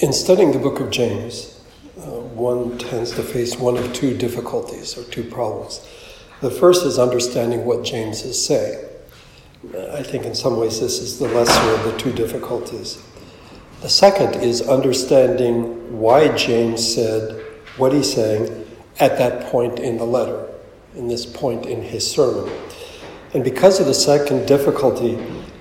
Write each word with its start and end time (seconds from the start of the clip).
In 0.00 0.12
studying 0.12 0.52
the 0.52 0.58
book 0.58 0.78
of 0.80 0.90
James, 0.90 1.58
uh, 1.96 2.20
one 2.20 2.76
tends 2.76 3.12
to 3.12 3.22
face 3.22 3.58
one 3.58 3.78
of 3.78 3.94
two 3.94 4.14
difficulties 4.14 4.98
or 4.98 5.04
two 5.04 5.24
problems. 5.24 5.88
The 6.42 6.50
first 6.50 6.84
is 6.84 6.98
understanding 6.98 7.64
what 7.64 7.82
James 7.82 8.22
is 8.22 8.44
saying. 8.44 8.78
I 9.92 10.02
think 10.02 10.26
in 10.26 10.34
some 10.34 10.58
ways 10.58 10.80
this 10.80 10.98
is 10.98 11.18
the 11.18 11.28
lesser 11.28 11.74
of 11.74 11.90
the 11.90 11.98
two 11.98 12.12
difficulties. 12.12 13.02
The 13.80 13.88
second 13.88 14.42
is 14.42 14.60
understanding 14.60 15.98
why 15.98 16.28
James 16.36 16.94
said 16.94 17.42
what 17.78 17.94
he's 17.94 18.12
saying 18.12 18.66
at 19.00 19.16
that 19.16 19.50
point 19.50 19.78
in 19.78 19.96
the 19.96 20.04
letter, 20.04 20.46
in 20.94 21.08
this 21.08 21.24
point 21.24 21.64
in 21.64 21.80
his 21.80 22.06
sermon. 22.08 22.52
And 23.32 23.42
because 23.42 23.80
of 23.80 23.86
the 23.86 23.94
second 23.94 24.46
difficulty, 24.46 25.16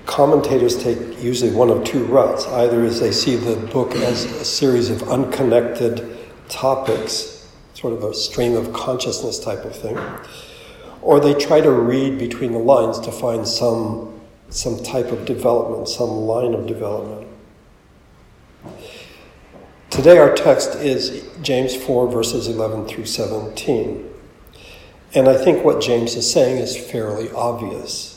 commentators 0.05 0.81
take 0.81 1.21
usually 1.21 1.51
one 1.51 1.69
of 1.69 1.83
two 1.83 2.03
routes. 2.05 2.45
Either 2.47 2.83
as 2.83 2.99
they 2.99 3.11
see 3.11 3.35
the 3.35 3.55
book 3.67 3.93
as 3.95 4.25
a 4.25 4.45
series 4.45 4.89
of 4.89 5.03
unconnected 5.09 6.17
topics, 6.47 7.51
sort 7.73 7.93
of 7.93 8.03
a 8.03 8.13
stream 8.13 8.55
of 8.55 8.71
consciousness 8.73 9.39
type 9.39 9.65
of 9.65 9.75
thing, 9.75 9.97
or 11.01 11.19
they 11.19 11.33
try 11.33 11.61
to 11.61 11.71
read 11.71 12.17
between 12.17 12.51
the 12.51 12.59
lines 12.59 12.99
to 12.99 13.11
find 13.11 13.47
some, 13.47 14.19
some 14.49 14.81
type 14.83 15.11
of 15.11 15.25
development, 15.25 15.87
some 15.87 16.09
line 16.09 16.53
of 16.53 16.65
development. 16.65 17.27
Today, 19.89 20.17
our 20.17 20.33
text 20.33 20.75
is 20.75 21.27
James 21.41 21.75
4, 21.75 22.11
verses 22.11 22.47
11 22.47 22.87
through 22.87 23.05
17. 23.05 24.09
And 25.13 25.29
I 25.29 25.37
think 25.37 25.63
what 25.63 25.81
James 25.81 26.15
is 26.15 26.29
saying 26.29 26.57
is 26.57 26.75
fairly 26.75 27.31
obvious. 27.31 28.14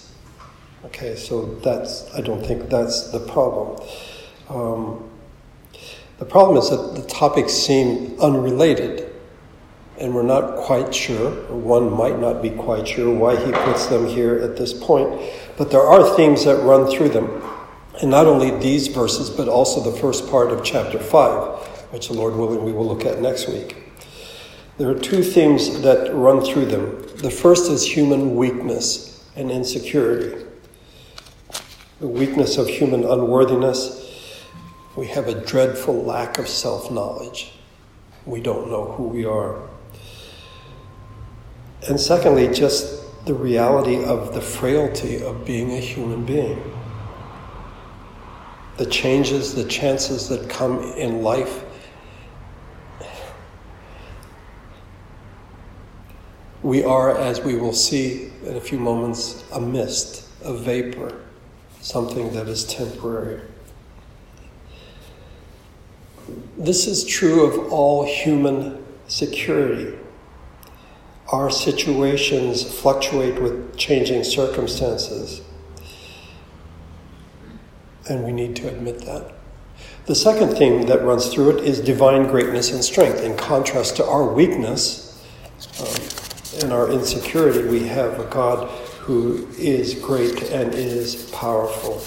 Okay, 0.84 1.16
so 1.16 1.56
that's, 1.56 2.09
I 2.14 2.20
don't 2.20 2.45
think 2.45 2.70
that's 2.70 3.10
the 3.10 3.18
problem. 3.18 3.82
Um, 4.48 5.10
the 6.18 6.24
problem 6.24 6.56
is 6.56 6.70
that 6.70 6.95
the 6.95 7.06
topics 7.09 7.52
seem 7.52 8.16
unrelated, 8.20 9.12
and 9.98 10.15
we're 10.15 10.23
not 10.23 10.57
quite 10.57 10.95
sure, 10.95 11.32
or 11.48 11.59
one 11.59 11.93
might 11.93 12.20
not 12.20 12.43
be 12.43 12.51
quite 12.51 12.87
sure 12.87 13.12
why 13.12 13.35
he 13.35 13.51
puts 13.51 13.87
them 13.87 14.07
here 14.07 14.38
at 14.38 14.57
this 14.57 14.73
point, 14.73 15.20
but 15.57 15.73
there 15.73 15.82
are 15.82 16.15
themes 16.15 16.45
that 16.45 16.62
run 16.62 16.88
through 16.88 17.09
them. 17.09 17.42
And 18.01 18.09
not 18.09 18.26
only 18.26 18.52
these 18.60 18.87
verses, 18.87 19.30
but 19.30 19.48
also 19.48 19.80
the 19.80 19.96
first 19.98 20.30
part 20.30 20.52
of 20.52 20.63
chapter 20.63 21.01
5, 21.01 21.59
which 21.90 22.07
the 22.07 22.15
Lord 22.15 22.37
willing 22.37 22.65
we 22.65 22.70
will 22.70 22.87
look 22.87 23.04
at 23.04 23.20
next 23.20 23.48
week. 23.48 23.82
There 24.76 24.88
are 24.88 24.98
two 24.98 25.24
themes 25.24 25.82
that 25.82 26.15
run 26.15 26.40
through 26.40 26.66
them. 26.66 27.02
The 27.16 27.32
first 27.32 27.68
is 27.68 27.85
human 27.85 28.37
weakness 28.37 29.24
and 29.35 29.51
insecurity 29.51 30.45
the 32.01 32.07
weakness 32.07 32.59
of 32.59 32.68
human 32.68 33.04
unworthiness, 33.04 34.45
we 34.96 35.09
have 35.09 35.27
a 35.27 35.45
dreadful 35.45 36.02
lack 36.04 36.38
of 36.38 36.49
self 36.49 36.91
knowledge. 36.91 37.52
We 38.24 38.41
don't 38.41 38.71
know 38.71 38.93
who 38.93 39.04
we 39.04 39.24
are. 39.24 39.68
And 41.88 41.99
secondly, 41.99 42.49
just 42.49 43.24
the 43.26 43.35
reality 43.35 44.04
of 44.04 44.35
the 44.35 44.41
frailty 44.41 45.23
of 45.23 45.45
being 45.45 45.73
a 45.73 45.80
human 45.80 46.24
being. 46.24 46.74
The 48.76 48.87
changes, 48.87 49.54
the 49.54 49.65
chances 49.65 50.29
that 50.29 50.49
come 50.49 50.82
in 50.93 51.23
life. 51.23 51.65
We 56.63 56.85
are, 56.85 57.16
as 57.16 57.41
we 57.41 57.57
will 57.57 57.73
see 57.73 58.30
in 58.45 58.57
a 58.57 58.60
few 58.60 58.79
moments, 58.79 59.45
a 59.52 59.60
mist, 59.60 60.29
a 60.45 60.54
vapor 60.54 61.24
something 61.89 62.31
that 62.35 62.47
is 62.47 62.67
temporary. 62.67 63.41
This 66.59 66.87
is 66.87 67.03
true 67.03 67.47
of 67.47 67.72
all 67.72 68.05
human 68.05 68.84
security. 69.06 69.97
Our 71.33 71.50
situations 71.50 72.62
fluctuate 72.62 73.41
with 73.41 73.75
changing 73.78 74.25
circumstances, 74.25 75.41
and 78.10 78.22
we 78.22 78.32
need 78.32 78.54
to 78.56 78.69
admit 78.69 78.98
that. 79.06 79.32
The 80.04 80.15
second 80.15 80.59
theme 80.59 80.82
that 80.88 81.03
runs 81.03 81.32
through 81.32 81.56
it 81.56 81.65
is 81.65 81.81
divine 81.81 82.25
greatness 82.25 82.71
and 82.71 82.84
strength. 82.84 83.22
In 83.22 83.34
contrast 83.34 83.97
to 83.97 84.04
our 84.04 84.31
weakness 84.31 85.25
um, 85.81 86.62
and 86.65 86.71
our 86.71 86.91
insecurity, 86.91 87.66
we 87.66 87.88
have 87.88 88.21
a 88.21 88.25
God 88.25 88.69
who 89.08 89.48
is 89.56 89.94
great 89.94 90.50
and 90.50 90.74
is 90.74 91.30
powerful. 91.30 91.98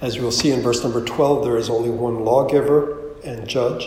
As 0.00 0.18
we'll 0.18 0.32
see 0.32 0.50
in 0.50 0.62
verse 0.62 0.82
number 0.82 1.04
12, 1.04 1.44
there 1.44 1.58
is 1.58 1.68
only 1.68 1.90
one 1.90 2.24
lawgiver 2.24 3.12
and 3.22 3.46
judge. 3.46 3.86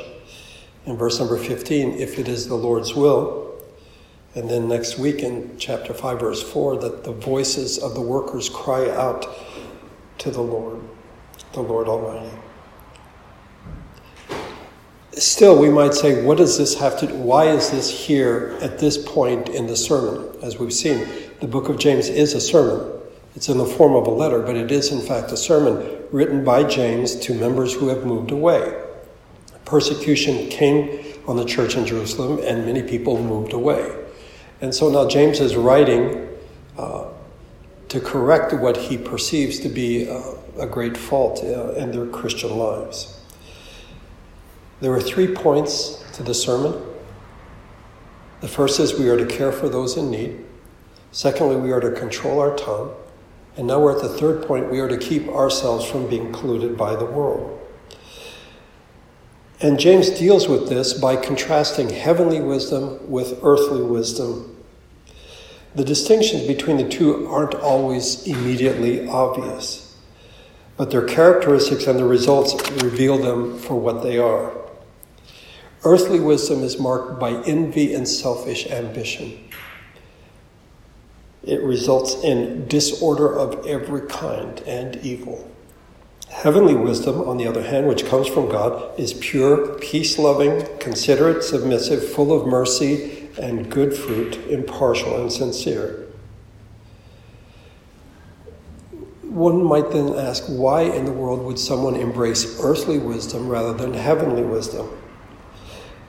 In 0.86 0.96
verse 0.96 1.18
number 1.18 1.38
15, 1.38 1.94
if 1.94 2.20
it 2.20 2.28
is 2.28 2.48
the 2.48 2.54
Lord's 2.54 2.94
will. 2.94 3.60
And 4.36 4.48
then 4.48 4.68
next 4.68 5.00
week 5.00 5.24
in 5.24 5.58
chapter 5.58 5.92
5, 5.92 6.20
verse 6.20 6.44
4, 6.44 6.78
that 6.82 7.04
the 7.04 7.14
voices 7.14 7.80
of 7.80 7.96
the 7.96 8.02
workers 8.02 8.48
cry 8.48 8.92
out 8.92 9.26
to 10.20 10.30
the 10.30 10.44
Lord, 10.44 10.82
the 11.54 11.62
Lord 11.64 11.88
Almighty. 11.88 12.30
Still, 15.14 15.58
we 15.60 15.70
might 15.70 15.96
say, 15.96 16.24
what 16.24 16.38
does 16.38 16.60
this 16.60 16.76
have 16.76 17.00
to 17.00 17.08
do? 17.08 17.16
Why 17.16 17.46
is 17.46 17.72
this 17.72 17.90
here 17.90 18.56
at 18.62 18.78
this 18.78 19.04
point 19.04 19.50
in 19.50 19.66
the 19.66 19.76
sermon? 19.76 20.30
As 20.44 20.60
we've 20.60 20.72
seen, 20.72 21.08
the 21.40 21.48
book 21.48 21.70
of 21.70 21.78
James 21.78 22.10
is 22.10 22.34
a 22.34 22.42
sermon. 22.42 22.92
It's 23.36 23.50
in 23.50 23.58
the 23.58 23.66
form 23.66 23.94
of 23.96 24.08
a 24.08 24.12
letter, 24.12 24.42
but 24.42 24.56
it 24.56 24.72
is 24.72 24.92
in 24.92 25.02
fact 25.02 25.32
a 25.32 25.38
sermon 25.38 26.04
written 26.12 26.44
by 26.44 26.64
James 26.64 27.16
to 27.18 27.34
members 27.34 27.74
who 27.74 27.90
have 27.90 28.06
moved 28.06 28.32
away. 28.32 28.82
Persecution 29.66 30.48
came 30.50 31.04
on 31.28 31.36
the 31.36 31.46
church 31.46 31.76
in 31.76 31.86
Jerusalem, 31.86 32.40
and 32.46 32.66
many 32.66 32.84
people 32.84 33.22
moved 33.22 33.52
away. 33.52 33.94
And 34.62 34.74
so 34.74 34.90
now 34.90 35.08
James 35.10 35.40
is 35.40 35.56
writing 35.56 36.30
uh, 36.78 37.08
to 37.90 38.00
correct 38.00 38.54
what 38.54 38.78
he 38.78 38.98
perceives 38.98 39.60
to 39.60 39.70
be 39.70 40.10
uh, 40.10 40.22
a 40.58 40.68
great 40.68 40.96
fault 40.96 41.44
uh, 41.44 41.74
in 41.74 41.92
their 41.92 42.06
Christian 42.06 42.58
lives. 42.58 43.20
There 44.80 44.94
are 44.94 45.02
three 45.02 45.34
points 45.34 46.04
to 46.14 46.24
the 46.24 46.34
sermon. 46.34 46.82
The 48.42 48.48
first 48.48 48.80
is 48.80 48.98
we 48.98 49.10
are 49.10 49.18
to 49.18 49.26
care 49.26 49.52
for 49.52 49.68
those 49.68 49.98
in 49.98 50.12
need. 50.12 50.45
Secondly, 51.16 51.56
we 51.56 51.72
are 51.72 51.80
to 51.80 51.92
control 51.92 52.42
our 52.42 52.58
tongue. 52.58 52.94
And 53.56 53.68
now 53.68 53.80
we're 53.80 53.96
at 53.96 54.02
the 54.02 54.10
third 54.10 54.46
point 54.46 54.70
we 54.70 54.82
are 54.82 54.90
to 54.90 54.98
keep 54.98 55.30
ourselves 55.30 55.86
from 55.86 56.10
being 56.10 56.34
polluted 56.34 56.76
by 56.76 56.98
the 56.98 57.06
world. 57.06 57.58
And 59.62 59.80
James 59.80 60.10
deals 60.10 60.50
with 60.50 60.68
this 60.68 60.92
by 60.92 61.16
contrasting 61.16 61.90
heavenly 61.90 62.42
wisdom 62.42 63.10
with 63.10 63.40
earthly 63.44 63.82
wisdom. 63.82 64.58
The 65.74 65.86
distinctions 65.86 66.46
between 66.48 66.76
the 66.76 66.90
two 66.90 67.26
aren't 67.28 67.56
always 67.56 68.28
immediately 68.28 69.08
obvious, 69.08 69.98
but 70.76 70.92
their 70.92 71.06
characteristics 71.06 71.88
and 71.88 71.98
the 71.98 72.04
results 72.04 72.56
reveal 72.84 73.18
them 73.18 73.58
for 73.58 73.80
what 73.80 74.04
they 74.04 74.18
are. 74.18 74.52
Earthly 75.86 76.20
wisdom 76.20 76.62
is 76.62 76.78
marked 76.78 77.22
by 77.22 77.42
envy 77.44 77.94
and 77.94 78.06
selfish 78.06 78.68
ambition. 78.68 79.40
It 81.46 81.62
results 81.62 82.16
in 82.24 82.68
disorder 82.68 83.32
of 83.32 83.66
every 83.68 84.08
kind 84.08 84.60
and 84.62 84.98
evil. 84.98 85.52
Heavenly 86.30 86.76
wisdom, 86.76 87.22
on 87.22 87.38
the 87.38 87.48
other 87.48 87.64
hand, 87.64 87.88
which 87.88 88.06
comes 88.06 88.28
from 88.28 88.50
God, 88.50 89.00
is 89.00 89.14
pure, 89.14 89.78
peace 89.80 90.18
loving, 90.18 90.66
considerate, 90.80 91.44
submissive, 91.44 92.12
full 92.12 92.34
of 92.34 92.48
mercy 92.48 93.30
and 93.40 93.70
good 93.70 93.96
fruit, 93.96 94.38
impartial 94.48 95.22
and 95.22 95.32
sincere. 95.32 96.08
One 99.22 99.64
might 99.64 99.92
then 99.92 100.14
ask 100.16 100.46
why 100.46 100.84
in 100.84 101.06
the 101.06 101.12
world 101.12 101.44
would 101.44 101.60
someone 101.60 101.96
embrace 101.96 102.60
earthly 102.62 102.98
wisdom 102.98 103.50
rather 103.50 103.74
than 103.74 103.94
heavenly 103.94 104.44
wisdom? 104.44 104.90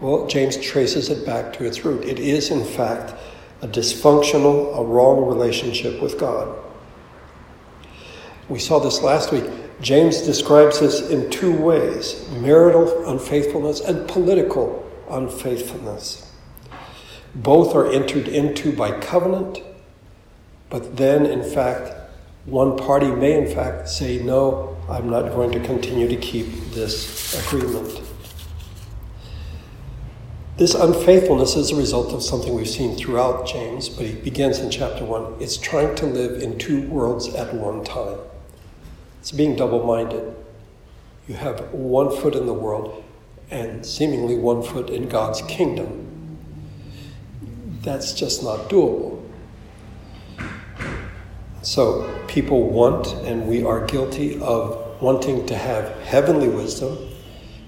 Well, 0.01 0.27
James 0.27 0.57
traces 0.57 1.09
it 1.09 1.27
back 1.27 1.53
to 1.55 1.65
its 1.65 1.85
root. 1.85 2.05
It 2.05 2.19
is, 2.19 2.51
in 2.51 2.65
fact, 2.65 3.15
a 3.63 3.69
dysfunctional, 3.69 4.79
a 4.79 4.85
wrong 4.85 5.27
relationship 5.27 6.01
with 6.01 6.19
God. 6.19 6.57
We 8.49 8.59
saw 8.59 8.79
this 8.79 9.03
last 9.03 9.33
week. 9.33 9.45
James 9.81 10.23
describes 10.23 10.81
this 10.81 11.11
in 11.11 11.31
two 11.31 11.55
ways 11.55 12.29
marital 12.41 13.09
unfaithfulness 13.11 13.81
and 13.81 14.09
political 14.09 14.91
unfaithfulness. 15.11 16.33
Both 17.35 17.75
are 17.75 17.91
entered 17.91 18.29
into 18.29 18.75
by 18.75 18.99
covenant, 18.99 19.63
but 20.71 20.97
then, 20.97 21.27
in 21.27 21.43
fact, 21.43 21.93
one 22.47 22.79
party 22.79 23.11
may, 23.11 23.37
in 23.37 23.53
fact, 23.53 23.89
say, 23.89 24.23
No, 24.23 24.77
I'm 24.89 25.11
not 25.11 25.33
going 25.33 25.51
to 25.53 25.61
continue 25.61 26.09
to 26.09 26.17
keep 26.17 26.47
this 26.71 27.35
agreement. 27.47 28.06
This 30.57 30.75
unfaithfulness 30.75 31.55
is 31.55 31.71
a 31.71 31.77
result 31.77 32.15
of 32.15 32.23
something 32.23 32.55
we've 32.55 32.67
seen 32.67 32.97
throughout 32.97 33.47
James, 33.47 33.91
but 33.91 34.07
he 34.07 34.15
begins 34.15 34.59
in 34.59 34.71
chapter 34.71 35.05
1. 35.05 35.35
It's 35.39 35.59
trying 35.59 35.95
to 35.97 36.07
live 36.07 36.43
in 36.43 36.57
two 36.57 36.89
worlds 36.89 37.29
at 37.35 37.53
one 37.53 37.85
time. 37.85 38.17
It's 39.21 39.33
being 39.33 39.55
double 39.55 39.85
minded. 39.85 40.35
You 41.29 41.35
have 41.35 41.75
one 41.75 42.11
foot 42.11 42.35
in 42.35 42.47
the 42.47 42.55
world 42.55 43.05
and 43.51 43.85
seemingly 43.85 44.39
one 44.39 44.63
foot 44.63 44.89
in 44.89 45.11
God's 45.11 45.43
kingdom. 45.43 46.39
That's 47.83 48.15
just 48.15 48.43
not 48.43 48.71
doable. 48.71 49.23
So 51.61 52.19
people 52.29 52.71
want, 52.71 53.09
and 53.27 53.47
we 53.47 53.63
are 53.63 53.85
guilty 53.85 54.41
of 54.41 55.03
wanting 55.03 55.45
to 55.49 55.55
have 55.55 55.91
heavenly 56.05 56.49
wisdom. 56.49 56.97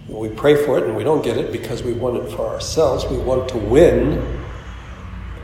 We 0.08 0.30
pray 0.30 0.56
for 0.64 0.78
it 0.78 0.84
and 0.84 0.96
we 0.96 1.04
don't 1.04 1.22
get 1.22 1.36
it 1.36 1.52
because 1.52 1.82
we 1.82 1.92
want 1.92 2.16
it 2.16 2.30
for 2.32 2.46
ourselves. 2.46 3.04
We 3.06 3.18
want 3.18 3.48
to 3.50 3.58
win 3.58 4.18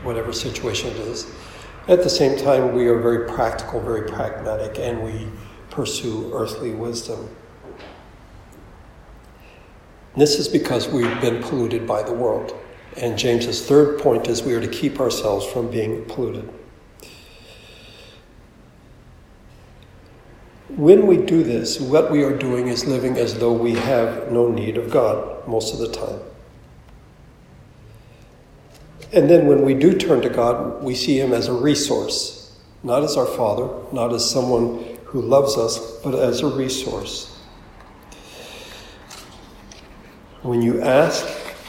whatever 0.03 0.33
situation 0.33 0.89
it 0.89 0.97
is. 0.97 1.31
At 1.87 2.01
the 2.01 2.09
same 2.09 2.37
time, 2.37 2.73
we 2.73 2.87
are 2.87 2.99
very 2.99 3.27
practical, 3.27 3.79
very 3.79 4.09
pragmatic, 4.09 4.79
and 4.79 5.03
we 5.03 5.27
pursue 5.69 6.31
earthly 6.33 6.71
wisdom. 6.71 7.29
This 10.17 10.39
is 10.39 10.47
because 10.47 10.87
we've 10.87 11.21
been 11.21 11.43
polluted 11.43 11.85
by 11.85 12.01
the 12.01 12.13
world. 12.13 12.55
And 12.97 13.17
James's 13.17 13.67
third 13.67 13.99
point 13.99 14.27
is 14.27 14.41
we 14.41 14.53
are 14.53 14.61
to 14.61 14.67
keep 14.67 14.99
ourselves 14.99 15.45
from 15.45 15.69
being 15.69 16.05
polluted. 16.05 16.51
When 20.75 21.07
we 21.07 21.17
do 21.17 21.41
this, 21.41 21.79
what 21.79 22.11
we 22.11 22.23
are 22.23 22.37
doing 22.37 22.67
is 22.67 22.85
living 22.85 23.17
as 23.17 23.39
though 23.39 23.53
we 23.53 23.75
have 23.75 24.29
no 24.29 24.49
need 24.49 24.77
of 24.77 24.91
God 24.91 25.47
most 25.47 25.73
of 25.73 25.79
the 25.79 25.89
time. 25.89 26.19
And 29.13 29.29
then 29.29 29.47
when 29.47 29.61
we 29.61 29.73
do 29.73 29.97
turn 29.97 30.21
to 30.21 30.29
God, 30.29 30.83
we 30.83 30.93
see 30.93 31.17
Him 31.17 31.31
as 31.31 31.47
a 31.47 31.53
resource, 31.53 32.59
not 32.83 33.03
as 33.03 33.15
our 33.15 33.25
Father, 33.25 33.69
not 33.93 34.11
as 34.11 34.29
someone 34.29 34.97
who 35.05 35.21
loves 35.21 35.55
us, 35.55 35.79
but 36.03 36.13
as 36.13 36.41
a 36.41 36.47
resource. 36.47 37.39
When 40.41 40.61
you 40.61 40.81
ask, 40.81 41.25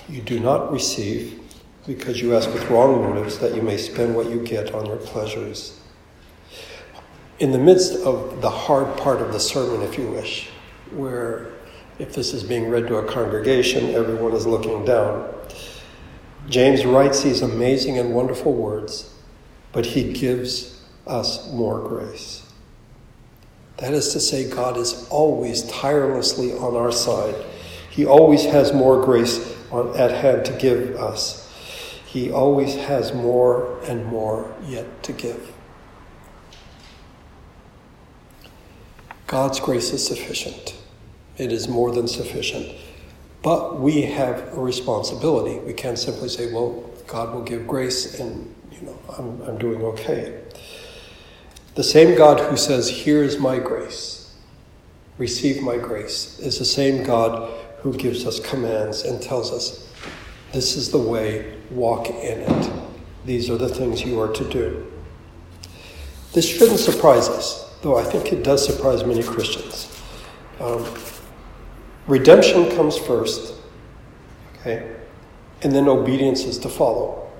you 0.08 0.20
do 0.20 0.41
not 0.41 0.73
receive 0.73 1.41
because 1.87 2.20
you 2.20 2.35
ask 2.35 2.53
with 2.53 2.69
wrong 2.69 3.03
motives 3.03 3.38
that 3.38 3.55
you 3.55 3.62
may 3.62 3.76
spend 3.76 4.17
what 4.17 4.29
you 4.29 4.43
get 4.44 4.75
on 4.75 4.87
your 4.87 4.97
pleasures. 4.97 5.79
In 7.38 7.52
the 7.52 7.58
midst 7.58 7.94
of 8.04 8.40
the 8.40 8.50
hard 8.50 8.96
part 8.96 9.20
of 9.20 9.32
the 9.32 9.40
sermon, 9.40 9.82
if 9.82 9.98
you 9.98 10.08
wish, 10.08 10.48
where 10.90 11.52
if 11.98 12.14
this 12.14 12.32
is 12.32 12.42
being 12.42 12.68
read 12.68 12.86
to 12.88 12.96
a 12.96 13.04
congregation, 13.12 13.94
everyone 13.94 14.32
is 14.32 14.46
looking 14.46 14.84
down. 14.84 15.32
James 16.48 16.84
writes 16.84 17.22
these 17.22 17.42
amazing 17.42 17.98
and 17.98 18.14
wonderful 18.14 18.52
words, 18.52 19.12
but 19.72 19.84
he 19.84 20.12
gives 20.12 20.84
us 21.06 21.50
more 21.52 21.80
grace. 21.80 22.42
That 23.78 23.92
is 23.92 24.12
to 24.12 24.20
say, 24.20 24.48
God 24.48 24.76
is 24.76 25.06
always 25.10 25.62
tirelessly 25.70 26.52
on 26.52 26.76
our 26.76 26.92
side 26.92 27.34
he 27.96 28.04
always 28.04 28.44
has 28.44 28.74
more 28.74 29.02
grace 29.02 29.56
on, 29.72 29.98
at 29.98 30.10
hand 30.10 30.44
to 30.44 30.52
give 30.52 30.96
us. 30.96 31.50
He 32.04 32.30
always 32.30 32.74
has 32.74 33.14
more 33.14 33.80
and 33.84 34.04
more 34.04 34.54
yet 34.66 35.02
to 35.04 35.14
give. 35.14 35.56
God's 39.26 39.61
grace 39.61 39.93
is 39.93 40.06
sufficient. 40.06 40.75
It 41.37 41.52
is 41.52 41.69
more 41.69 41.93
than 41.93 42.08
sufficient. 42.08 42.75
But 43.43 43.78
we 43.81 44.02
have 44.02 44.56
a 44.56 44.61
responsibility. 44.61 45.58
We 45.61 45.73
can't 45.73 45.99
simply 45.99 46.28
say, 46.28 46.52
well, 46.52 46.84
God 47.06 47.34
will 47.34 47.43
give 47.43 47.67
grace 47.67 48.19
and, 48.19 48.55
you 48.73 48.82
know, 48.82 48.99
I'm, 49.19 49.40
I'm 49.43 49.58
doing 49.58 49.82
okay. 49.82 50.43
The 51.75 51.84
same 51.84 52.17
God 52.17 52.40
who 52.40 52.56
says, 52.56 52.88
here 52.88 53.23
is 53.23 53.38
my 53.38 53.58
grace, 53.58 54.34
receive 55.19 55.62
my 55.62 55.76
grace, 55.76 56.38
is 56.38 56.58
the 56.58 56.64
same 56.64 57.05
God 57.05 57.52
who 57.81 57.93
gives 57.93 58.26
us 58.26 58.40
commands 58.40 59.02
and 59.02 59.22
tells 59.22 59.52
us, 59.52 59.88
This 60.52 60.76
is 60.76 60.90
the 60.90 60.99
way, 60.99 61.55
walk 61.70 62.08
in 62.08 62.40
it. 62.40 62.72
These 63.25 63.50
are 63.50 63.56
the 63.56 63.69
things 63.69 64.02
you 64.02 64.19
are 64.20 64.32
to 64.32 64.49
do. 64.49 64.90
This 66.32 66.49
shouldn't 66.49 66.81
surprise 66.81 67.29
us, 67.29 67.65
though 67.86 67.96
I 67.96 68.02
think 68.02 68.32
it 68.32 68.42
does 68.42 68.66
surprise 68.66 69.04
many 69.04 69.22
Christians. 69.22 69.88
Um, 70.58 70.84
redemption 72.08 72.68
comes 72.74 72.98
first, 72.98 73.54
okay, 74.58 74.96
and 75.62 75.72
then 75.72 75.86
obedience 75.86 76.42
is 76.42 76.58
to 76.58 76.68
follow. 76.68 77.30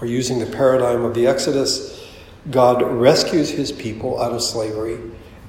Or 0.00 0.08
using 0.08 0.40
the 0.40 0.46
paradigm 0.46 1.04
of 1.04 1.14
the 1.14 1.28
Exodus, 1.28 2.04
God 2.50 2.82
rescues 2.82 3.48
his 3.48 3.70
people 3.70 4.20
out 4.20 4.32
of 4.32 4.42
slavery, 4.42 4.98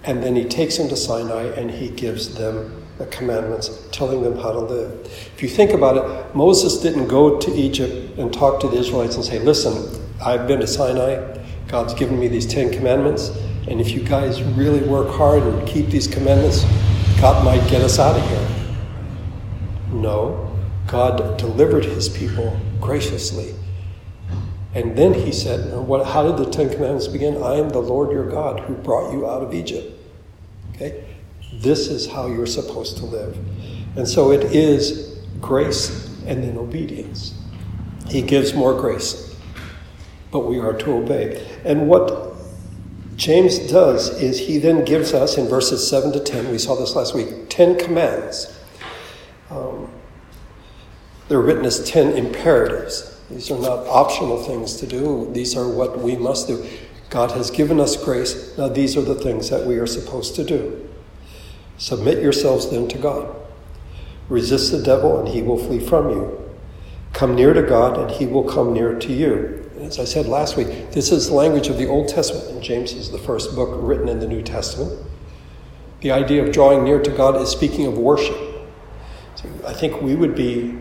and 0.03 0.21
then 0.21 0.35
he 0.35 0.45
takes 0.45 0.77
them 0.77 0.87
to 0.89 0.95
Sinai 0.95 1.45
and 1.59 1.71
he 1.71 1.89
gives 1.89 2.35
them 2.35 2.85
the 2.99 3.07
commandments, 3.07 3.87
telling 3.91 4.21
them 4.21 4.37
how 4.37 4.51
to 4.51 4.59
live. 4.59 4.91
If 5.35 5.41
you 5.41 5.49
think 5.49 5.71
about 5.71 5.97
it, 5.97 6.35
Moses 6.35 6.79
didn't 6.79 7.07
go 7.07 7.39
to 7.39 7.51
Egypt 7.55 8.19
and 8.19 8.31
talk 8.31 8.59
to 8.59 8.67
the 8.67 8.77
Israelites 8.77 9.15
and 9.15 9.25
say, 9.25 9.39
Listen, 9.39 9.99
I've 10.23 10.47
been 10.47 10.59
to 10.59 10.67
Sinai, 10.67 11.39
God's 11.67 11.95
given 11.95 12.19
me 12.19 12.27
these 12.27 12.45
Ten 12.45 12.71
Commandments, 12.71 13.31
and 13.67 13.81
if 13.81 13.91
you 13.91 14.01
guys 14.01 14.41
really 14.43 14.81
work 14.87 15.09
hard 15.09 15.43
and 15.43 15.67
keep 15.67 15.87
these 15.87 16.07
commandments, 16.07 16.63
God 17.19 17.43
might 17.43 17.67
get 17.69 17.81
us 17.81 17.99
out 17.99 18.15
of 18.17 18.29
here. 18.29 18.47
No, 19.91 20.55
God 20.87 21.37
delivered 21.37 21.83
his 21.83 22.07
people 22.07 22.57
graciously. 22.79 23.53
And 24.73 24.97
then 24.97 25.13
he 25.13 25.31
said, 25.31 25.73
what, 25.87 26.05
How 26.05 26.31
did 26.31 26.37
the 26.37 26.49
Ten 26.49 26.69
Commandments 26.69 27.07
begin? 27.07 27.41
I 27.41 27.55
am 27.55 27.69
the 27.69 27.79
Lord 27.79 28.11
your 28.11 28.29
God 28.29 28.59
who 28.61 28.75
brought 28.75 29.11
you 29.11 29.27
out 29.27 29.41
of 29.41 29.53
Egypt. 29.53 29.91
Okay? 30.75 31.03
This 31.55 31.87
is 31.87 32.07
how 32.07 32.27
you're 32.27 32.45
supposed 32.45 32.97
to 32.97 33.05
live. 33.05 33.37
And 33.97 34.07
so 34.07 34.31
it 34.31 34.43
is 34.55 35.17
grace 35.41 36.07
and 36.27 36.43
then 36.43 36.57
obedience. 36.57 37.33
He 38.07 38.21
gives 38.21 38.53
more 38.53 38.79
grace, 38.79 39.35
but 40.31 40.41
we 40.41 40.59
are 40.59 40.73
to 40.73 40.93
obey. 40.93 41.45
And 41.65 41.89
what 41.89 42.26
James 43.17 43.57
does 43.57 44.09
is 44.21 44.39
he 44.39 44.59
then 44.59 44.85
gives 44.85 45.11
us 45.11 45.37
in 45.37 45.47
verses 45.47 45.89
7 45.89 46.13
to 46.13 46.19
10, 46.19 46.51
we 46.51 46.59
saw 46.59 46.75
this 46.75 46.95
last 46.95 47.15
week, 47.15 47.49
10 47.49 47.77
commands. 47.79 48.55
Um, 49.49 49.89
they're 51.27 51.41
written 51.41 51.65
as 51.65 51.83
10 51.89 52.13
imperatives. 52.13 53.19
These 53.31 53.49
are 53.51 53.59
not 53.59 53.87
optional 53.87 54.41
things 54.41 54.75
to 54.77 54.87
do, 54.87 55.29
these 55.33 55.57
are 55.57 55.67
what 55.67 55.99
we 55.99 56.15
must 56.15 56.47
do. 56.47 56.65
God 57.09 57.31
has 57.31 57.49
given 57.49 57.79
us 57.79 58.01
grace. 58.01 58.55
Now, 58.57 58.67
these 58.67 58.95
are 58.95 59.01
the 59.01 59.15
things 59.15 59.49
that 59.49 59.65
we 59.65 59.77
are 59.77 59.87
supposed 59.87 60.35
to 60.35 60.43
do. 60.43 60.87
Submit 61.77 62.21
yourselves 62.21 62.69
then 62.69 62.87
to 62.89 62.97
God. 62.97 63.33
Resist 64.29 64.71
the 64.71 64.83
devil, 64.83 65.19
and 65.19 65.29
he 65.29 65.41
will 65.41 65.57
flee 65.57 65.79
from 65.79 66.09
you. 66.09 66.53
Come 67.13 67.33
near 67.33 67.53
to 67.53 67.63
God, 67.63 67.97
and 67.97 68.11
he 68.11 68.25
will 68.25 68.43
come 68.43 68.73
near 68.73 68.99
to 68.99 69.13
you. 69.13 69.66
As 69.87 69.99
I 69.99 70.03
said 70.03 70.25
last 70.25 70.57
week, 70.57 70.91
this 70.91 71.13
is 71.13 71.29
the 71.29 71.33
language 71.33 71.69
of 71.69 71.77
the 71.77 71.87
Old 71.87 72.09
Testament, 72.09 72.49
and 72.49 72.61
James 72.61 72.91
is 72.91 73.09
the 73.09 73.17
first 73.17 73.55
book 73.55 73.69
written 73.81 74.09
in 74.09 74.19
the 74.19 74.27
New 74.27 74.41
Testament. 74.41 75.01
The 76.01 76.11
idea 76.11 76.45
of 76.45 76.51
drawing 76.51 76.83
near 76.83 77.01
to 77.01 77.09
God 77.09 77.41
is 77.41 77.47
speaking 77.47 77.85
of 77.85 77.97
worship. 77.97 78.35
So 79.35 79.47
I 79.65 79.71
think 79.71 80.01
we 80.01 80.13
would 80.13 80.35
be, 80.35 80.77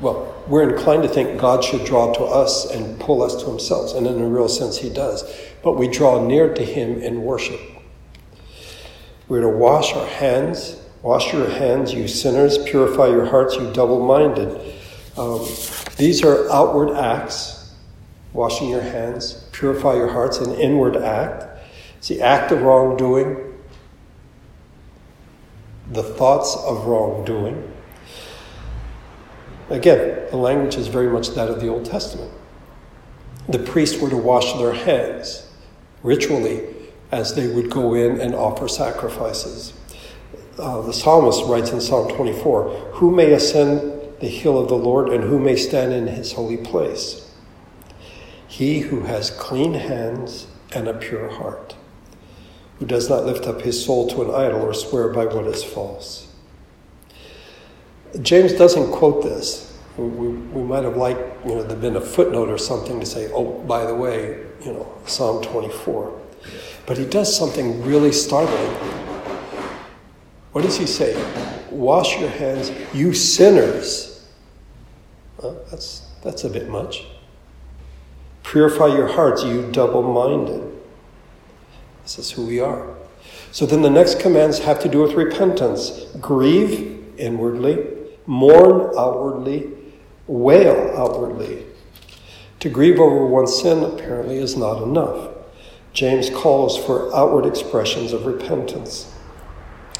well, 0.00 0.42
we're 0.48 0.70
inclined 0.70 1.02
to 1.02 1.08
think 1.10 1.38
God 1.38 1.62
should 1.62 1.84
draw 1.84 2.14
to 2.14 2.24
us 2.24 2.70
and 2.70 2.98
pull 2.98 3.22
us 3.22 3.36
to 3.42 3.46
himself, 3.50 3.94
and 3.94 4.06
in 4.06 4.22
a 4.22 4.26
real 4.26 4.48
sense, 4.48 4.78
he 4.78 4.88
does. 4.88 5.22
But 5.62 5.72
we 5.72 5.86
draw 5.86 6.26
near 6.26 6.54
to 6.54 6.64
him 6.64 7.02
in 7.02 7.24
worship. 7.24 7.60
We're 9.28 9.42
to 9.42 9.50
wash 9.50 9.92
our 9.92 10.06
hands. 10.06 10.80
Wash 11.02 11.30
your 11.30 11.50
hands, 11.50 11.92
you 11.92 12.08
sinners. 12.08 12.56
Purify 12.56 13.08
your 13.08 13.26
hearts, 13.26 13.54
you 13.56 13.70
double 13.74 14.02
minded. 14.02 14.48
Um, 15.18 15.46
these 15.98 16.24
are 16.24 16.50
outward 16.50 16.96
acts. 16.96 17.55
Washing 18.36 18.68
your 18.68 18.82
hands, 18.82 19.48
purify 19.52 19.94
your 19.94 20.12
hearts, 20.12 20.36
an 20.36 20.52
inward 20.52 20.94
act. 20.94 21.46
It's 21.96 22.08
the 22.08 22.20
act 22.20 22.52
of 22.52 22.60
wrongdoing, 22.60 23.54
the 25.90 26.02
thoughts 26.02 26.54
of 26.54 26.84
wrongdoing. 26.84 27.72
Again, 29.70 30.26
the 30.30 30.36
language 30.36 30.76
is 30.76 30.88
very 30.88 31.08
much 31.08 31.30
that 31.30 31.48
of 31.48 31.62
the 31.62 31.68
Old 31.68 31.86
Testament. 31.86 32.30
The 33.48 33.58
priests 33.58 33.98
were 34.02 34.10
to 34.10 34.18
wash 34.18 34.52
their 34.58 34.74
hands 34.74 35.50
ritually 36.02 36.62
as 37.10 37.36
they 37.36 37.48
would 37.48 37.70
go 37.70 37.94
in 37.94 38.20
and 38.20 38.34
offer 38.34 38.68
sacrifices. 38.68 39.72
Uh, 40.58 40.82
the 40.82 40.92
psalmist 40.92 41.42
writes 41.46 41.70
in 41.70 41.80
Psalm 41.80 42.14
24 42.14 42.68
Who 42.96 43.10
may 43.10 43.32
ascend 43.32 44.20
the 44.20 44.28
hill 44.28 44.58
of 44.58 44.68
the 44.68 44.76
Lord, 44.76 45.08
and 45.08 45.24
who 45.24 45.38
may 45.38 45.56
stand 45.56 45.94
in 45.94 46.06
his 46.06 46.34
holy 46.34 46.58
place? 46.58 47.25
He 48.48 48.80
who 48.80 49.02
has 49.02 49.30
clean 49.30 49.74
hands 49.74 50.46
and 50.74 50.88
a 50.88 50.94
pure 50.94 51.30
heart, 51.30 51.74
who 52.78 52.86
does 52.86 53.08
not 53.08 53.24
lift 53.24 53.46
up 53.46 53.62
his 53.62 53.84
soul 53.84 54.08
to 54.08 54.22
an 54.22 54.34
idol 54.34 54.62
or 54.62 54.74
swear 54.74 55.08
by 55.08 55.24
what 55.26 55.46
is 55.46 55.64
false. 55.64 56.28
James 58.22 58.52
doesn't 58.52 58.92
quote 58.92 59.22
this. 59.22 59.78
We, 59.96 60.04
we, 60.04 60.28
we 60.28 60.62
might 60.62 60.84
have 60.84 60.96
liked, 60.96 61.20
you 61.46 61.54
know, 61.54 61.62
there 61.62 61.76
been 61.76 61.96
a 61.96 62.00
footnote 62.00 62.48
or 62.48 62.58
something 62.58 63.00
to 63.00 63.06
say, 63.06 63.30
oh, 63.32 63.60
by 63.62 63.84
the 63.84 63.94
way, 63.94 64.44
you 64.64 64.72
know, 64.72 64.92
Psalm 65.06 65.42
24. 65.42 66.20
But 66.86 66.98
he 66.98 67.04
does 67.04 67.34
something 67.36 67.82
really 67.82 68.12
startling. 68.12 68.72
What 70.52 70.62
does 70.62 70.78
he 70.78 70.86
say? 70.86 71.14
Wash 71.70 72.18
your 72.18 72.30
hands, 72.30 72.72
you 72.94 73.12
sinners. 73.12 74.26
Well, 75.42 75.62
that's, 75.70 76.06
that's 76.22 76.44
a 76.44 76.50
bit 76.50 76.68
much. 76.68 77.04
Purify 78.46 78.86
your 78.86 79.08
hearts, 79.08 79.42
you 79.42 79.68
double 79.72 80.02
minded. 80.02 80.62
This 82.04 82.18
is 82.20 82.30
who 82.30 82.46
we 82.46 82.60
are. 82.60 82.94
So 83.50 83.66
then 83.66 83.82
the 83.82 83.90
next 83.90 84.20
commands 84.20 84.60
have 84.60 84.80
to 84.82 84.88
do 84.88 85.02
with 85.02 85.14
repentance. 85.14 86.06
Grieve 86.20 87.18
inwardly, 87.18 87.84
mourn 88.24 88.94
outwardly, 88.96 89.72
wail 90.28 90.94
outwardly. 90.96 91.66
To 92.60 92.68
grieve 92.68 93.00
over 93.00 93.26
one's 93.26 93.60
sin 93.60 93.82
apparently 93.82 94.38
is 94.38 94.56
not 94.56 94.80
enough. 94.80 95.30
James 95.92 96.30
calls 96.30 96.78
for 96.78 97.14
outward 97.16 97.46
expressions 97.46 98.12
of 98.12 98.26
repentance. 98.26 99.12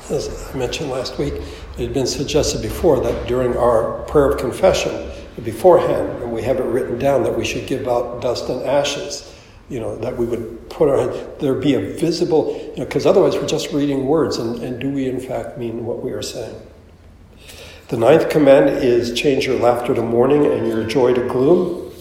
As 0.08 0.48
I 0.54 0.56
mentioned 0.56 0.90
last 0.90 1.18
week, 1.18 1.34
it 1.34 1.80
had 1.80 1.94
been 1.94 2.06
suggested 2.06 2.62
before 2.62 3.00
that 3.00 3.26
during 3.26 3.56
our 3.56 4.02
prayer 4.04 4.30
of 4.30 4.38
confession, 4.38 5.10
beforehand, 5.44 6.22
and 6.22 6.32
we 6.32 6.42
have 6.42 6.58
it 6.58 6.64
written 6.64 6.98
down 6.98 7.22
that 7.24 7.36
we 7.36 7.44
should 7.44 7.66
give 7.66 7.86
out 7.86 8.22
dust 8.22 8.48
and 8.48 8.62
ashes. 8.62 9.32
You 9.68 9.80
know, 9.80 9.96
that 9.96 10.16
we 10.16 10.26
would 10.26 10.70
put 10.70 10.88
our, 10.88 11.08
there 11.38 11.54
be 11.54 11.74
a 11.74 11.80
visible, 11.80 12.56
you 12.70 12.78
know, 12.78 12.84
because 12.84 13.04
otherwise 13.04 13.34
we're 13.34 13.48
just 13.48 13.72
reading 13.72 14.06
words, 14.06 14.38
and, 14.38 14.62
and 14.62 14.80
do 14.80 14.90
we 14.90 15.08
in 15.08 15.18
fact 15.18 15.58
mean 15.58 15.84
what 15.84 16.02
we 16.02 16.12
are 16.12 16.22
saying? 16.22 16.54
The 17.88 17.96
ninth 17.96 18.28
command 18.30 18.68
is 18.68 19.12
change 19.12 19.46
your 19.46 19.58
laughter 19.58 19.94
to 19.94 20.02
mourning 20.02 20.46
and 20.46 20.68
your 20.68 20.84
joy 20.84 21.14
to 21.14 21.28
gloom. 21.28 21.92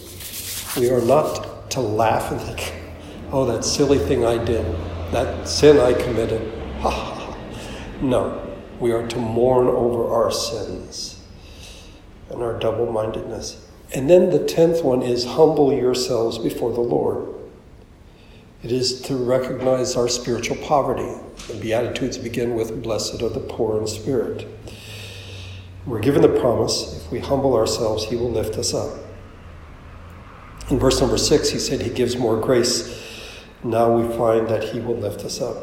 We 0.78 0.92
are 0.92 1.02
not 1.02 1.72
to 1.72 1.80
laugh 1.82 2.32
and 2.32 2.40
think, 2.40 2.74
oh, 3.32 3.46
that 3.46 3.66
silly 3.66 3.98
thing 3.98 4.26
I 4.26 4.44
did, 4.44 4.66
that 5.12 5.48
sin 5.48 5.80
I 5.80 5.94
committed. 5.94 6.52
Ha. 6.82 7.14
No, 8.02 8.46
we 8.82 8.92
are 8.92 9.08
to 9.08 9.18
mourn 9.18 9.68
over 9.68 10.14
our 10.14 10.30
sins 10.30 11.15
and 12.36 12.44
our 12.44 12.60
double 12.60 12.92
mindedness. 12.92 13.66
And 13.94 14.10
then 14.10 14.30
the 14.30 14.46
tenth 14.46 14.84
one 14.84 15.02
is 15.02 15.26
humble 15.26 15.74
yourselves 15.74 16.38
before 16.38 16.72
the 16.74 16.82
Lord. 16.82 17.34
It 18.64 18.72
is 18.72 19.02
to 19.04 19.16
recognize 19.16 19.96
our 19.96 20.08
spiritual 20.08 20.58
poverty. 20.58 21.14
The 21.48 21.54
Beatitudes 21.56 22.18
begin 22.18 22.56
with 22.56 22.82
Blessed 22.82 23.22
are 23.22 23.30
the 23.30 23.40
poor 23.40 23.80
in 23.80 23.88
spirit. 23.88 24.48
We're 25.86 26.00
given 26.00 26.24
the 26.24 26.40
promise 26.40 27.04
if 27.06 27.12
we 27.12 27.20
humble 27.20 27.56
ourselves, 27.56 28.06
He 28.06 28.16
will 28.16 28.32
lift 28.32 28.56
us 28.56 28.74
up. 28.74 28.98
In 30.72 30.80
verse 30.80 31.00
number 31.00 31.18
six, 31.18 31.52
He 31.52 31.60
said 31.60 31.82
He 31.82 31.92
gives 31.92 32.18
more 32.18 32.40
grace. 32.42 33.04
Now 33.64 33.96
we 33.96 34.12
find 34.18 34.48
that 34.48 34.64
He 34.64 34.80
will 34.80 34.98
lift 34.98 35.22
us 35.22 35.40
up. 35.42 35.58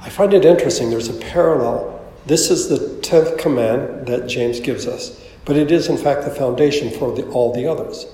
I 0.00 0.08
find 0.08 0.32
it 0.32 0.46
interesting, 0.46 0.88
there's 0.88 1.08
a 1.08 1.20
parallel. 1.20 1.94
This 2.24 2.50
is 2.50 2.68
the 2.68 3.00
tenth 3.02 3.36
command 3.36 4.06
that 4.06 4.28
James 4.28 4.60
gives 4.60 4.86
us, 4.86 5.22
but 5.48 5.56
it 5.56 5.72
is, 5.72 5.88
in 5.88 5.96
fact, 5.96 6.24
the 6.24 6.30
foundation 6.30 6.90
for 6.90 7.10
the, 7.16 7.26
all 7.30 7.54
the 7.54 7.66
others. 7.66 8.06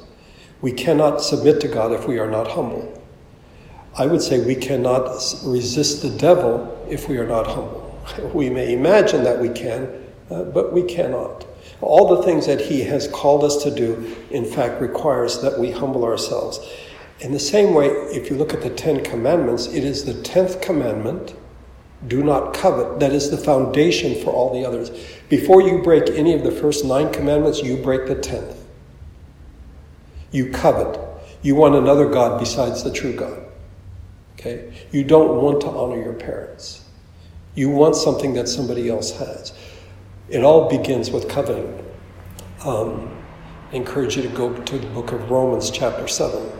We 0.60 0.70
cannot 0.70 1.20
submit 1.20 1.60
to 1.62 1.68
God 1.68 1.90
if 1.90 2.06
we 2.06 2.20
are 2.20 2.30
not 2.30 2.46
humble. 2.46 3.02
I 3.98 4.06
would 4.06 4.22
say 4.22 4.46
we 4.46 4.54
cannot 4.54 5.08
resist 5.44 6.02
the 6.02 6.10
devil 6.10 6.86
if 6.88 7.08
we 7.08 7.18
are 7.18 7.26
not 7.26 7.48
humble. 7.48 7.82
We 8.32 8.50
may 8.50 8.72
imagine 8.72 9.24
that 9.24 9.40
we 9.40 9.48
can, 9.48 9.88
uh, 10.30 10.44
but 10.44 10.72
we 10.72 10.84
cannot. 10.84 11.44
All 11.80 12.14
the 12.14 12.22
things 12.22 12.46
that 12.46 12.60
he 12.60 12.82
has 12.82 13.08
called 13.08 13.42
us 13.42 13.64
to 13.64 13.70
do, 13.74 14.16
in 14.30 14.44
fact, 14.44 14.80
requires 14.80 15.42
that 15.42 15.58
we 15.58 15.72
humble 15.72 16.04
ourselves. 16.04 16.60
In 17.18 17.32
the 17.32 17.40
same 17.40 17.74
way, 17.74 17.88
if 17.88 18.30
you 18.30 18.36
look 18.36 18.54
at 18.54 18.62
the 18.62 18.70
Ten 18.70 19.02
Commandments, 19.02 19.66
it 19.66 19.82
is 19.82 20.04
the 20.04 20.22
tenth 20.22 20.60
commandment 20.60 21.34
do 22.06 22.22
not 22.22 22.54
covet. 22.54 23.00
That 23.00 23.12
is 23.12 23.30
the 23.30 23.38
foundation 23.38 24.22
for 24.22 24.30
all 24.30 24.52
the 24.52 24.66
others. 24.66 24.90
Before 25.28 25.62
you 25.62 25.82
break 25.82 26.08
any 26.10 26.34
of 26.34 26.42
the 26.42 26.50
first 26.50 26.84
nine 26.84 27.12
commandments, 27.12 27.62
you 27.62 27.76
break 27.76 28.06
the 28.06 28.14
tenth. 28.14 28.64
You 30.30 30.50
covet. 30.50 31.00
You 31.42 31.54
want 31.54 31.74
another 31.74 32.08
God 32.08 32.38
besides 32.38 32.82
the 32.82 32.92
true 32.92 33.12
God. 33.12 33.42
Okay? 34.34 34.74
You 34.92 35.04
don't 35.04 35.40
want 35.40 35.60
to 35.62 35.68
honor 35.68 36.02
your 36.02 36.12
parents. 36.12 36.84
You 37.54 37.70
want 37.70 37.96
something 37.96 38.34
that 38.34 38.48
somebody 38.48 38.88
else 38.88 39.16
has. 39.18 39.52
It 40.28 40.42
all 40.42 40.68
begins 40.68 41.10
with 41.10 41.28
coveting. 41.28 41.84
Um, 42.64 43.10
I 43.70 43.76
encourage 43.76 44.16
you 44.16 44.22
to 44.22 44.28
go 44.28 44.54
to 44.54 44.78
the 44.78 44.86
book 44.88 45.12
of 45.12 45.30
Romans, 45.30 45.70
chapter 45.70 46.08
7. 46.08 46.50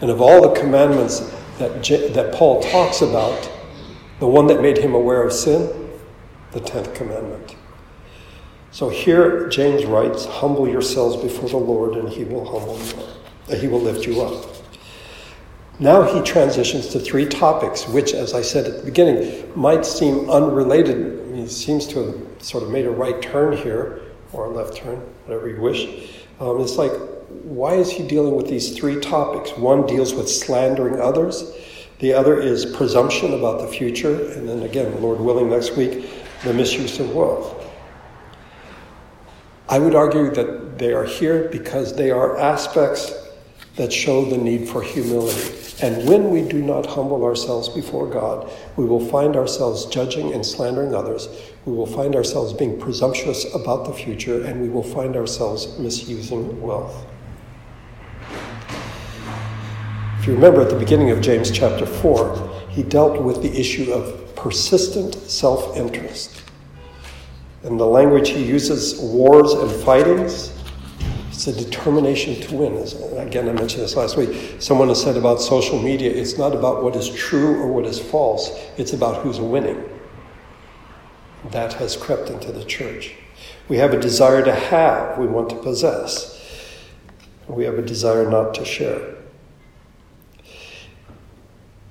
And 0.00 0.10
of 0.10 0.20
all 0.20 0.40
the 0.40 0.58
commandments 0.58 1.20
that, 1.58 1.82
J- 1.82 2.08
that 2.12 2.34
Paul 2.34 2.62
talks 2.62 3.02
about, 3.02 3.50
the 4.20 4.26
one 4.26 4.46
that 4.46 4.60
made 4.60 4.78
him 4.78 4.94
aware 4.94 5.22
of 5.22 5.32
sin, 5.32 5.90
the 6.52 6.60
10th 6.60 6.94
commandment. 6.94 7.56
So 8.70 8.88
here 8.88 9.48
James 9.48 9.84
writes, 9.84 10.26
Humble 10.26 10.68
yourselves 10.68 11.16
before 11.16 11.48
the 11.48 11.56
Lord, 11.56 11.96
and 11.96 12.08
he 12.08 12.24
will 12.24 12.44
humble 12.44 12.78
you, 12.78 13.56
he 13.58 13.66
will 13.66 13.80
lift 13.80 14.06
you 14.06 14.20
up. 14.22 14.46
Now 15.80 16.02
he 16.02 16.20
transitions 16.22 16.88
to 16.88 17.00
three 17.00 17.24
topics, 17.24 17.88
which, 17.88 18.12
as 18.12 18.34
I 18.34 18.42
said 18.42 18.66
at 18.66 18.76
the 18.78 18.84
beginning, 18.84 19.50
might 19.56 19.86
seem 19.86 20.28
unrelated. 20.28 20.98
I 20.98 21.24
mean, 21.24 21.36
he 21.36 21.48
seems 21.48 21.86
to 21.88 22.04
have 22.04 22.42
sort 22.42 22.62
of 22.62 22.70
made 22.70 22.84
a 22.84 22.90
right 22.90 23.20
turn 23.22 23.56
here, 23.56 24.02
or 24.32 24.44
a 24.44 24.50
left 24.50 24.76
turn, 24.76 24.98
whatever 25.24 25.48
you 25.48 25.60
wish. 25.60 26.10
Um, 26.38 26.60
it's 26.60 26.76
like, 26.76 26.92
why 27.44 27.74
is 27.74 27.90
he 27.90 28.06
dealing 28.06 28.36
with 28.36 28.48
these 28.48 28.76
three 28.76 29.00
topics? 29.00 29.56
One 29.56 29.86
deals 29.86 30.12
with 30.12 30.28
slandering 30.28 31.00
others, 31.00 31.50
the 32.00 32.12
other 32.12 32.40
is 32.40 32.64
presumption 32.64 33.34
about 33.34 33.60
the 33.60 33.68
future, 33.68 34.32
and 34.32 34.48
then 34.48 34.62
again, 34.62 35.00
Lord 35.02 35.20
willing, 35.20 35.50
next 35.50 35.76
week, 35.76 36.08
the 36.44 36.54
misuse 36.54 36.98
of 36.98 37.14
wealth. 37.14 37.56
I 39.68 39.78
would 39.78 39.94
argue 39.94 40.30
that 40.30 40.78
they 40.78 40.92
are 40.92 41.04
here 41.04 41.48
because 41.52 41.94
they 41.94 42.10
are 42.10 42.38
aspects 42.38 43.12
that 43.76 43.92
show 43.92 44.24
the 44.24 44.38
need 44.38 44.68
for 44.68 44.82
humility. 44.82 45.56
And 45.82 46.08
when 46.08 46.30
we 46.30 46.42
do 46.42 46.60
not 46.60 46.86
humble 46.86 47.24
ourselves 47.24 47.68
before 47.68 48.06
God, 48.06 48.50
we 48.76 48.84
will 48.84 49.06
find 49.06 49.36
ourselves 49.36 49.86
judging 49.86 50.32
and 50.32 50.44
slandering 50.44 50.94
others. 50.94 51.28
We 51.64 51.72
will 51.72 51.86
find 51.86 52.16
ourselves 52.16 52.52
being 52.52 52.80
presumptuous 52.80 53.46
about 53.54 53.86
the 53.86 53.92
future, 53.92 54.42
and 54.44 54.60
we 54.60 54.68
will 54.68 54.82
find 54.82 55.16
ourselves 55.16 55.78
misusing 55.78 56.60
wealth. 56.60 57.06
If 60.20 60.26
you 60.26 60.34
remember 60.34 60.60
at 60.60 60.68
the 60.68 60.78
beginning 60.78 61.10
of 61.12 61.22
James 61.22 61.50
chapter 61.50 61.86
4, 61.86 62.66
he 62.68 62.82
dealt 62.82 63.22
with 63.22 63.40
the 63.40 63.58
issue 63.58 63.90
of 63.90 64.36
persistent 64.36 65.14
self 65.14 65.74
interest. 65.78 66.42
And 67.62 67.80
the 67.80 67.86
language 67.86 68.28
he 68.28 68.44
uses, 68.44 69.00
wars 69.00 69.54
and 69.54 69.70
fightings, 69.82 70.52
it's 71.30 71.46
a 71.46 71.54
determination 71.54 72.38
to 72.38 72.54
win. 72.54 72.76
Again, 73.16 73.48
I 73.48 73.52
mentioned 73.52 73.82
this 73.82 73.96
last 73.96 74.18
week. 74.18 74.56
Someone 74.60 74.88
has 74.88 75.00
said 75.00 75.16
about 75.16 75.40
social 75.40 75.80
media, 75.80 76.10
it's 76.10 76.36
not 76.36 76.54
about 76.54 76.84
what 76.84 76.96
is 76.96 77.08
true 77.08 77.58
or 77.58 77.72
what 77.72 77.86
is 77.86 77.98
false, 77.98 78.50
it's 78.76 78.92
about 78.92 79.22
who's 79.22 79.40
winning. 79.40 79.82
That 81.50 81.72
has 81.72 81.96
crept 81.96 82.28
into 82.28 82.52
the 82.52 82.64
church. 82.64 83.14
We 83.68 83.78
have 83.78 83.94
a 83.94 83.98
desire 83.98 84.44
to 84.44 84.54
have, 84.54 85.16
we 85.16 85.26
want 85.26 85.48
to 85.48 85.56
possess. 85.56 86.38
We 87.48 87.64
have 87.64 87.78
a 87.78 87.82
desire 87.82 88.30
not 88.30 88.52
to 88.56 88.66
share. 88.66 89.16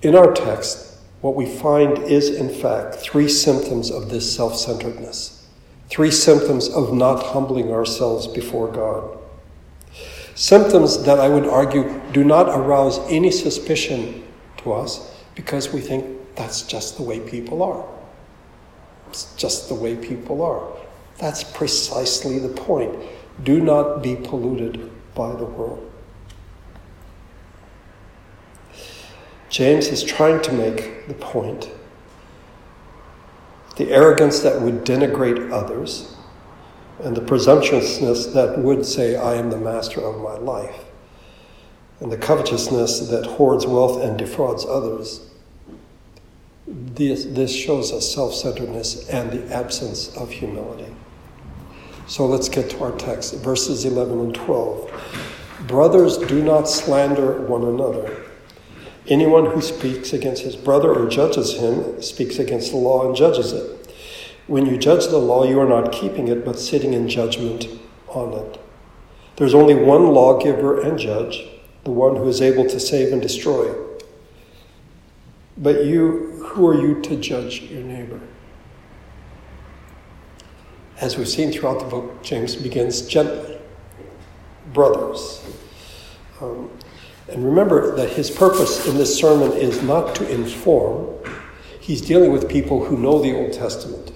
In 0.01 0.15
our 0.15 0.31
text, 0.31 0.97
what 1.19 1.35
we 1.35 1.45
find 1.45 1.97
is, 1.97 2.29
in 2.29 2.49
fact, 2.49 2.95
three 2.95 3.27
symptoms 3.27 3.91
of 3.91 4.09
this 4.09 4.33
self 4.33 4.55
centeredness, 4.55 5.45
three 5.89 6.11
symptoms 6.11 6.69
of 6.69 6.93
not 6.93 7.21
humbling 7.21 7.71
ourselves 7.71 8.25
before 8.25 8.71
God. 8.71 9.17
Symptoms 10.35 11.03
that 11.03 11.19
I 11.19 11.27
would 11.27 11.45
argue 11.45 12.01
do 12.13 12.23
not 12.23 12.47
arouse 12.47 12.99
any 13.09 13.29
suspicion 13.29 14.23
to 14.57 14.71
us 14.71 15.13
because 15.35 15.73
we 15.73 15.81
think 15.81 16.05
that's 16.35 16.61
just 16.61 16.95
the 16.95 17.03
way 17.03 17.19
people 17.19 17.61
are. 17.61 17.85
It's 19.09 19.35
just 19.35 19.67
the 19.67 19.75
way 19.75 19.97
people 19.97 20.41
are. 20.41 20.65
That's 21.17 21.43
precisely 21.43 22.39
the 22.39 22.47
point. 22.47 22.95
Do 23.43 23.59
not 23.59 24.01
be 24.01 24.15
polluted 24.15 24.89
by 25.13 25.35
the 25.35 25.43
world. 25.43 25.88
James 29.49 29.87
is 29.87 30.03
trying 30.03 30.41
to 30.43 30.53
make 30.53 31.07
the 31.07 31.13
point 31.15 31.69
the 33.77 33.91
arrogance 33.91 34.41
that 34.41 34.61
would 34.61 34.83
denigrate 34.83 35.51
others 35.51 36.15
and 37.03 37.15
the 37.15 37.21
presumptuousness 37.21 38.27
that 38.27 38.59
would 38.59 38.85
say, 38.85 39.15
I 39.15 39.35
am 39.35 39.49
the 39.49 39.57
master 39.57 40.01
of 40.01 40.21
my 40.21 40.35
life, 40.35 40.83
and 42.01 42.11
the 42.11 42.17
covetousness 42.17 43.07
that 43.09 43.25
hoards 43.25 43.65
wealth 43.65 44.03
and 44.03 44.17
defrauds 44.17 44.65
others. 44.65 45.29
This, 46.67 47.25
this 47.25 47.55
shows 47.55 47.91
us 47.91 48.13
self 48.13 48.33
centeredness 48.35 49.07
and 49.09 49.31
the 49.31 49.55
absence 49.55 50.15
of 50.15 50.29
humility. 50.29 50.93
So 52.05 52.25
let's 52.25 52.49
get 52.49 52.69
to 52.71 52.83
our 52.83 52.91
text, 52.97 53.35
verses 53.35 53.85
11 53.85 54.19
and 54.19 54.35
12. 54.35 54.91
Brothers, 55.67 56.17
do 56.17 56.43
not 56.43 56.67
slander 56.67 57.41
one 57.43 57.63
another. 57.63 58.25
Anyone 59.07 59.47
who 59.47 59.61
speaks 59.61 60.13
against 60.13 60.43
his 60.43 60.55
brother 60.55 60.93
or 60.93 61.09
judges 61.09 61.57
him 61.57 62.01
speaks 62.01 62.37
against 62.37 62.71
the 62.71 62.77
law 62.77 63.07
and 63.07 63.15
judges 63.15 63.53
it. 63.53 63.93
When 64.47 64.65
you 64.65 64.77
judge 64.77 65.07
the 65.07 65.17
law, 65.17 65.43
you 65.45 65.59
are 65.59 65.69
not 65.69 65.91
keeping 65.91 66.27
it, 66.27 66.43
but 66.43 66.59
sitting 66.59 66.93
in 66.93 67.07
judgment 67.07 67.67
on 68.07 68.33
it. 68.33 68.59
There's 69.35 69.53
only 69.53 69.75
one 69.75 70.07
lawgiver 70.07 70.81
and 70.81 70.97
judge, 70.97 71.47
the 71.83 71.91
one 71.91 72.15
who 72.15 72.27
is 72.27 72.41
able 72.41 72.67
to 72.67 72.79
save 72.79 73.13
and 73.13 73.21
destroy. 73.21 73.73
But 75.57 75.85
you, 75.85 76.43
who 76.43 76.67
are 76.67 76.81
you 76.81 77.01
to 77.01 77.15
judge 77.15 77.61
your 77.61 77.83
neighbor? 77.83 78.19
As 80.99 81.17
we've 81.17 81.29
seen 81.29 81.51
throughout 81.51 81.79
the 81.79 81.85
book, 81.85 82.21
James 82.23 82.55
begins 82.55 83.01
gently. 83.03 83.57
Brothers. 84.73 85.45
Um, 86.41 86.69
and 87.31 87.45
remember 87.45 87.95
that 87.95 88.09
his 88.09 88.31
purpose 88.31 88.87
in 88.87 88.97
this 88.97 89.17
sermon 89.17 89.51
is 89.53 89.81
not 89.81 90.15
to 90.15 90.29
inform, 90.29 91.15
he's 91.79 92.01
dealing 92.01 92.31
with 92.31 92.49
people 92.49 92.85
who 92.85 92.97
know 92.97 93.21
the 93.21 93.35
Old 93.35 93.53
Testament. 93.53 94.11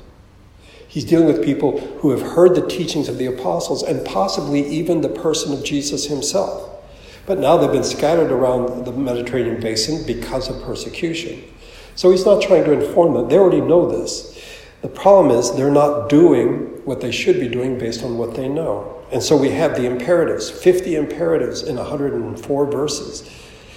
He's 0.87 1.05
dealing 1.05 1.25
with 1.27 1.43
people 1.43 1.79
who 1.79 2.11
have 2.11 2.21
heard 2.21 2.55
the 2.55 2.67
teachings 2.67 3.09
of 3.09 3.17
the 3.17 3.25
apostles 3.25 3.81
and 3.81 4.05
possibly 4.05 4.63
even 4.67 5.01
the 5.01 5.09
person 5.09 5.51
of 5.51 5.63
Jesus 5.63 6.05
himself. 6.05 6.69
But 7.25 7.39
now 7.39 7.57
they've 7.57 7.71
been 7.71 7.83
scattered 7.83 8.31
around 8.31 8.85
the 8.85 8.91
Mediterranean 8.91 9.59
basin 9.59 10.05
because 10.05 10.49
of 10.49 10.61
persecution. 10.61 11.43
So 11.95 12.11
he's 12.11 12.25
not 12.25 12.41
trying 12.41 12.65
to 12.65 12.73
inform 12.73 13.13
them. 13.13 13.29
They 13.29 13.37
already 13.37 13.61
know 13.61 13.89
this. 13.89 14.39
The 14.81 14.89
problem 14.89 15.31
is 15.35 15.55
they're 15.55 15.71
not 15.71 16.09
doing 16.09 16.81
what 16.85 17.01
they 17.01 17.11
should 17.11 17.39
be 17.39 17.47
doing 17.47 17.77
based 17.79 18.03
on 18.03 18.17
what 18.17 18.35
they 18.35 18.49
know. 18.49 19.02
And 19.13 19.21
so 19.21 19.37
we 19.37 19.51
have 19.51 19.75
the 19.75 19.85
imperatives 19.85 20.49
50 20.49 20.95
imperatives 20.95 21.61
in 21.61 21.75
104 21.75 22.65
verses. 22.65 23.29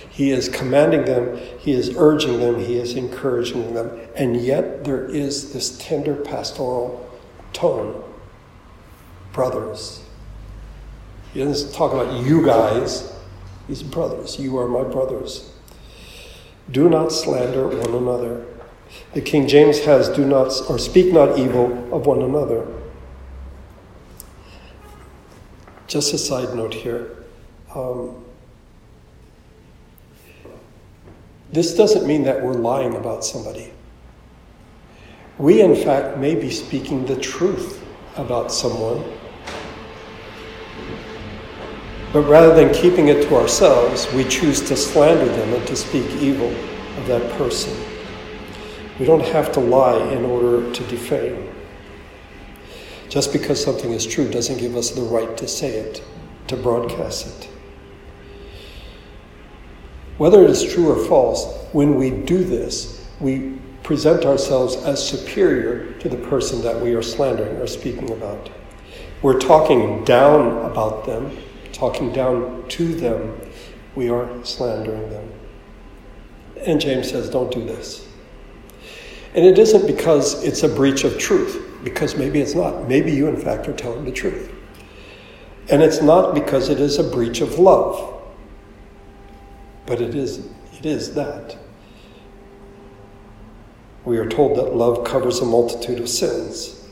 He 0.08 0.30
is 0.30 0.48
commanding 0.48 1.04
them, 1.04 1.38
he 1.58 1.72
is 1.72 1.94
urging 1.94 2.40
them, 2.40 2.58
he 2.58 2.78
is 2.78 2.94
encouraging 2.94 3.74
them, 3.74 4.00
and 4.16 4.34
yet 4.34 4.84
there 4.84 5.04
is 5.04 5.52
this 5.52 5.76
tender 5.76 6.14
pastoral 6.14 7.06
tone. 7.52 8.02
Brothers. 9.34 10.02
He 11.34 11.44
doesn't 11.44 11.74
talk 11.74 11.92
about 11.92 12.24
you 12.24 12.42
guys, 12.42 13.12
he's 13.68 13.82
brothers. 13.82 14.40
You 14.40 14.56
are 14.56 14.66
my 14.66 14.84
brothers. 14.84 15.52
Do 16.70 16.88
not 16.88 17.12
slander 17.12 17.68
one 17.68 17.94
another. 17.94 18.46
The 19.12 19.20
King 19.20 19.46
James 19.46 19.80
has 19.80 20.08
do 20.08 20.24
not 20.24 20.50
or 20.70 20.78
speak 20.78 21.12
not 21.12 21.38
evil 21.38 21.94
of 21.94 22.06
one 22.06 22.22
another. 22.22 22.66
Just 25.96 26.12
a 26.12 26.18
side 26.18 26.54
note 26.54 26.74
here. 26.74 27.08
Um, 27.74 28.22
this 31.50 31.74
doesn't 31.74 32.06
mean 32.06 32.22
that 32.24 32.42
we're 32.42 32.52
lying 32.52 32.96
about 32.96 33.24
somebody. 33.24 33.72
We, 35.38 35.62
in 35.62 35.74
fact, 35.74 36.18
may 36.18 36.34
be 36.34 36.50
speaking 36.50 37.06
the 37.06 37.16
truth 37.16 37.82
about 38.16 38.52
someone. 38.52 39.10
But 42.12 42.24
rather 42.28 42.54
than 42.54 42.74
keeping 42.74 43.08
it 43.08 43.26
to 43.30 43.36
ourselves, 43.36 44.06
we 44.12 44.24
choose 44.24 44.60
to 44.68 44.76
slander 44.76 45.24
them 45.24 45.54
and 45.54 45.66
to 45.66 45.74
speak 45.74 46.04
evil 46.20 46.50
of 46.98 47.06
that 47.06 47.26
person. 47.38 47.74
We 49.00 49.06
don't 49.06 49.24
have 49.24 49.50
to 49.52 49.60
lie 49.60 50.12
in 50.12 50.26
order 50.26 50.70
to 50.74 50.84
defame. 50.88 51.45
Just 53.08 53.32
because 53.32 53.62
something 53.62 53.92
is 53.92 54.06
true 54.06 54.28
doesn't 54.28 54.58
give 54.58 54.76
us 54.76 54.90
the 54.90 55.02
right 55.02 55.36
to 55.36 55.46
say 55.46 55.70
it, 55.70 56.02
to 56.48 56.56
broadcast 56.56 57.26
it. 57.26 57.48
Whether 60.18 60.44
it 60.44 60.50
is 60.50 60.64
true 60.72 60.90
or 60.90 61.06
false, 61.06 61.46
when 61.72 61.96
we 61.96 62.10
do 62.10 62.42
this, 62.42 63.06
we 63.20 63.58
present 63.82 64.24
ourselves 64.24 64.76
as 64.76 65.06
superior 65.06 65.92
to 66.00 66.08
the 66.08 66.16
person 66.28 66.62
that 66.62 66.80
we 66.80 66.94
are 66.94 67.02
slandering 67.02 67.56
or 67.58 67.66
speaking 67.66 68.10
about. 68.10 68.50
We're 69.22 69.38
talking 69.38 70.04
down 70.04 70.64
about 70.70 71.06
them, 71.06 71.36
talking 71.72 72.12
down 72.12 72.66
to 72.68 72.94
them. 72.94 73.38
We 73.94 74.10
are 74.10 74.28
slandering 74.44 75.08
them. 75.10 75.32
And 76.60 76.80
James 76.80 77.10
says, 77.10 77.30
don't 77.30 77.52
do 77.52 77.64
this. 77.64 78.08
And 79.34 79.44
it 79.44 79.58
isn't 79.58 79.86
because 79.86 80.42
it's 80.42 80.62
a 80.62 80.68
breach 80.68 81.04
of 81.04 81.18
truth, 81.18 81.62
because 81.86 82.16
maybe 82.16 82.40
it's 82.40 82.56
not. 82.56 82.88
Maybe 82.88 83.12
you, 83.12 83.28
in 83.28 83.36
fact, 83.36 83.68
are 83.68 83.72
telling 83.72 84.04
the 84.04 84.10
truth. 84.10 84.52
And 85.70 85.84
it's 85.84 86.02
not 86.02 86.34
because 86.34 86.68
it 86.68 86.80
is 86.80 86.98
a 86.98 87.04
breach 87.04 87.40
of 87.40 87.60
love, 87.60 88.24
but 89.86 90.00
it 90.00 90.16
is, 90.16 90.38
it 90.76 90.84
is 90.84 91.14
that. 91.14 91.56
We 94.04 94.18
are 94.18 94.28
told 94.28 94.58
that 94.58 94.74
love 94.74 95.04
covers 95.04 95.38
a 95.38 95.44
multitude 95.44 96.00
of 96.00 96.08
sins. 96.08 96.88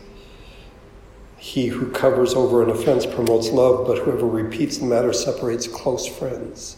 He 1.39 1.67
who 1.67 1.91
covers 1.91 2.33
over 2.35 2.63
an 2.63 2.71
offense 2.71 3.05
promotes 3.05 3.51
love, 3.51 3.89
but 3.89 3.99
whoever 3.99 4.29
repeats 4.29 4.79
the 4.79 4.87
matter 4.87 5.13
separates 5.13 5.67
close 5.67 6.07
friends. 6.07 6.77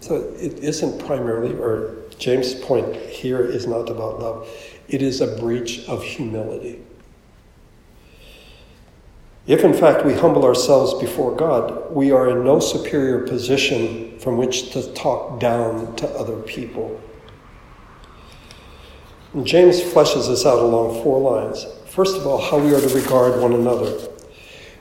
So 0.00 0.16
it 0.40 0.58
isn't 0.58 0.98
primarily, 1.06 1.54
or 1.54 1.98
James' 2.18 2.56
point 2.56 2.96
here 2.96 3.44
is 3.44 3.68
not 3.68 3.88
about 3.88 4.18
love, 4.18 4.48
it 4.92 5.00
is 5.02 5.20
a 5.20 5.26
breach 5.38 5.80
of 5.88 6.04
humility. 6.04 6.78
If 9.46 9.64
in 9.64 9.74
fact 9.74 10.04
we 10.04 10.14
humble 10.14 10.44
ourselves 10.44 10.94
before 11.00 11.34
God, 11.34 11.90
we 11.90 12.12
are 12.12 12.28
in 12.28 12.44
no 12.44 12.60
superior 12.60 13.26
position 13.26 14.18
from 14.20 14.36
which 14.36 14.70
to 14.72 14.92
talk 14.92 15.40
down 15.40 15.96
to 15.96 16.08
other 16.10 16.36
people. 16.42 17.00
And 19.32 19.46
James 19.46 19.80
fleshes 19.80 20.28
this 20.28 20.46
out 20.46 20.58
along 20.58 21.02
four 21.02 21.18
lines. 21.18 21.66
First 21.86 22.16
of 22.16 22.26
all, 22.26 22.40
how 22.40 22.58
we 22.58 22.74
are 22.74 22.80
to 22.80 22.94
regard 22.94 23.40
one 23.40 23.54
another. 23.54 23.98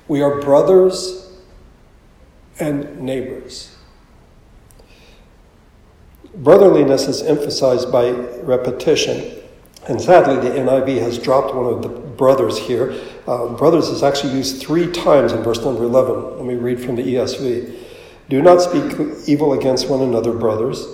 We 0.08 0.22
are 0.22 0.42
brothers 0.42 1.32
and 2.60 3.00
neighbors. 3.00 3.76
Brotherliness 6.36 7.08
is 7.08 7.22
emphasized 7.22 7.92
by 7.92 8.12
repetition. 8.12 9.41
And 9.92 10.02
sadly, 10.02 10.36
the 10.36 10.56
NIV 10.56 11.02
has 11.02 11.20
dropped 11.20 11.54
one 11.54 11.66
of 11.66 11.82
the 11.82 11.90
brothers 11.90 12.58
here. 12.58 12.98
Uh, 13.28 13.50
brothers 13.50 13.90
is 13.90 14.04
actually 14.04 14.32
used 14.32 14.62
three 14.62 14.90
times 14.90 15.34
in 15.34 15.44
verse 15.44 15.60
number 15.66 15.84
11. 15.84 16.38
Let 16.38 16.46
me 16.46 16.54
read 16.56 16.82
from 16.82 16.96
the 16.96 17.04
ESV. 17.04 17.78
Do 18.30 18.42
not 18.42 18.62
speak 18.62 18.98
evil 19.28 19.52
against 19.52 19.90
one 19.90 20.00
another, 20.00 20.32
brothers. 20.32 20.88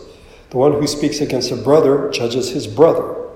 The 0.49 0.57
one 0.57 0.73
who 0.73 0.87
speaks 0.87 1.21
against 1.21 1.51
a 1.51 1.55
brother 1.55 2.09
judges 2.09 2.49
his 2.49 2.65
brother 2.65 3.27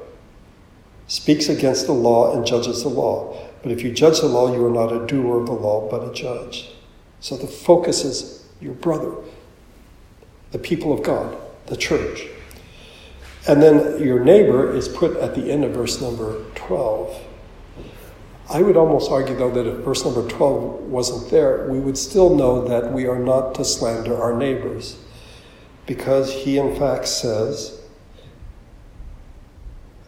speaks 1.06 1.48
against 1.48 1.86
the 1.86 1.94
law 1.94 2.36
and 2.36 2.44
judges 2.44 2.82
the 2.82 2.90
law. 2.90 3.38
But 3.62 3.72
if 3.72 3.84
you 3.84 3.92
judge 3.92 4.20
the 4.20 4.26
law, 4.26 4.52
you 4.52 4.66
are 4.66 4.72
not 4.72 4.92
a 4.92 5.06
doer 5.06 5.42
of 5.42 5.46
the 5.46 5.54
law, 5.54 5.88
but 5.92 6.10
a 6.10 6.12
judge. 6.12 6.72
So 7.20 7.38
the 7.38 7.46
focus 7.46 8.04
is 8.04 8.48
your 8.60 8.74
brother, 8.74 9.14
the 10.54 10.58
people 10.58 10.92
of 10.92 11.04
God, 11.04 11.38
the 11.68 11.78
church. 11.78 12.31
And 13.48 13.62
then 13.62 14.02
your 14.02 14.20
neighbor 14.20 14.76
is 14.76 14.88
put 14.88 15.18
at 15.18 15.36
the 15.36 15.52
end 15.52 15.64
of 15.64 15.72
verse 15.72 16.00
number 16.02 16.44
12. 16.56 17.16
I 18.50 18.62
would 18.62 18.78
almost 18.78 19.10
argue, 19.10 19.36
though, 19.36 19.52
that 19.52 19.66
if 19.66 19.78
verse 19.78 20.04
number 20.04 20.28
12 20.28 20.82
wasn't 20.82 21.32
there, 21.32 21.68
we 21.70 21.80
would 21.80 21.98
still 21.98 22.36
know 22.36 22.68
that 22.68 22.92
we 22.92 23.08
are 23.08 23.18
not 23.18 23.56
to 23.56 23.66
slander 23.66 24.22
our 24.22 24.38
neighbors. 24.38 24.98
Because 25.86 26.32
he, 26.32 26.58
in 26.58 26.78
fact, 26.78 27.08
says 27.08 27.82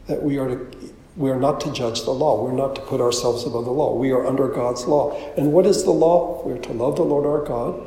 that 0.07 0.21
we 0.21 0.37
are 0.37 0.49
to 0.49 0.93
we 1.15 1.29
are 1.29 1.39
not 1.39 1.61
to 1.61 1.71
judge 1.71 2.03
the 2.03 2.11
law. 2.11 2.43
We're 2.43 2.53
not 2.53 2.75
to 2.75 2.81
put 2.81 2.99
ourselves 2.99 3.45
above 3.45 3.65
the 3.65 3.71
law. 3.71 3.95
We 3.95 4.11
are 4.11 4.25
under 4.25 4.47
God's 4.47 4.85
law. 4.85 5.15
And 5.37 5.53
what 5.53 5.65
is 5.65 5.83
the 5.83 5.91
law? 5.91 6.43
We 6.43 6.53
are 6.53 6.61
to 6.61 6.73
love 6.73 6.95
the 6.95 7.03
Lord 7.03 7.25
our 7.25 7.45
God, 7.45 7.85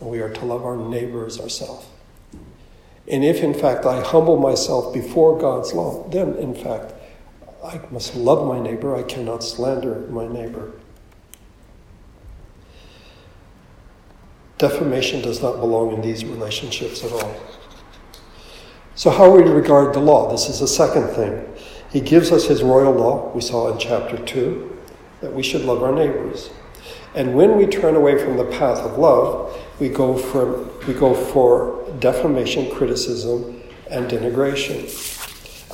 and 0.00 0.08
we 0.08 0.20
are 0.20 0.30
to 0.30 0.44
love 0.44 0.64
our 0.64 0.76
neighbors 0.76 1.40
ourselves. 1.40 1.86
And 3.10 3.24
if, 3.24 3.42
in 3.42 3.54
fact, 3.54 3.84
I 3.84 4.00
humble 4.00 4.36
myself 4.36 4.94
before 4.94 5.36
God's 5.36 5.72
law, 5.72 6.08
then, 6.10 6.36
in 6.36 6.54
fact, 6.54 6.94
I 7.64 7.80
must 7.90 8.14
love 8.14 8.46
my 8.46 8.60
neighbor. 8.60 8.94
I 8.94 9.02
cannot 9.02 9.42
slander 9.42 10.06
my 10.10 10.28
neighbor. 10.28 10.72
Defamation 14.58 15.22
does 15.22 15.42
not 15.42 15.58
belong 15.58 15.92
in 15.92 16.02
these 16.02 16.24
relationships 16.24 17.02
at 17.02 17.10
all. 17.10 17.34
So, 18.94 19.10
how 19.10 19.34
we 19.34 19.42
regard 19.42 19.92
the 19.92 20.00
law? 20.00 20.30
This 20.30 20.48
is 20.48 20.60
the 20.60 20.68
second 20.68 21.08
thing. 21.08 21.52
He 21.90 22.00
gives 22.00 22.30
us 22.30 22.46
his 22.46 22.62
royal 22.62 22.92
law, 22.92 23.32
we 23.34 23.40
saw 23.40 23.72
in 23.72 23.78
chapter 23.78 24.18
2, 24.18 24.78
that 25.22 25.34
we 25.34 25.42
should 25.42 25.64
love 25.64 25.82
our 25.82 25.92
neighbors. 25.92 26.50
And 27.16 27.34
when 27.34 27.56
we 27.56 27.66
turn 27.66 27.96
away 27.96 28.22
from 28.22 28.36
the 28.36 28.44
path 28.44 28.78
of 28.78 28.98
love, 28.98 29.58
we 29.80 29.88
go 29.88 30.16
for, 30.16 30.62
we 30.86 30.94
go 30.94 31.12
for 31.12 31.79
defamation, 31.98 32.70
criticism, 32.74 33.60
and 33.90 34.10
denigration. 34.10 34.88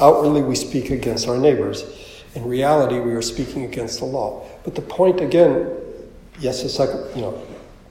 Outwardly, 0.01 0.43
we 0.43 0.55
speak 0.55 0.91
against 0.91 1.29
our 1.29 1.37
neighbors. 1.39 1.85
In 2.35 2.45
reality, 2.45 2.99
we 2.99 3.13
are 3.13 3.23
speaking 3.23 3.65
against 3.65 3.99
the 3.99 4.05
law. 4.05 4.47
But 4.65 4.75
the 4.75 4.83
point, 4.83 5.21
again, 5.21 5.71
yes, 6.39 6.63
the 6.63 6.69
second, 6.69 7.15
you 7.15 7.23
know, 7.23 7.47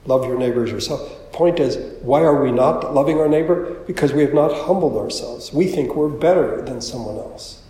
love 0.06 0.24
your 0.24 0.38
neighbors 0.38 0.70
yourself. 0.70 1.32
Point 1.32 1.58
is, 1.60 1.76
why 2.02 2.22
are 2.22 2.42
we 2.42 2.52
not 2.52 2.94
loving 2.94 3.18
our 3.18 3.28
neighbor? 3.28 3.74
Because 3.86 4.12
we 4.12 4.22
have 4.22 4.32
not 4.34 4.52
humbled 4.52 4.96
ourselves. 4.96 5.52
We 5.52 5.66
think 5.66 5.94
we're 5.94 6.08
better 6.08 6.62
than 6.62 6.80
someone 6.80 7.16
else. 7.16 7.62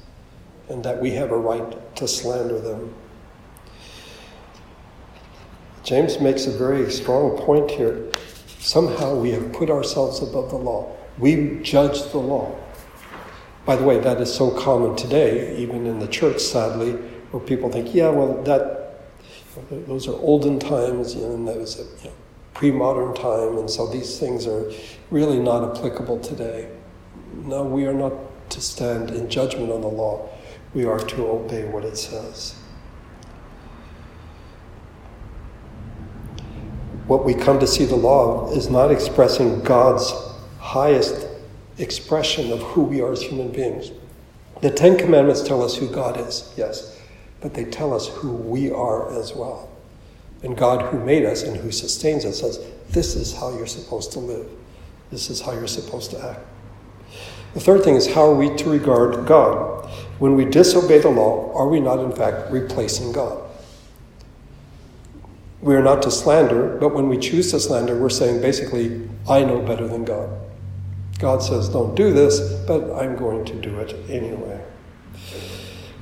and 0.68 0.84
that 0.84 1.00
we 1.00 1.12
have 1.12 1.30
a 1.30 1.36
right 1.38 1.94
to 1.96 2.08
slander 2.08 2.60
them. 2.60 2.94
James 5.82 6.20
makes 6.20 6.46
a 6.46 6.50
very 6.50 6.90
strong 6.90 7.38
point 7.38 7.70
here. 7.70 8.10
Somehow 8.66 9.14
we 9.14 9.30
have 9.30 9.52
put 9.52 9.70
ourselves 9.70 10.20
above 10.20 10.50
the 10.50 10.56
law. 10.56 10.92
We 11.18 11.60
judge 11.62 12.02
the 12.10 12.18
law. 12.18 12.52
By 13.64 13.76
the 13.76 13.84
way, 13.84 14.00
that 14.00 14.20
is 14.20 14.34
so 14.34 14.50
common 14.50 14.96
today, 14.96 15.56
even 15.56 15.86
in 15.86 16.00
the 16.00 16.08
church, 16.08 16.40
sadly, 16.40 16.94
where 17.30 17.40
people 17.40 17.70
think, 17.70 17.94
yeah, 17.94 18.08
well, 18.08 18.42
that 18.42 19.04
those 19.70 20.08
are 20.08 20.14
olden 20.14 20.58
times, 20.58 21.14
you 21.14 21.20
know, 21.20 21.34
and 21.34 21.46
that 21.46 21.56
was 21.58 21.78
a 21.78 21.84
you 22.02 22.10
know, 22.10 22.16
pre-modern 22.54 23.14
time, 23.14 23.56
and 23.56 23.70
so 23.70 23.86
these 23.86 24.18
things 24.18 24.48
are 24.48 24.72
really 25.12 25.38
not 25.38 25.76
applicable 25.76 26.18
today. 26.18 26.68
No, 27.34 27.62
we 27.62 27.86
are 27.86 27.94
not 27.94 28.14
to 28.50 28.60
stand 28.60 29.10
in 29.12 29.30
judgment 29.30 29.70
on 29.70 29.80
the 29.80 29.86
law. 29.86 30.28
We 30.74 30.86
are 30.86 30.98
to 30.98 31.28
obey 31.28 31.66
what 31.66 31.84
it 31.84 31.96
says. 31.96 32.56
What 37.06 37.24
we 37.24 37.34
come 37.34 37.60
to 37.60 37.66
see 37.66 37.84
the 37.84 37.96
law 37.96 38.50
is 38.50 38.68
not 38.68 38.90
expressing 38.90 39.62
God's 39.62 40.12
highest 40.58 41.28
expression 41.78 42.52
of 42.52 42.60
who 42.62 42.82
we 42.82 43.00
are 43.00 43.12
as 43.12 43.22
human 43.22 43.52
beings. 43.52 43.92
The 44.60 44.70
Ten 44.70 44.96
Commandments 44.98 45.42
tell 45.42 45.62
us 45.62 45.76
who 45.76 45.88
God 45.88 46.18
is, 46.18 46.52
yes, 46.56 47.00
but 47.40 47.54
they 47.54 47.64
tell 47.64 47.94
us 47.94 48.08
who 48.08 48.32
we 48.32 48.72
are 48.72 49.12
as 49.16 49.34
well. 49.34 49.68
And 50.42 50.56
God, 50.56 50.82
who 50.90 50.98
made 50.98 51.24
us 51.24 51.42
and 51.42 51.56
who 51.56 51.70
sustains 51.70 52.24
us, 52.24 52.40
says, 52.40 52.60
This 52.90 53.14
is 53.14 53.34
how 53.34 53.56
you're 53.56 53.66
supposed 53.66 54.12
to 54.12 54.18
live. 54.18 54.48
This 55.10 55.30
is 55.30 55.40
how 55.40 55.52
you're 55.52 55.66
supposed 55.66 56.10
to 56.10 56.24
act. 56.24 56.40
The 57.54 57.60
third 57.60 57.84
thing 57.84 57.94
is 57.94 58.12
how 58.12 58.30
are 58.30 58.34
we 58.34 58.54
to 58.56 58.70
regard 58.70 59.26
God? 59.26 59.88
When 60.18 60.34
we 60.34 60.44
disobey 60.44 60.98
the 60.98 61.08
law, 61.08 61.54
are 61.54 61.68
we 61.68 61.80
not 61.80 62.00
in 62.00 62.12
fact 62.12 62.50
replacing 62.50 63.12
God? 63.12 63.45
We 65.66 65.74
are 65.74 65.82
not 65.82 66.00
to 66.02 66.12
slander, 66.12 66.76
but 66.78 66.94
when 66.94 67.08
we 67.08 67.18
choose 67.18 67.50
to 67.50 67.58
slander, 67.58 67.98
we're 67.98 68.08
saying 68.08 68.40
basically, 68.40 69.02
I 69.28 69.42
know 69.42 69.60
better 69.60 69.88
than 69.88 70.04
God. 70.04 70.30
God 71.18 71.42
says, 71.42 71.68
don't 71.68 71.96
do 71.96 72.12
this, 72.12 72.38
but 72.68 72.88
I'm 72.94 73.16
going 73.16 73.44
to 73.46 73.54
do 73.54 73.76
it 73.80 73.92
anyway. 74.08 74.64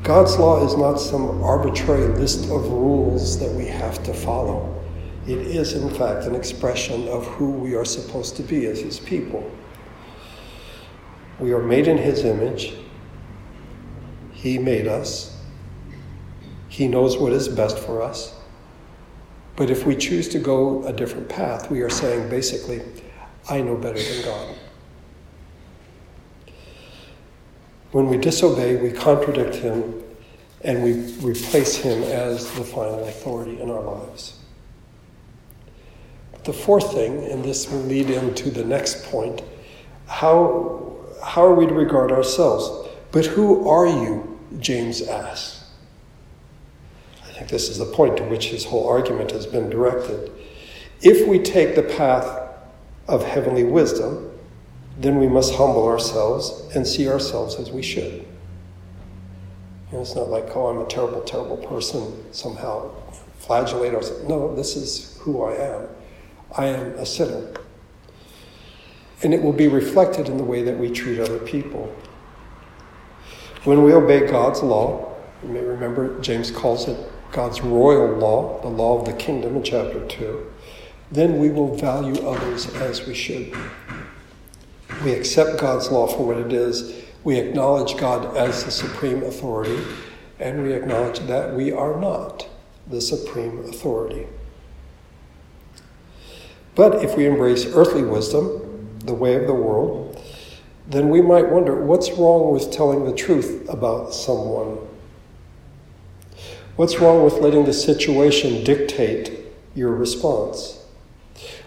God's 0.02 0.36
law 0.36 0.62
is 0.66 0.76
not 0.76 0.96
some 0.96 1.42
arbitrary 1.42 2.08
list 2.08 2.44
of 2.50 2.68
rules 2.68 3.38
that 3.40 3.50
we 3.52 3.64
have 3.64 4.02
to 4.02 4.12
follow. 4.12 4.84
It 5.26 5.38
is, 5.38 5.72
in 5.72 5.88
fact, 5.88 6.26
an 6.26 6.34
expression 6.34 7.08
of 7.08 7.26
who 7.26 7.48
we 7.48 7.74
are 7.74 7.86
supposed 7.86 8.36
to 8.36 8.42
be 8.42 8.66
as 8.66 8.80
His 8.80 9.00
people. 9.00 9.50
We 11.40 11.54
are 11.54 11.62
made 11.62 11.88
in 11.88 11.96
His 11.96 12.26
image. 12.26 12.74
He 14.30 14.58
made 14.58 14.86
us. 14.86 15.40
He 16.68 16.86
knows 16.86 17.16
what 17.16 17.32
is 17.32 17.48
best 17.48 17.78
for 17.78 18.02
us. 18.02 18.34
But 19.56 19.70
if 19.70 19.86
we 19.86 19.94
choose 19.94 20.28
to 20.30 20.38
go 20.38 20.84
a 20.84 20.92
different 20.92 21.28
path, 21.28 21.70
we 21.70 21.82
are 21.82 21.90
saying 21.90 22.28
basically, 22.28 22.82
I 23.48 23.60
know 23.60 23.76
better 23.76 24.02
than 24.02 24.24
God. 24.24 24.56
When 27.92 28.08
we 28.08 28.16
disobey, 28.16 28.76
we 28.76 28.90
contradict 28.90 29.54
Him 29.54 30.02
and 30.62 30.82
we 30.82 30.94
replace 31.20 31.76
Him 31.76 32.02
as 32.02 32.50
the 32.52 32.64
final 32.64 33.04
authority 33.04 33.60
in 33.60 33.70
our 33.70 33.82
lives. 33.82 34.40
The 36.42 36.52
fourth 36.52 36.92
thing, 36.92 37.24
and 37.30 37.44
this 37.44 37.70
will 37.70 37.80
lead 37.82 38.10
into 38.10 38.50
the 38.50 38.64
next 38.64 39.04
point 39.04 39.42
how, 40.06 40.96
how 41.22 41.44
are 41.46 41.54
we 41.54 41.66
to 41.66 41.72
regard 41.72 42.12
ourselves? 42.12 42.88
But 43.12 43.24
who 43.24 43.68
are 43.68 43.86
you? 43.86 44.38
James 44.58 45.02
asks. 45.02 45.63
Think 47.44 47.52
this 47.52 47.68
is 47.68 47.76
the 47.76 47.84
point 47.84 48.16
to 48.16 48.22
which 48.22 48.46
his 48.46 48.64
whole 48.64 48.88
argument 48.88 49.30
has 49.32 49.44
been 49.44 49.68
directed. 49.68 50.32
If 51.02 51.28
we 51.28 51.38
take 51.38 51.74
the 51.74 51.82
path 51.82 52.48
of 53.06 53.22
heavenly 53.22 53.64
wisdom, 53.64 54.30
then 54.98 55.18
we 55.18 55.28
must 55.28 55.54
humble 55.54 55.86
ourselves 55.86 56.74
and 56.74 56.86
see 56.86 57.06
ourselves 57.06 57.56
as 57.56 57.70
we 57.70 57.82
should. 57.82 58.14
You 58.14 59.92
know, 59.92 60.00
it's 60.00 60.14
not 60.14 60.30
like, 60.30 60.56
oh, 60.56 60.68
I'm 60.68 60.78
a 60.78 60.86
terrible, 60.86 61.20
terrible 61.20 61.58
person, 61.58 62.32
somehow 62.32 62.90
flagellate 63.40 63.94
ourselves. 63.94 64.26
No, 64.26 64.56
this 64.56 64.74
is 64.74 65.18
who 65.20 65.42
I 65.42 65.54
am. 65.56 65.88
I 66.56 66.66
am 66.68 66.92
a 66.92 67.04
sinner. 67.04 67.52
And 69.22 69.34
it 69.34 69.42
will 69.42 69.52
be 69.52 69.68
reflected 69.68 70.28
in 70.30 70.38
the 70.38 70.44
way 70.44 70.62
that 70.62 70.78
we 70.78 70.90
treat 70.90 71.20
other 71.20 71.40
people. 71.40 71.94
When 73.64 73.82
we 73.82 73.92
obey 73.92 74.26
God's 74.26 74.62
law, 74.62 75.14
you 75.42 75.50
may 75.50 75.60
remember 75.60 76.18
James 76.22 76.50
calls 76.50 76.88
it 76.88 77.10
God's 77.34 77.60
royal 77.60 78.16
law, 78.16 78.60
the 78.62 78.68
law 78.68 79.00
of 79.00 79.06
the 79.06 79.12
kingdom 79.12 79.56
in 79.56 79.64
chapter 79.64 80.06
2, 80.06 80.52
then 81.10 81.38
we 81.38 81.50
will 81.50 81.76
value 81.76 82.24
others 82.26 82.72
as 82.76 83.06
we 83.06 83.14
should. 83.14 83.52
We 85.02 85.12
accept 85.12 85.60
God's 85.60 85.90
law 85.90 86.06
for 86.06 86.24
what 86.24 86.36
it 86.36 86.52
is. 86.52 87.02
We 87.24 87.38
acknowledge 87.38 87.96
God 87.96 88.36
as 88.36 88.64
the 88.64 88.70
supreme 88.70 89.24
authority, 89.24 89.82
and 90.38 90.62
we 90.62 90.74
acknowledge 90.74 91.18
that 91.26 91.54
we 91.54 91.72
are 91.72 92.00
not 92.00 92.48
the 92.86 93.00
supreme 93.00 93.58
authority. 93.64 94.28
But 96.76 97.04
if 97.04 97.16
we 97.16 97.26
embrace 97.26 97.66
earthly 97.66 98.04
wisdom, 98.04 98.98
the 99.00 99.14
way 99.14 99.34
of 99.34 99.48
the 99.48 99.54
world, 99.54 100.22
then 100.86 101.08
we 101.08 101.20
might 101.20 101.50
wonder 101.50 101.74
what's 101.74 102.12
wrong 102.12 102.52
with 102.52 102.70
telling 102.70 103.04
the 103.04 103.14
truth 103.14 103.66
about 103.68 104.14
someone? 104.14 104.78
What's 106.76 106.98
wrong 106.98 107.24
with 107.24 107.34
letting 107.34 107.64
the 107.64 107.72
situation 107.72 108.64
dictate 108.64 109.32
your 109.76 109.92
response? 109.92 110.84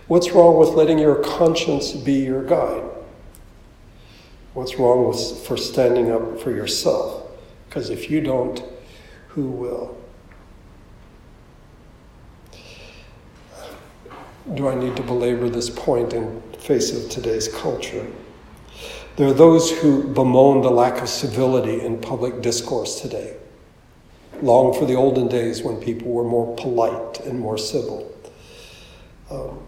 What's 0.07 0.31
wrong 0.31 0.57
with 0.57 0.69
letting 0.69 0.99
your 0.99 1.15
conscience 1.23 1.93
be 1.93 2.13
your 2.13 2.43
guide? 2.43 2.83
What's 4.53 4.75
wrong 4.75 5.07
with 5.07 5.45
for 5.45 5.55
standing 5.55 6.11
up 6.11 6.41
for 6.41 6.51
yourself? 6.51 7.23
Because 7.67 7.89
if 7.89 8.09
you 8.09 8.21
don't, 8.21 8.63
who 9.29 9.43
will? 9.43 9.97
Do 14.55 14.67
I 14.67 14.75
need 14.75 14.95
to 14.95 15.03
belabor 15.03 15.49
this 15.49 15.69
point 15.69 16.13
in 16.13 16.41
face 16.57 16.91
of 16.91 17.09
today's 17.09 17.47
culture? 17.47 18.07
There 19.15 19.27
are 19.27 19.33
those 19.33 19.71
who 19.71 20.03
bemoan 20.13 20.61
the 20.61 20.71
lack 20.71 21.01
of 21.01 21.09
civility 21.09 21.81
in 21.81 21.99
public 21.99 22.41
discourse 22.41 23.01
today, 23.01 23.35
long 24.43 24.73
for 24.73 24.85
the 24.85 24.95
olden 24.95 25.27
days 25.27 25.61
when 25.61 25.77
people 25.77 26.11
were 26.11 26.23
more 26.23 26.55
polite 26.55 27.19
and 27.21 27.39
more 27.39 27.57
civil. 27.57 28.13
Um, 29.29 29.67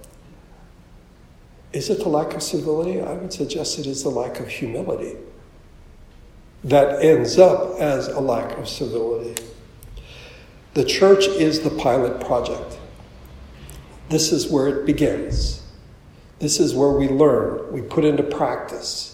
is 1.74 1.90
it 1.90 2.00
the 2.00 2.10
lack 2.10 2.34
of 2.34 2.42
civility? 2.42 3.02
I 3.02 3.14
would 3.14 3.32
suggest 3.32 3.80
it 3.80 3.86
is 3.86 4.04
the 4.04 4.10
lack 4.10 4.40
of 4.40 4.48
humility 4.48 5.16
that 6.64 7.04
ends 7.04 7.38
up 7.38 7.80
as 7.80 8.08
a 8.08 8.20
lack 8.20 8.58
of 8.58 8.68
civility. 8.68 9.42
The 10.74 10.84
church 10.84 11.26
is 11.28 11.62
the 11.62 11.70
pilot 11.70 12.20
project. 12.20 12.78
This 14.10 14.32
is 14.32 14.50
where 14.50 14.68
it 14.68 14.86
begins. 14.86 15.62
This 16.40 16.60
is 16.60 16.74
where 16.74 16.92
we 16.92 17.08
learn, 17.08 17.72
we 17.72 17.82
put 17.82 18.06
into 18.06 18.24
practice. 18.24 19.09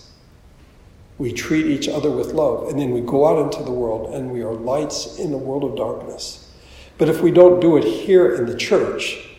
We 1.17 1.32
treat 1.32 1.65
each 1.65 1.88
other 1.88 2.12
with 2.12 2.34
love, 2.34 2.67
and 2.69 2.80
then 2.80 2.91
we 2.91 3.01
go 3.01 3.25
out 3.25 3.41
into 3.41 3.63
the 3.63 3.71
world 3.71 4.13
and 4.13 4.32
we 4.32 4.41
are 4.41 4.54
lights 4.54 5.17
in 5.17 5.34
a 5.34 5.38
world 5.38 5.63
of 5.63 5.78
darkness. 5.78 6.51
But 6.97 7.10
if 7.10 7.21
we 7.21 7.32
don't 7.32 7.60
do 7.60 7.78
it 7.78 7.84
here 7.84 8.36
in 8.36 8.45
the 8.45 8.56
church, 8.56 9.30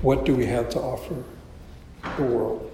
what 0.00 0.24
do 0.24 0.34
we 0.34 0.46
have 0.46 0.68
to 0.70 0.80
offer 0.80 1.22
the 2.16 2.22
world? 2.22 2.70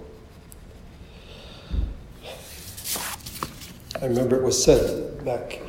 I 4.01 4.05
remember 4.05 4.35
it 4.35 4.43
was 4.43 4.61
said 4.61 5.23
back 5.23 5.61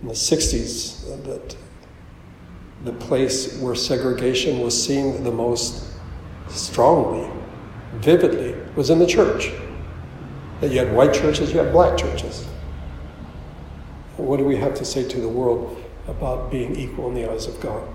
in 0.00 0.08
the 0.08 0.14
60s 0.14 1.24
that 1.24 1.56
the 2.84 2.92
place 2.92 3.58
where 3.58 3.74
segregation 3.74 4.60
was 4.60 4.80
seen 4.80 5.24
the 5.24 5.32
most 5.32 5.92
strongly, 6.48 7.28
vividly, 7.94 8.54
was 8.76 8.90
in 8.90 8.98
the 8.98 9.06
church. 9.06 9.50
That 10.64 10.72
you 10.72 10.78
had 10.78 10.94
white 10.94 11.12
churches, 11.12 11.52
you 11.52 11.58
had 11.58 11.72
black 11.72 11.98
churches. 11.98 12.46
What 14.16 14.38
do 14.38 14.46
we 14.46 14.56
have 14.56 14.72
to 14.76 14.84
say 14.86 15.06
to 15.06 15.20
the 15.20 15.28
world 15.28 15.84
about 16.08 16.50
being 16.50 16.74
equal 16.74 17.06
in 17.08 17.14
the 17.14 17.30
eyes 17.30 17.46
of 17.46 17.60
God? 17.60 17.86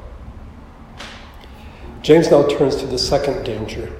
James 2.03 2.29
now 2.29 2.47
turns 2.47 2.75
to 2.75 2.85
the 2.85 2.99
second 2.99 3.43
danger 3.43 3.91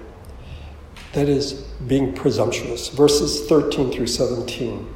that 1.14 1.28
is, 1.28 1.54
being 1.88 2.14
presumptuous. 2.14 2.90
Verses 2.90 3.48
13 3.48 3.92
through 3.92 4.06
17 4.06 4.88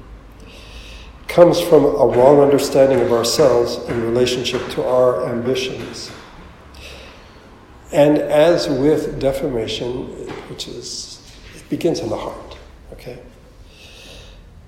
comes 1.27 1.59
from 1.59 1.83
a 1.83 2.05
wrong 2.05 2.41
understanding 2.41 2.99
of 2.99 3.11
ourselves 3.11 3.77
in 3.89 4.03
relationship 4.03 4.69
to 4.69 4.83
our 4.83 5.27
ambitions. 5.27 6.11
And 7.91 8.19
as 8.19 8.69
with 8.69 9.19
defamation, 9.19 10.09
which 10.47 10.67
is, 10.67 11.27
it 11.55 11.67
begins 11.71 12.01
in 12.01 12.09
the 12.09 12.17
heart, 12.17 12.55
okay? 12.91 13.17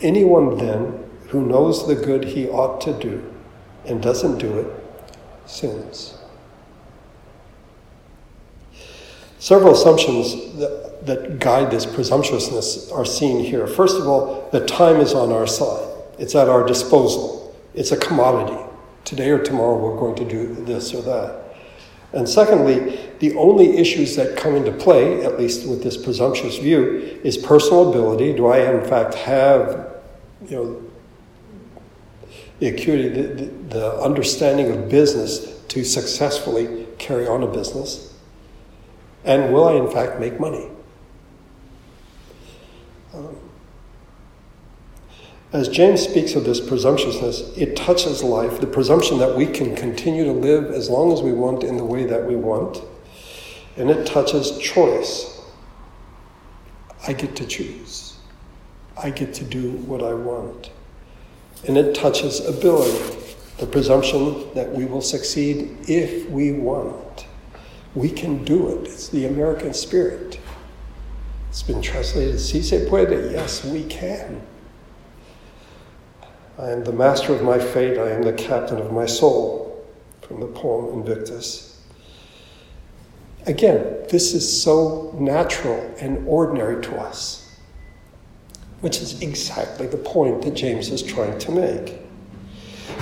Anyone 0.00 0.58
then 0.58 1.04
who 1.28 1.44
knows 1.44 1.86
the 1.86 1.94
good 1.94 2.24
he 2.24 2.48
ought 2.48 2.80
to 2.82 2.92
do 2.98 3.32
and 3.84 4.02
doesn't 4.02 4.38
do 4.38 4.58
it 4.58 4.66
sins. 5.46 6.14
Several 9.38 9.72
assumptions 9.72 10.56
that, 10.58 11.06
that 11.06 11.38
guide 11.38 11.70
this 11.70 11.86
presumptuousness 11.86 12.90
are 12.90 13.04
seen 13.04 13.44
here. 13.44 13.66
First 13.66 13.98
of 13.98 14.08
all, 14.08 14.48
the 14.50 14.64
time 14.66 14.96
is 14.96 15.14
on 15.14 15.32
our 15.32 15.46
side, 15.46 15.88
it's 16.18 16.34
at 16.34 16.48
our 16.48 16.66
disposal, 16.66 17.54
it's 17.74 17.92
a 17.92 17.96
commodity. 17.96 18.60
Today 19.04 19.30
or 19.30 19.38
tomorrow, 19.38 19.78
we're 19.78 20.00
going 20.00 20.16
to 20.16 20.28
do 20.28 20.52
this 20.64 20.92
or 20.92 21.02
that. 21.02 21.45
And 22.16 22.26
secondly, 22.26 22.98
the 23.18 23.36
only 23.36 23.76
issues 23.76 24.16
that 24.16 24.38
come 24.38 24.54
into 24.54 24.72
play, 24.72 25.22
at 25.22 25.38
least 25.38 25.68
with 25.68 25.82
this 25.82 25.98
presumptuous 25.98 26.56
view, 26.56 27.20
is 27.22 27.36
personal 27.36 27.90
ability. 27.90 28.32
Do 28.32 28.46
I, 28.46 28.72
in 28.72 28.88
fact, 28.88 29.14
have 29.14 30.00
you 30.48 30.56
know, 30.56 30.82
the 32.58 32.68
acuity, 32.68 33.10
the, 33.10 33.22
the, 33.22 33.44
the 33.68 34.00
understanding 34.00 34.70
of 34.70 34.88
business 34.88 35.60
to 35.68 35.84
successfully 35.84 36.86
carry 36.96 37.28
on 37.28 37.42
a 37.42 37.46
business? 37.46 38.14
And 39.26 39.52
will 39.52 39.68
I, 39.68 39.74
in 39.74 39.90
fact, 39.90 40.18
make 40.18 40.40
money? 40.40 40.70
Um, 43.12 43.36
as 45.52 45.68
James 45.68 46.02
speaks 46.02 46.34
of 46.34 46.44
this 46.44 46.60
presumptuousness, 46.60 47.56
it 47.56 47.76
touches 47.76 48.22
life, 48.22 48.60
the 48.60 48.66
presumption 48.66 49.18
that 49.18 49.36
we 49.36 49.46
can 49.46 49.76
continue 49.76 50.24
to 50.24 50.32
live 50.32 50.70
as 50.70 50.90
long 50.90 51.12
as 51.12 51.22
we 51.22 51.32
want 51.32 51.62
in 51.62 51.76
the 51.76 51.84
way 51.84 52.04
that 52.04 52.26
we 52.26 52.36
want, 52.36 52.82
and 53.76 53.90
it 53.90 54.06
touches 54.06 54.58
choice. 54.58 55.40
I 57.06 57.12
get 57.12 57.36
to 57.36 57.46
choose, 57.46 58.18
I 59.00 59.10
get 59.10 59.34
to 59.34 59.44
do 59.44 59.72
what 59.72 60.02
I 60.02 60.14
want. 60.14 60.70
And 61.66 61.78
it 61.78 61.94
touches 61.94 62.44
ability, 62.44 63.16
the 63.58 63.66
presumption 63.66 64.52
that 64.54 64.70
we 64.72 64.84
will 64.84 65.00
succeed 65.00 65.76
if 65.88 66.28
we 66.28 66.52
want. 66.52 67.26
We 67.94 68.10
can 68.10 68.44
do 68.44 68.68
it. 68.68 68.88
It's 68.88 69.08
the 69.08 69.26
American 69.26 69.72
spirit. 69.72 70.38
It's 71.48 71.62
been 71.62 71.80
translated, 71.80 72.38
si 72.40 72.60
se 72.60 72.88
puede. 72.90 73.32
Yes, 73.32 73.64
we 73.64 73.84
can. 73.84 74.42
I 76.58 76.70
am 76.70 76.84
the 76.84 76.92
master 76.92 77.34
of 77.34 77.42
my 77.42 77.58
fate. 77.58 77.98
I 77.98 78.10
am 78.10 78.22
the 78.22 78.32
captain 78.32 78.78
of 78.78 78.92
my 78.92 79.06
soul, 79.06 79.84
from 80.22 80.40
the 80.40 80.46
poem 80.46 81.00
Invictus. 81.00 81.80
Again, 83.46 84.04
this 84.10 84.34
is 84.34 84.62
so 84.62 85.14
natural 85.18 85.94
and 86.00 86.26
ordinary 86.26 86.82
to 86.82 86.96
us 86.96 87.46
which 88.80 89.00
is 89.00 89.20
exactly 89.22 89.86
the 89.86 89.96
point 89.96 90.42
that 90.42 90.54
James 90.54 90.90
is 90.90 91.02
trying 91.02 91.38
to 91.38 91.50
make. 91.50 91.98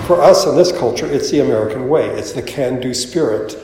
For 0.07 0.21
us 0.21 0.47
in 0.47 0.57
this 0.57 0.73
culture, 0.73 1.07
it's 1.07 1.31
the 1.31 1.41
American 1.41 1.89
way, 1.89 2.07
it's 2.07 2.33
the 2.33 2.43
can 2.43 2.81
do 2.81 2.95
spirit. 2.95 3.57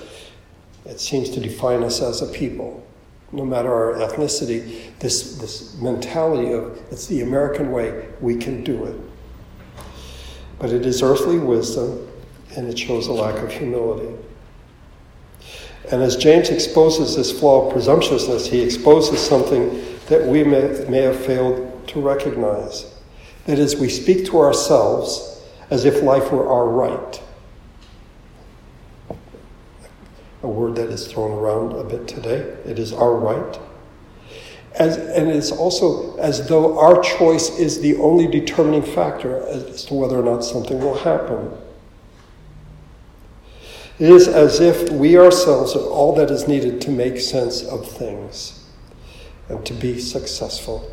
It 0.85 1.00
seems 1.00 1.31
to 1.31 1.40
define 1.40 1.83
us 1.83 2.03
as 2.03 2.22
a 2.22 2.26
people. 2.26 2.87
No 3.33 3.44
matter 3.44 3.72
our 3.72 3.94
ethnicity, 3.94 4.98
this, 4.98 5.37
this 5.37 5.76
mentality 5.76 6.53
of 6.53 6.79
it's 6.90 7.07
the 7.07 7.22
American 7.22 7.70
way, 7.70 8.09
we 8.20 8.37
can 8.37 8.64
do 8.64 8.85
it. 8.85 8.96
But 10.61 10.70
it 10.70 10.87
is 10.87 11.03
earthly 11.03 11.38
wisdom 11.38 12.07
and 12.57 12.68
it 12.68 12.79
shows 12.79 13.09
a 13.09 13.12
lack 13.12 13.42
of 13.42 13.51
humility. 13.51 14.14
And 15.90 16.03
as 16.03 16.16
James 16.16 16.51
exposes 16.51 17.16
this 17.16 17.37
flaw 17.37 17.66
of 17.66 17.73
presumptuousness, 17.73 18.46
he 18.46 18.61
exposes 18.61 19.20
something 19.20 19.85
that 20.07 20.25
we 20.25 20.44
may, 20.44 20.85
may 20.88 20.99
have 20.99 21.18
failed 21.18 21.88
to 21.88 22.01
recognize. 22.01 22.94
That 23.46 23.59
is, 23.59 23.77
we 23.77 23.88
speak 23.88 24.27
to 24.27 24.38
ourselves 24.38 25.42
as 25.70 25.85
if 25.85 26.03
life 26.03 26.31
were 26.31 26.49
our 26.49 26.68
right. 26.68 27.23
A 30.42 30.49
word 30.49 30.77
that 30.77 30.90
is 30.90 31.07
thrown 31.07 31.33
around 31.33 31.73
a 31.73 31.85
bit 31.85 32.07
today. 32.07 32.38
It 32.66 32.79
is 32.79 32.92
our 32.92 33.14
right. 33.14 33.59
As, 34.74 34.96
and 34.96 35.28
it's 35.28 35.50
also 35.50 36.16
as 36.18 36.48
though 36.48 36.78
our 36.78 37.02
choice 37.02 37.59
is 37.59 37.80
the 37.80 37.96
only 37.96 38.26
determining 38.26 38.83
factor 38.83 39.44
as 39.46 39.85
to 39.87 39.94
whether 39.94 40.18
or 40.18 40.22
not 40.22 40.44
something 40.44 40.78
will 40.80 40.98
happen. 40.98 41.50
It 43.98 44.09
is 44.09 44.28
as 44.28 44.61
if 44.61 44.90
we 44.90 45.18
ourselves 45.18 45.74
are 45.74 45.80
all 45.80 46.14
that 46.14 46.30
is 46.30 46.48
needed 46.48 46.80
to 46.83 46.90
make 46.90 47.18
sense 47.18 47.62
of 47.62 47.87
things 47.87 48.64
and 49.48 49.66
to 49.66 49.74
be 49.74 49.98
successful 49.98 50.90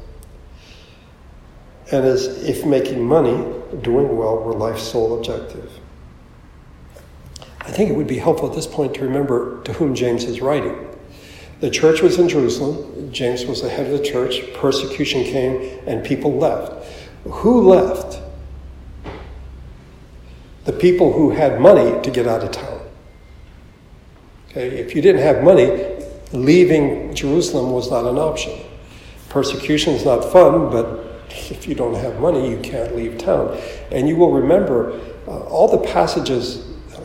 and 1.91 2.05
as 2.05 2.43
if 2.43 2.65
making 2.65 3.03
money, 3.03 3.37
doing 3.81 4.17
well, 4.17 4.37
were 4.37 4.53
life's 4.53 4.83
sole 4.83 5.17
objective. 5.17 5.71
I 7.61 7.71
think 7.71 7.89
it 7.89 7.93
would 7.95 8.07
be 8.07 8.17
helpful 8.17 8.49
at 8.49 8.55
this 8.55 8.67
point 8.67 8.95
to 8.95 9.01
remember 9.01 9.61
to 9.63 9.73
whom 9.73 9.95
James 9.95 10.23
is 10.23 10.41
writing. 10.41 10.86
The 11.59 11.69
church 11.71 12.01
was 12.01 12.19
in 12.19 12.29
Jerusalem, 12.29 13.11
James 13.11 13.45
was 13.45 13.61
the 13.63 13.69
head 13.69 13.91
of 13.91 13.97
the 13.97 14.05
church, 14.05 14.41
persecution 14.53 15.23
came, 15.23 15.79
and 15.87 16.05
people 16.05 16.37
left. 16.37 16.85
Who 17.23 17.67
left? 17.67 18.21
The 20.65 20.73
people 20.73 21.13
who 21.13 21.31
had 21.31 21.59
money 21.59 21.99
to 22.01 22.11
get 22.11 22.27
out 22.27 22.43
of 22.43 22.51
town. 22.51 22.81
Okay, 24.49 24.67
if 24.67 24.95
you 24.95 25.01
didn't 25.01 25.21
have 25.21 25.43
money, 25.43 25.97
leaving 26.31 27.13
Jerusalem 27.15 27.71
was 27.71 27.89
not 27.89 28.05
an 28.05 28.17
option. 28.17 28.59
Persecution 29.29 29.93
is 29.93 30.05
not 30.05 30.31
fun, 30.31 30.69
but 30.69 31.07
if 31.29 31.67
you 31.67 31.75
don't 31.75 31.95
have 31.95 32.19
money, 32.19 32.49
you 32.49 32.59
can't 32.59 32.95
leave 32.95 33.17
town. 33.17 33.57
And 33.91 34.07
you 34.07 34.15
will 34.15 34.31
remember 34.31 34.99
uh, 35.27 35.39
all 35.45 35.67
the 35.67 35.87
passages 35.91 36.65
uh, 36.95 37.01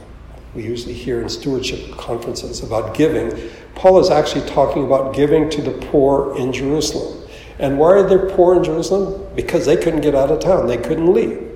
we 0.54 0.62
usually 0.62 0.94
hear 0.94 1.20
in 1.22 1.28
stewardship 1.28 1.96
conferences 1.96 2.62
about 2.62 2.94
giving. 2.94 3.50
Paul 3.74 3.98
is 4.00 4.10
actually 4.10 4.48
talking 4.48 4.84
about 4.84 5.14
giving 5.14 5.50
to 5.50 5.62
the 5.62 5.72
poor 5.72 6.36
in 6.36 6.52
Jerusalem. 6.52 7.18
And 7.58 7.78
why 7.78 7.92
are 7.92 8.02
they 8.02 8.34
poor 8.34 8.56
in 8.56 8.64
Jerusalem? 8.64 9.26
Because 9.34 9.66
they 9.66 9.76
couldn't 9.76 10.00
get 10.00 10.14
out 10.14 10.30
of 10.30 10.40
town, 10.40 10.66
they 10.66 10.76
couldn't 10.76 11.12
leave. 11.12 11.48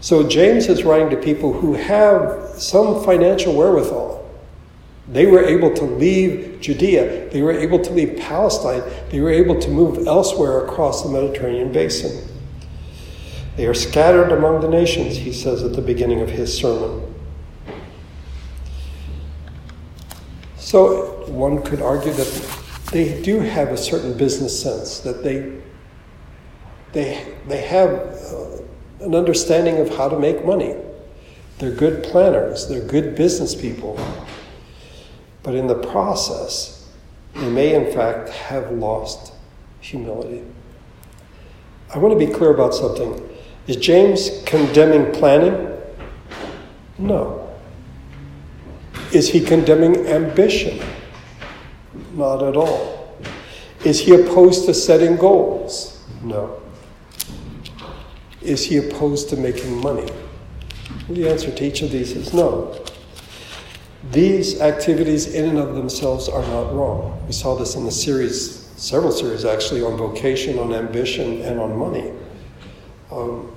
So 0.00 0.28
James 0.28 0.68
is 0.68 0.84
writing 0.84 1.10
to 1.10 1.16
people 1.16 1.52
who 1.52 1.74
have 1.74 2.54
some 2.56 3.04
financial 3.04 3.54
wherewithal 3.54 4.18
they 5.10 5.24
were 5.24 5.42
able 5.42 5.72
to 5.74 5.84
leave 5.84 6.58
Judea. 6.60 7.30
They 7.30 7.40
were 7.40 7.52
able 7.52 7.78
to 7.80 7.90
leave 7.92 8.18
Palestine. 8.18 8.82
They 9.10 9.20
were 9.20 9.30
able 9.30 9.58
to 9.58 9.70
move 9.70 10.06
elsewhere 10.06 10.64
across 10.64 11.02
the 11.02 11.08
Mediterranean 11.08 11.72
basin. 11.72 12.28
They 13.56 13.66
are 13.66 13.74
scattered 13.74 14.30
among 14.30 14.60
the 14.60 14.68
nations, 14.68 15.16
he 15.16 15.32
says 15.32 15.62
at 15.62 15.72
the 15.72 15.82
beginning 15.82 16.20
of 16.20 16.28
his 16.28 16.56
sermon. 16.56 17.14
So 20.68 21.24
one 21.28 21.62
could 21.62 21.80
argue 21.80 22.12
that 22.12 22.60
they 22.92 23.22
do 23.22 23.40
have 23.40 23.68
a 23.68 23.76
certain 23.78 24.14
business 24.18 24.62
sense, 24.62 24.98
that 24.98 25.24
they, 25.24 25.62
they, 26.92 27.36
they 27.46 27.62
have 27.62 27.88
uh, 27.88 28.58
an 29.00 29.14
understanding 29.14 29.78
of 29.78 29.88
how 29.96 30.10
to 30.10 30.18
make 30.18 30.44
money. 30.44 30.76
They're 31.56 31.74
good 31.74 32.04
planners, 32.04 32.68
they're 32.68 32.86
good 32.86 33.16
business 33.16 33.54
people. 33.54 33.98
But 35.42 35.54
in 35.54 35.68
the 35.68 35.74
process, 35.74 36.86
they 37.32 37.48
may 37.48 37.74
in 37.74 37.90
fact 37.90 38.28
have 38.28 38.70
lost 38.70 39.32
humility. 39.80 40.44
I 41.94 41.96
want 41.96 42.12
to 42.12 42.26
be 42.26 42.30
clear 42.30 42.52
about 42.52 42.74
something. 42.74 43.26
Is 43.68 43.76
James 43.76 44.42
condemning 44.44 45.14
planning? 45.14 45.72
No. 46.98 47.37
Is 49.12 49.28
he 49.30 49.40
condemning 49.40 50.06
ambition? 50.06 50.84
Not 52.12 52.42
at 52.42 52.56
all. 52.56 53.16
Is 53.84 54.00
he 54.00 54.14
opposed 54.14 54.66
to 54.66 54.74
setting 54.74 55.16
goals? 55.16 56.04
No. 56.22 56.60
Is 58.42 58.64
he 58.64 58.76
opposed 58.76 59.30
to 59.30 59.36
making 59.36 59.80
money? 59.80 60.10
The 61.08 61.28
answer 61.28 61.50
to 61.50 61.64
each 61.64 61.82
of 61.82 61.90
these 61.90 62.12
is 62.12 62.34
no. 62.34 62.84
These 64.10 64.60
activities, 64.60 65.34
in 65.34 65.48
and 65.48 65.58
of 65.58 65.74
themselves, 65.74 66.28
are 66.28 66.42
not 66.42 66.74
wrong. 66.74 67.22
We 67.26 67.32
saw 67.32 67.54
this 67.56 67.76
in 67.76 67.84
the 67.84 67.90
series, 67.90 68.66
several 68.76 69.12
series 69.12 69.44
actually, 69.44 69.82
on 69.82 69.96
vocation, 69.96 70.58
on 70.58 70.72
ambition, 70.72 71.42
and 71.42 71.58
on 71.58 71.76
money. 71.76 72.12
Um, 73.10 73.54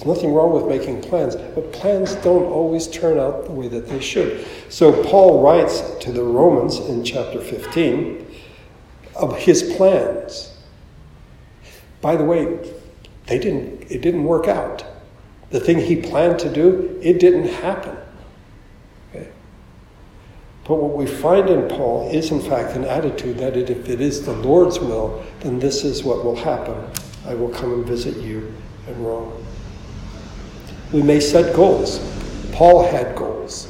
there's 0.00 0.16
nothing 0.16 0.32
wrong 0.32 0.54
with 0.54 0.66
making 0.66 1.02
plans, 1.02 1.36
but 1.36 1.74
plans 1.74 2.14
don't 2.16 2.44
always 2.44 2.88
turn 2.88 3.18
out 3.18 3.44
the 3.44 3.52
way 3.52 3.68
that 3.68 3.86
they 3.86 4.00
should. 4.00 4.46
So 4.70 5.04
Paul 5.04 5.42
writes 5.42 5.82
to 6.00 6.10
the 6.10 6.22
Romans 6.22 6.78
in 6.78 7.04
chapter 7.04 7.38
15 7.38 8.26
of 9.14 9.36
his 9.36 9.74
plans. 9.76 10.56
By 12.00 12.16
the 12.16 12.24
way, 12.24 12.46
they 13.26 13.38
didn't 13.38 13.90
it 13.90 14.00
didn't 14.00 14.24
work 14.24 14.48
out. 14.48 14.86
The 15.50 15.60
thing 15.60 15.78
he 15.78 15.96
planned 15.96 16.38
to 16.38 16.50
do, 16.50 16.98
it 17.02 17.20
didn't 17.20 17.48
happen. 17.48 17.94
But 20.64 20.76
what 20.76 20.96
we 20.96 21.04
find 21.04 21.50
in 21.50 21.68
Paul 21.68 22.08
is 22.10 22.30
in 22.30 22.40
fact 22.40 22.74
an 22.74 22.84
attitude 22.84 23.36
that 23.38 23.54
if 23.54 23.88
it 23.88 24.00
is 24.00 24.24
the 24.24 24.32
Lord's 24.32 24.78
will, 24.78 25.22
then 25.40 25.58
this 25.58 25.84
is 25.84 26.04
what 26.04 26.24
will 26.24 26.36
happen. 26.36 26.90
I 27.26 27.34
will 27.34 27.50
come 27.50 27.74
and 27.74 27.84
visit 27.84 28.16
you 28.16 28.54
in 28.86 29.02
Rome. 29.02 29.44
We 30.92 31.02
may 31.02 31.20
set 31.20 31.54
goals. 31.54 32.00
Paul 32.52 32.90
had 32.90 33.14
goals. 33.16 33.68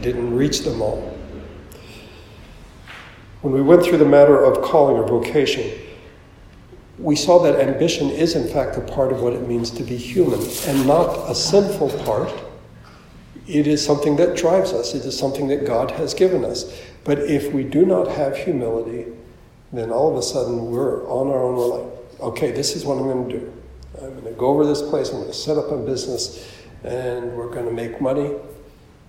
Didn't 0.00 0.34
reach 0.36 0.60
them 0.60 0.80
all. 0.80 1.16
When 3.42 3.52
we 3.52 3.62
went 3.62 3.82
through 3.84 3.98
the 3.98 4.04
matter 4.04 4.44
of 4.44 4.62
calling 4.62 4.96
or 4.96 5.06
vocation, 5.06 5.70
we 6.98 7.16
saw 7.16 7.42
that 7.42 7.60
ambition 7.60 8.08
is, 8.10 8.34
in 8.34 8.48
fact, 8.48 8.76
a 8.76 8.80
part 8.80 9.12
of 9.12 9.20
what 9.20 9.32
it 9.32 9.46
means 9.46 9.70
to 9.72 9.82
be 9.82 9.96
human 9.96 10.40
and 10.66 10.86
not 10.86 11.30
a 11.30 11.34
sinful 11.34 11.90
part. 12.04 12.32
It 13.46 13.66
is 13.66 13.84
something 13.84 14.16
that 14.16 14.36
drives 14.36 14.72
us, 14.72 14.94
it 14.94 15.04
is 15.04 15.16
something 15.18 15.48
that 15.48 15.66
God 15.66 15.90
has 15.92 16.14
given 16.14 16.44
us. 16.44 16.80
But 17.04 17.18
if 17.18 17.52
we 17.52 17.62
do 17.62 17.84
not 17.84 18.08
have 18.08 18.36
humility, 18.36 19.06
then 19.72 19.90
all 19.90 20.10
of 20.10 20.16
a 20.16 20.22
sudden 20.22 20.70
we're 20.70 21.06
on 21.08 21.28
our 21.28 21.42
own. 21.42 21.56
We're 21.56 21.66
like, 21.66 22.20
okay, 22.20 22.50
this 22.50 22.74
is 22.74 22.84
what 22.84 22.98
I'm 22.98 23.04
going 23.04 23.28
to 23.28 23.38
do. 23.38 23.55
I'm 24.02 24.12
going 24.12 24.24
to 24.24 24.32
go 24.32 24.48
over 24.48 24.66
this 24.66 24.82
place, 24.82 25.08
I'm 25.10 25.20
going 25.20 25.28
to 25.28 25.36
set 25.36 25.56
up 25.56 25.70
a 25.70 25.76
business, 25.78 26.52
and 26.84 27.32
we're 27.36 27.50
going 27.50 27.64
to 27.64 27.72
make 27.72 28.00
money. 28.00 28.34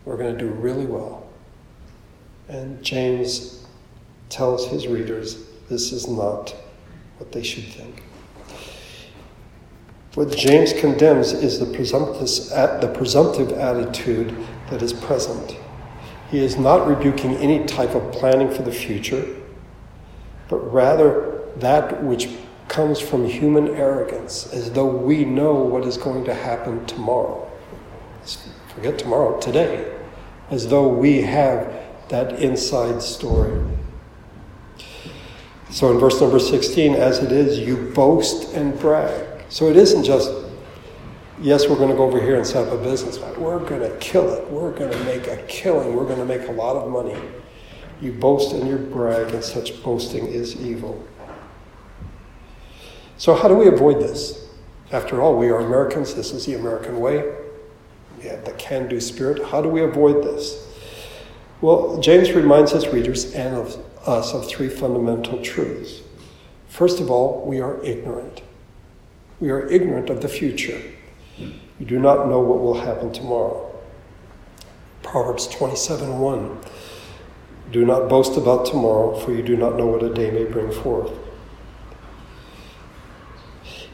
We're 0.05 0.17
going 0.17 0.37
to 0.37 0.39
do 0.39 0.49
really 0.49 0.85
well. 0.85 1.27
And 2.47 2.81
James 2.81 3.65
tells 4.29 4.67
his 4.67 4.87
readers 4.87 5.43
this 5.69 5.91
is 5.91 6.07
not 6.07 6.55
what 7.17 7.33
they 7.33 7.43
should 7.43 7.65
think. 7.65 8.03
What 10.13 10.35
James 10.35 10.71
condemns 10.73 11.33
is 11.33 11.59
the 11.59 11.65
presumptive, 11.65 13.51
attitude 13.51 14.33
that 14.69 14.81
is 14.81 14.93
present. 14.93 15.57
He 16.31 16.39
is 16.39 16.57
not 16.57 16.87
rebuking 16.87 17.35
any 17.35 17.65
type 17.65 17.93
of 17.93 18.11
planning 18.13 18.49
for 18.49 18.63
the 18.63 18.71
future, 18.71 19.25
but 20.49 20.57
rather 20.73 21.43
that 21.57 22.01
which 22.03 22.29
comes 22.77 22.99
from 22.99 23.25
human 23.25 23.69
arrogance, 23.69 24.53
as 24.53 24.71
though 24.73 24.85
we 24.85 25.25
know 25.25 25.55
what 25.55 25.83
is 25.83 25.97
going 25.97 26.23
to 26.23 26.31
happen 26.31 26.85
tomorrow. 26.85 27.51
Forget 28.75 28.99
tomorrow, 28.99 29.39
today, 29.39 29.97
as 30.51 30.67
though 30.67 30.87
we 30.87 31.23
have 31.23 31.73
that 32.09 32.39
inside 32.39 33.01
story. 33.01 33.59
So 35.71 35.91
in 35.91 35.97
verse 35.97 36.21
number 36.21 36.37
16, 36.37 36.93
as 36.93 37.17
it 37.17 37.31
is, 37.31 37.57
you 37.57 37.91
boast 37.95 38.53
and 38.53 38.79
brag. 38.79 39.41
So 39.49 39.69
it 39.69 39.75
isn't 39.75 40.03
just, 40.03 40.31
yes, 41.41 41.67
we're 41.67 41.77
going 41.77 41.89
to 41.89 41.95
go 41.95 42.03
over 42.03 42.21
here 42.21 42.35
and 42.35 42.45
set 42.45 42.67
up 42.67 42.73
a 42.79 42.83
business. 42.83 43.17
But 43.17 43.39
we're 43.39 43.57
going 43.57 43.81
to 43.81 43.97
kill 43.97 44.31
it. 44.35 44.47
We're 44.51 44.71
going 44.71 44.91
to 44.91 45.03
make 45.03 45.25
a 45.25 45.37
killing. 45.47 45.95
We're 45.95 46.05
going 46.05 46.19
to 46.19 46.25
make 46.25 46.47
a 46.47 46.51
lot 46.51 46.75
of 46.75 46.91
money. 46.91 47.19
You 48.01 48.11
boast 48.11 48.53
and 48.53 48.67
you 48.67 48.77
brag, 48.77 49.33
and 49.33 49.43
such 49.43 49.81
boasting 49.81 50.27
is 50.27 50.61
evil. 50.61 51.03
So, 53.17 53.33
how 53.33 53.47
do 53.47 53.55
we 53.55 53.67
avoid 53.67 53.99
this? 53.99 54.47
After 54.91 55.21
all, 55.21 55.37
we 55.37 55.49
are 55.49 55.59
Americans. 55.59 56.13
This 56.13 56.31
is 56.31 56.45
the 56.45 56.53
American 56.53 56.99
way. 56.99 57.35
We 58.17 58.29
have 58.29 58.45
the 58.45 58.53
can 58.53 58.87
do 58.87 59.01
spirit. 59.01 59.43
How 59.47 59.61
do 59.61 59.69
we 59.69 59.81
avoid 59.81 60.23
this? 60.23 60.65
Well, 61.59 61.99
James 61.99 62.31
reminds 62.31 62.71
his 62.71 62.87
readers 62.87 63.33
and 63.33 63.55
of 63.55 63.83
us 64.07 64.33
of 64.33 64.47
three 64.47 64.69
fundamental 64.69 65.41
truths. 65.41 66.01
First 66.69 66.99
of 66.99 67.09
all, 67.09 67.43
we 67.45 67.59
are 67.59 67.83
ignorant. 67.83 68.43
We 69.39 69.49
are 69.49 69.67
ignorant 69.67 70.09
of 70.09 70.21
the 70.21 70.27
future. 70.27 70.79
We 71.39 71.85
do 71.85 71.99
not 71.99 72.27
know 72.27 72.39
what 72.39 72.59
will 72.59 72.79
happen 72.79 73.11
tomorrow. 73.11 73.75
Proverbs 75.01 75.47
27 75.47 76.19
1. 76.19 76.59
Do 77.71 77.83
not 77.83 78.09
boast 78.09 78.37
about 78.37 78.65
tomorrow, 78.65 79.19
for 79.19 79.31
you 79.31 79.41
do 79.41 79.57
not 79.57 79.75
know 79.75 79.87
what 79.87 80.03
a 80.03 80.13
day 80.13 80.31
may 80.31 80.45
bring 80.45 80.71
forth. 80.71 81.11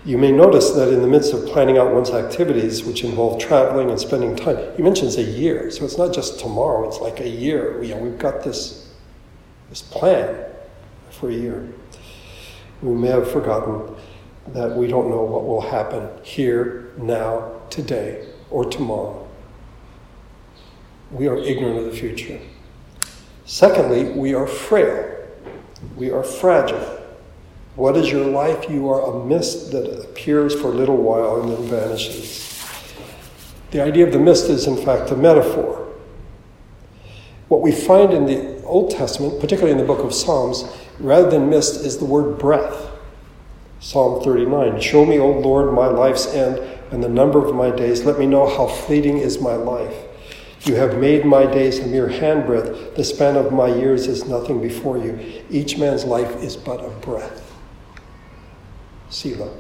You 0.06 0.18
may 0.18 0.34
notice 0.34 0.72
that 0.72 0.92
in 0.92 1.02
the 1.02 1.08
midst 1.08 1.34
of 1.34 1.46
planning 1.46 1.78
out 1.78 1.94
one's 1.94 2.10
activities, 2.10 2.84
which 2.84 3.06
involve 3.06 3.40
traveling 3.40 3.90
and 3.90 3.98
spending 3.98 4.36
time, 4.36 4.58
he 4.76 4.84
mentions 4.84 5.18
a 5.18 5.24
year. 5.24 5.72
So 5.72 5.86
it's 5.86 5.98
not 5.98 6.14
just 6.14 6.42
tomorrow, 6.42 6.86
it's 6.88 7.00
like 7.00 7.22
a 7.22 7.30
year. 7.30 7.82
You 7.82 7.94
uh, 7.94 7.98
know, 7.98 8.04
we've 8.04 8.20
got 8.20 8.44
this, 8.44 8.94
this 9.70 9.82
plan 9.82 10.46
for 11.10 11.30
a 11.30 11.34
year. 11.34 11.70
We 12.82 12.96
may 12.96 13.08
have 13.08 13.32
forgotten 13.32 13.96
that 14.48 14.76
we 14.76 14.88
don't 14.88 15.10
know 15.10 15.24
what 15.24 15.46
will 15.46 15.62
happen 15.62 16.10
here, 16.22 16.92
now, 16.98 17.62
today, 17.70 18.28
or 18.50 18.66
tomorrow. 18.66 19.26
We 21.12 21.28
are 21.28 21.38
ignorant 21.38 21.80
of 21.80 21.86
the 21.86 21.98
future. 21.98 22.42
Secondly, 23.46 24.12
we 24.12 24.34
are 24.34 24.48
frail. 24.48 25.18
We 25.96 26.12
are 26.12 26.24
fragile. 26.24 26.93
What 27.76 27.98
is 27.98 28.12
your 28.12 28.26
life? 28.26 28.70
You 28.70 28.90
are 28.90 29.02
a 29.02 29.26
mist 29.26 29.72
that 29.72 29.88
appears 30.04 30.54
for 30.54 30.68
a 30.68 30.74
little 30.74 30.98
while 30.98 31.42
and 31.42 31.52
then 31.52 31.64
vanishes. 31.64 32.52
The 33.72 33.82
idea 33.82 34.06
of 34.06 34.14
the 34.14 34.20
mist 34.20 34.50
is, 34.50 34.68
in 34.68 34.78
fact, 34.78 35.10
a 35.10 35.16
metaphor. 35.16 35.92
What 37.48 37.62
we 37.62 37.72
find 37.72 38.14
in 38.14 38.28
the 38.28 38.62
Old 38.64 38.92
Testament, 38.92 39.40
particularly 39.40 39.72
in 39.72 39.80
the 39.80 39.92
book 39.92 40.06
of 40.06 40.14
Psalms, 40.14 40.66
rather 41.00 41.30
than 41.30 41.50
mist, 41.50 41.84
is 41.84 41.98
the 41.98 42.06
word 42.06 42.38
breath. 42.38 42.92
Psalm 43.80 44.24
39 44.24 44.80
Show 44.80 45.04
me, 45.04 45.18
O 45.18 45.32
Lord, 45.32 45.74
my 45.74 45.88
life's 45.88 46.28
end 46.28 46.60
and 46.92 47.04
the 47.04 47.10
number 47.10 47.44
of 47.44 47.56
my 47.56 47.72
days. 47.72 48.06
Let 48.06 48.20
me 48.20 48.28
know 48.28 48.48
how 48.48 48.68
fleeting 48.68 49.18
is 49.18 49.42
my 49.42 49.56
life. 49.56 49.96
You 50.62 50.76
have 50.76 51.00
made 51.00 51.26
my 51.26 51.48
days 51.48 51.80
a 51.80 51.88
mere 51.88 52.08
handbreadth. 52.08 52.96
The 52.96 53.04
span 53.04 53.36
of 53.36 53.52
my 53.52 53.68
years 53.68 54.08
is 54.08 54.26
nothing 54.26 54.62
before 54.62 55.00
you. 55.00 55.44
Each 55.50 55.78
man's 55.78 56.06
life 56.06 56.32
is 56.44 56.56
but 56.56 56.86
a 56.86 56.90
breath. 56.90 57.53
Selah. 59.14 59.52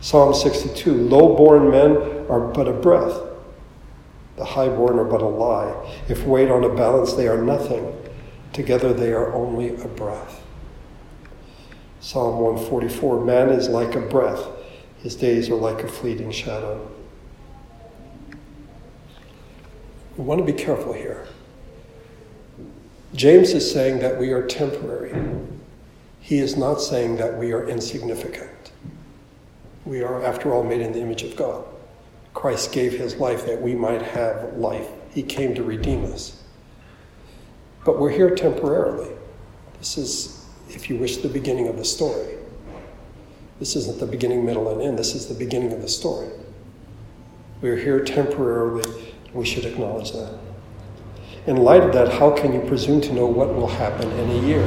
Psalm 0.00 0.32
62 0.32 0.94
Low 0.94 1.36
born 1.36 1.70
men 1.70 1.96
are 2.28 2.40
but 2.40 2.68
a 2.68 2.72
breath, 2.72 3.20
the 4.36 4.44
high 4.44 4.68
born 4.68 4.98
are 4.98 5.04
but 5.04 5.22
a 5.22 5.26
lie. 5.26 5.94
If 6.08 6.24
weighed 6.24 6.50
on 6.50 6.64
a 6.64 6.74
balance, 6.74 7.12
they 7.14 7.28
are 7.28 7.42
nothing. 7.42 7.92
Together, 8.52 8.92
they 8.92 9.12
are 9.12 9.32
only 9.34 9.74
a 9.76 9.88
breath. 9.88 10.40
Psalm 12.00 12.38
144 12.40 13.24
Man 13.24 13.48
is 13.50 13.68
like 13.68 13.94
a 13.94 14.00
breath, 14.00 14.46
his 15.02 15.14
days 15.16 15.48
are 15.48 15.56
like 15.56 15.82
a 15.82 15.88
fleeting 15.88 16.30
shadow. 16.30 16.88
We 20.16 20.24
want 20.24 20.44
to 20.44 20.44
be 20.44 20.52
careful 20.52 20.92
here. 20.92 21.26
James 23.14 23.50
is 23.50 23.70
saying 23.70 23.98
that 24.00 24.18
we 24.18 24.30
are 24.30 24.46
temporary. 24.46 25.12
He 26.22 26.38
is 26.38 26.56
not 26.56 26.80
saying 26.80 27.16
that 27.16 27.36
we 27.36 27.52
are 27.52 27.68
insignificant. 27.68 28.70
We 29.84 30.02
are, 30.02 30.22
after 30.22 30.54
all, 30.54 30.62
made 30.62 30.80
in 30.80 30.92
the 30.92 31.00
image 31.00 31.24
of 31.24 31.34
God. 31.34 31.64
Christ 32.32 32.72
gave 32.72 32.92
his 32.92 33.16
life 33.16 33.44
that 33.46 33.60
we 33.60 33.74
might 33.74 34.00
have 34.00 34.54
life. 34.54 34.88
He 35.10 35.24
came 35.24 35.52
to 35.56 35.64
redeem 35.64 36.04
us. 36.04 36.40
But 37.84 37.98
we're 37.98 38.10
here 38.10 38.34
temporarily. 38.36 39.10
This 39.80 39.98
is, 39.98 40.46
if 40.70 40.88
you 40.88 40.96
wish, 40.96 41.16
the 41.16 41.28
beginning 41.28 41.66
of 41.66 41.76
the 41.76 41.84
story. 41.84 42.36
This 43.58 43.74
isn't 43.74 43.98
the 43.98 44.06
beginning, 44.06 44.46
middle, 44.46 44.68
and 44.68 44.80
end. 44.80 44.98
This 44.98 45.16
is 45.16 45.26
the 45.26 45.34
beginning 45.34 45.72
of 45.72 45.82
the 45.82 45.88
story. 45.88 46.30
We're 47.60 47.76
here 47.76 48.04
temporarily. 48.04 49.12
We 49.34 49.44
should 49.44 49.64
acknowledge 49.64 50.12
that. 50.12 50.38
In 51.48 51.56
light 51.56 51.82
of 51.82 51.92
that, 51.94 52.12
how 52.12 52.30
can 52.30 52.52
you 52.52 52.60
presume 52.60 53.00
to 53.00 53.12
know 53.12 53.26
what 53.26 53.52
will 53.52 53.66
happen 53.66 54.08
in 54.12 54.30
a 54.30 54.46
year? 54.46 54.62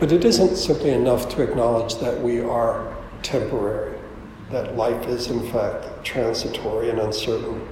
But 0.00 0.12
it 0.12 0.24
isn't 0.24 0.56
simply 0.56 0.92
enough 0.92 1.28
to 1.34 1.42
acknowledge 1.42 1.96
that 1.96 2.18
we 2.22 2.40
are 2.40 2.96
temporary, 3.22 3.98
that 4.50 4.74
life 4.74 5.06
is 5.06 5.26
in 5.26 5.46
fact 5.52 6.02
transitory 6.02 6.88
and 6.88 6.98
uncertain. 6.98 7.68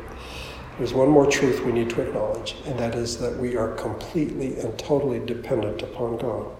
There's 0.76 0.92
one 0.92 1.08
more 1.08 1.24
truth 1.24 1.64
we 1.64 1.72
need 1.72 1.88
to 1.88 2.02
acknowledge, 2.02 2.54
and 2.66 2.78
that 2.78 2.94
is 2.94 3.16
that 3.20 3.38
we 3.38 3.56
are 3.56 3.72
completely 3.76 4.58
and 4.60 4.78
totally 4.78 5.24
dependent 5.24 5.80
upon 5.80 6.18
God. 6.18 6.54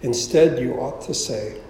Instead, 0.00 0.58
you 0.58 0.72
ought 0.72 1.02
to 1.02 1.12
say, 1.12 1.60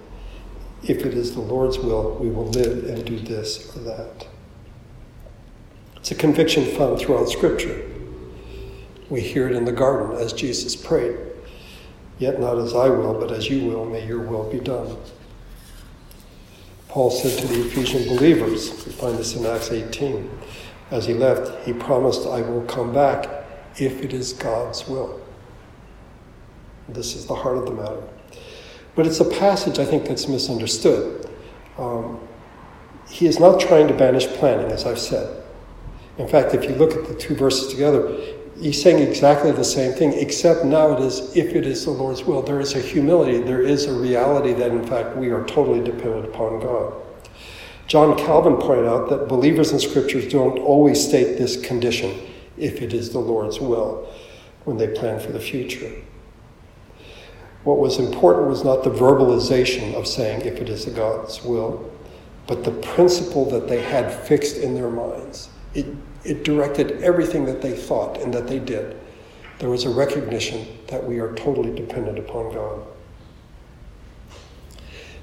if 0.85 1.05
it 1.05 1.15
is 1.15 1.35
the 1.35 1.41
Lord's 1.41 1.79
will, 1.79 2.15
we 2.21 2.31
will 2.31 2.47
live 2.47 2.85
and 2.85 3.05
do 3.05 3.19
this 3.19 3.77
or 3.77 3.81
that. 3.81 4.29
It's 5.97 6.13
a 6.13 6.15
conviction 6.15 6.67
found 6.67 7.01
throughout 7.01 7.29
Scripture. 7.29 7.91
We 9.11 9.23
hear 9.23 9.49
it 9.49 9.57
in 9.57 9.65
the 9.65 9.73
garden 9.73 10.17
as 10.17 10.33
Jesus 10.33 10.77
prayed 10.77 11.34
Yet 12.19 12.41
not 12.41 12.59
as 12.59 12.75
I 12.75 12.89
will, 12.89 13.15
but 13.15 13.33
as 13.33 13.49
you 13.49 13.69
will, 13.69 13.85
may 13.85 14.07
your 14.07 14.21
will 14.21 14.51
be 14.51 14.61
done. 14.61 14.97
Paul 16.89 17.11
said 17.11 17.39
to 17.41 17.49
the 17.49 17.67
Ephesian 17.67 18.07
believers, 18.09 18.71
we 18.87 18.93
find 18.93 19.19
this 19.19 19.35
in 19.35 19.45
Acts 19.45 19.73
18, 19.73 20.31
as 20.91 21.07
he 21.07 21.15
left, 21.15 21.67
he 21.67 21.73
promised, 21.73 22.27
I 22.27 22.41
will 22.41 22.63
come 22.63 22.93
back 22.93 23.29
if 23.77 24.01
it 24.03 24.13
is 24.13 24.33
God's 24.33 24.87
will. 24.87 25.21
This 26.89 27.17
is 27.17 27.27
the 27.27 27.35
heart 27.35 27.57
of 27.57 27.67
the 27.67 27.73
matter. 27.73 28.03
But 28.95 29.07
it's 29.07 29.19
a 29.19 29.25
passage 29.25 29.79
I 29.81 29.85
think 29.85 30.07
that's 30.07 30.29
misunderstood. 30.29 31.29
Um, 31.79 32.21
he 33.09 33.27
is 33.27 33.41
not 33.41 33.61
trying 33.61 33.89
to 33.89 33.95
banish 33.95 34.27
planning, 34.29 34.71
as 34.71 34.87
I've 34.87 34.99
said. 34.99 35.43
In 36.19 36.29
fact, 36.29 36.55
if 36.55 36.65
you 36.65 36.77
look 36.77 36.95
at 36.95 37.09
the 37.09 37.15
two 37.15 37.35
verses 37.35 37.73
together, 37.73 38.17
he's 38.61 38.81
saying 38.81 39.07
exactly 39.07 39.53
the 39.53 39.65
same 39.65 39.93
thing, 39.93 40.13
except 40.15 40.65
now 40.65 40.93
it 40.93 41.01
is 41.01 41.37
if 41.37 41.55
it 41.55 41.67
is 41.67 41.85
the 41.85 41.91
Lord's 41.91 42.25
will. 42.25 42.43
There 42.43 42.61
is 42.61 42.75
a 42.75 42.81
humility, 42.81 43.39
there 43.39 43.63
is 43.63 43.87
a 43.87 43.93
reality 43.93 44.53
that 44.55 44.71
in 44.71 44.87
fact 44.87 45.17
we 45.17 45.31
are 45.31 45.45
totally 45.47 45.83
dependent 45.83 46.27
upon 46.27 46.61
God. 46.61 46.95
John 47.87 48.17
Calvin 48.17 48.57
pointed 48.57 48.87
out 48.87 49.11
that 49.11 49.29
believers 49.29 49.73
in 49.73 49.79
scriptures 49.79 50.33
don't 50.33 50.59
always 50.59 51.07
state 51.07 51.37
this 51.37 51.61
condition, 51.61 52.19
if 52.57 52.81
it 52.81 52.95
is 52.95 53.13
the 53.13 53.19
Lord's 53.19 53.61
will, 53.61 54.09
when 54.65 54.79
they 54.79 54.89
plan 54.89 55.21
for 55.21 55.33
the 55.33 55.41
future. 55.41 55.93
What 57.65 57.79
was 57.79 57.99
important 57.99 58.49
was 58.49 58.65
not 58.65 58.85
the 58.85 58.91
verbalization 58.91 59.95
of 59.95 60.07
saying, 60.07 60.43
if 60.43 60.61
it 60.61 60.69
is 60.69 60.85
the 60.85 60.91
God's 60.91 61.43
will, 61.43 61.91
but 62.47 62.65
the 62.65 62.71
principle 62.71 63.49
that 63.51 63.69
they 63.69 63.83
had 63.83 64.13
fixed 64.13 64.59
in 64.59 64.75
their 64.75 64.91
minds. 64.91 65.49
It, 65.75 65.87
it 66.25 66.45
directed 66.45 67.03
everything 67.03 67.45
that 67.47 67.63
they 67.63 67.73
thought 67.73 68.19
and 68.21 68.33
that 68.35 68.47
they 68.47 68.59
did. 68.59 68.97
There 69.59 69.69
was 69.69 69.85
a 69.85 69.91
recognition 69.91 70.67
that 70.89 71.05
we 71.05 71.21
are 71.21 71.35
totally 71.35 71.75
dependent 71.75 72.19
upon 72.19 72.53
God. 72.53 72.87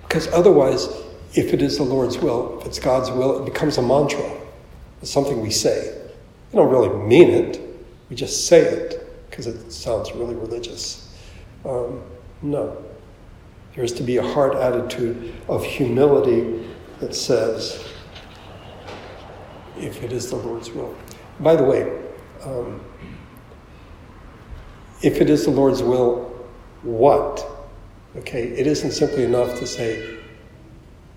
Because 0.04 0.28
otherwise, 0.30 0.88
if 1.34 1.54
it 1.54 1.62
is 1.62 1.78
the 1.78 1.84
Lord's 1.84 2.18
will, 2.18 2.60
if 2.60 2.68
it's 2.68 2.80
God's 2.80 3.10
will, 3.10 3.42
it 3.42 3.46
becomes 3.46 3.78
a 3.78 3.82
mantra. 3.82 4.38
It's 5.02 5.12
something 5.12 5.42
we 5.42 5.52
say. 5.52 5.98
We 6.52 6.58
don't 6.58 6.70
really 6.70 6.90
mean 7.08 7.30
it, 7.30 7.62
we 8.10 8.16
just 8.18 8.48
say 8.48 8.60
it 8.60 9.08
because 9.30 9.48
it 9.48 9.72
sounds 9.72 10.12
really 10.12 10.36
religious. 10.36 11.16
Um, 11.64 12.02
no. 12.42 12.84
There 13.74 13.86
is 13.86 13.94
to 13.94 14.04
be 14.04 14.18
a 14.18 14.22
heart 14.22 14.56
attitude 14.56 15.34
of 15.48 15.64
humility 15.64 16.68
that 17.00 17.16
says, 17.16 17.88
if 19.82 20.04
it 20.04 20.12
is 20.12 20.30
the 20.30 20.36
Lord's 20.36 20.72
will. 20.72 20.96
By 21.40 21.56
the 21.56 21.64
way, 21.64 22.00
um, 22.44 22.82
if 25.02 25.20
it 25.20 25.30
is 25.30 25.46
the 25.46 25.52
Lord's 25.52 25.82
will, 25.82 26.30
what? 26.84 27.46
Okay, 28.18 28.44
it 28.44 28.68
isn't 28.68 28.92
simply 28.92 29.24
enough 29.24 29.58
to 29.60 29.66
say, 29.66 30.18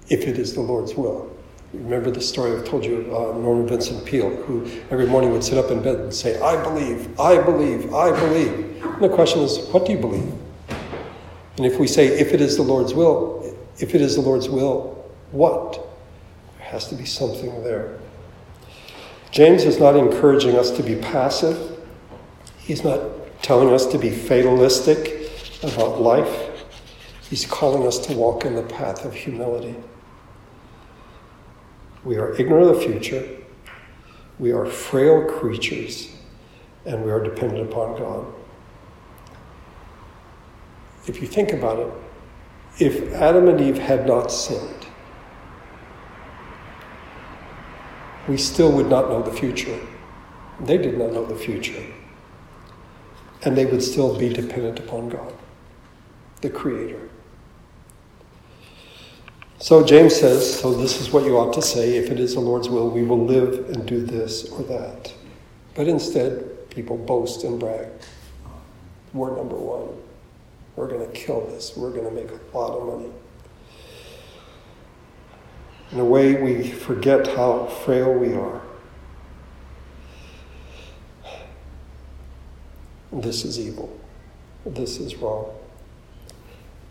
if 0.09 0.27
it 0.27 0.39
is 0.39 0.55
the 0.55 0.61
Lord's 0.61 0.95
will. 0.95 1.31
Remember 1.73 2.11
the 2.11 2.21
story 2.21 2.53
I've 2.53 2.65
told 2.65 2.85
you 2.85 3.11
of 3.11 3.37
uh, 3.37 3.39
Norman 3.39 3.67
Vincent 3.67 4.05
Peale, 4.05 4.31
who 4.45 4.71
every 4.91 5.07
morning 5.07 5.33
would 5.33 5.43
sit 5.43 5.59
up 5.59 5.71
in 5.71 5.83
bed 5.83 5.97
and 5.97 6.15
say, 6.15 6.41
I 6.41 6.63
believe, 6.63 7.19
I 7.19 7.43
believe, 7.43 7.93
I 7.93 8.11
believe. 8.19 8.85
And 8.85 9.03
the 9.03 9.09
question 9.09 9.41
is, 9.41 9.59
what 9.69 9.85
do 9.85 9.93
you 9.93 9.99
believe? 9.99 10.33
And 11.57 11.67
if 11.67 11.81
we 11.81 11.89
say, 11.89 12.07
if 12.07 12.33
it 12.33 12.41
is 12.41 12.57
the 12.57 12.63
Lord's 12.63 12.95
will, 12.95 13.57
if 13.81 13.95
it 13.95 14.01
is 14.01 14.15
the 14.15 14.21
Lord's 14.21 14.49
will, 14.49 15.05
what? 15.33 15.73
There 16.59 16.69
has 16.69 16.89
to 16.89 16.95
be 16.95 17.05
something 17.05 17.65
there. 17.65 17.99
James 19.35 19.65
is 19.65 19.81
not 19.81 19.97
encouraging 19.97 20.55
us 20.57 20.71
to 20.71 20.81
be 20.81 20.95
passive. 20.95 21.77
He's 22.57 22.85
not 22.85 23.01
telling 23.43 23.75
us 23.75 23.85
to 23.87 23.99
be 23.99 24.09
fatalistic 24.09 25.29
about 25.61 26.01
life. 26.01 26.65
He's 27.29 27.45
calling 27.45 27.85
us 27.85 27.99
to 28.07 28.13
walk 28.15 28.45
in 28.45 28.55
the 28.55 28.63
path 28.63 29.05
of 29.05 29.13
humility. 29.13 29.75
We 32.05 32.17
are 32.17 32.33
ignorant 32.35 32.71
of 32.71 32.77
the 32.77 32.83
future. 32.83 33.29
We 34.39 34.53
are 34.53 34.67
frail 34.67 35.25
creatures, 35.25 36.15
and 36.87 37.05
we 37.05 37.11
are 37.11 37.21
dependent 37.21 37.73
upon 37.73 37.99
God. 37.99 38.27
If 41.09 41.21
you 41.21 41.27
think 41.27 41.53
about 41.53 41.81
it, 41.81 41.93
if 42.79 43.13
Adam 43.15 43.49
and 43.49 43.61
Eve 43.61 43.79
had 43.79 44.07
not 44.07 44.31
sinned, 44.31 44.84
we 48.29 48.37
still 48.37 48.73
would 48.73 48.89
not 48.89 49.09
know 49.09 49.23
the 49.23 49.33
future. 49.33 49.79
They 50.61 50.79
did 50.79 50.99
not 50.99 51.13
know 51.13 51.25
the 51.25 51.35
future. 51.35 51.85
And 53.43 53.57
they 53.57 53.67
would 53.67 53.83
still 53.83 54.19
be 54.19 54.29
dependent 54.29 54.79
upon 54.79 55.11
God, 55.11 55.33
the 56.41 56.49
Creator. 56.49 57.11
So 59.59 59.85
James 59.85 60.15
says, 60.15 60.61
so 60.61 60.75
this 60.75 61.01
is 61.01 61.11
what 61.11 61.25
you 61.25 61.39
ought 61.39 61.55
to 61.55 61.63
say. 61.63 61.97
If 61.97 62.11
it 62.11 62.21
is 62.21 62.35
the 62.35 62.41
Lord's 62.41 62.69
will, 62.69 62.91
we 62.91 63.03
will 63.03 63.25
live 63.25 63.71
and 63.71 63.87
do 63.87 64.03
this 64.05 64.51
or 64.51 64.63
that. 64.65 65.13
But 65.75 65.89
instead, 65.89 66.71
people 66.71 66.97
boast 66.97 67.45
and 67.45 67.59
brag. 67.59 67.89
We're 69.13 69.37
number 69.37 69.57
one. 69.57 69.97
We're 70.77 70.89
going 70.89 71.07
to 71.07 71.13
kill 71.13 71.47
this. 71.47 71.77
We're 71.77 71.91
going 71.91 72.05
to 72.05 72.11
make 72.11 72.31
a 72.31 72.59
lot 72.59 72.79
of 72.79 72.87
money. 72.87 73.13
In 75.95 76.01
a 76.01 76.05
way, 76.05 76.35
we 76.35 76.69
forget 76.69 77.25
how 77.37 77.67
frail 77.67 78.13
we 78.13 78.35
are. 78.35 78.61
This 83.13 83.45
is 83.45 83.61
evil. 83.61 83.97
This 84.67 84.99
is 84.99 85.15
wrong. 85.15 85.55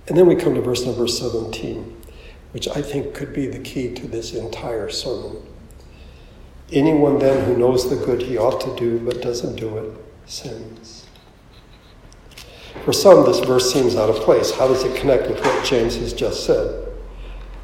And 0.08 0.18
then 0.18 0.26
we 0.26 0.38
come 0.38 0.56
to 0.56 0.62
verse 0.62 0.86
number 0.86 1.06
17, 1.06 2.01
which 2.54 2.70
I 2.70 2.82
think 2.82 3.14
could 3.14 3.34
be 3.34 3.45
the 3.45 3.60
key 3.60 3.93
to 3.93 4.08
this 4.08 4.34
entire 4.34 4.89
sermon. 4.89 5.36
Anyone 6.72 7.20
then 7.20 7.43
who 7.43 7.58
knows 7.58 7.89
the 7.89 7.97
good 7.97 8.22
he 8.22 8.38
ought 8.38 8.62
to 8.62 8.74
do 8.78 8.99
but 8.99 9.22
doesn't 9.22 9.58
do 9.58 9.80
it 9.80 9.91
sins. 10.32 11.08
For 12.86 12.93
some, 12.93 13.26
this 13.26 13.41
verse 13.41 13.72
seems 13.74 13.97
out 13.97 14.10
of 14.10 14.16
place. 14.18 14.51
How 14.51 14.70
does 14.70 14.86
it 14.86 14.95
connect 14.95 15.30
with 15.30 15.41
what 15.41 15.66
James 15.66 15.97
has 15.97 16.14
just 16.14 16.45
said? 16.45 16.92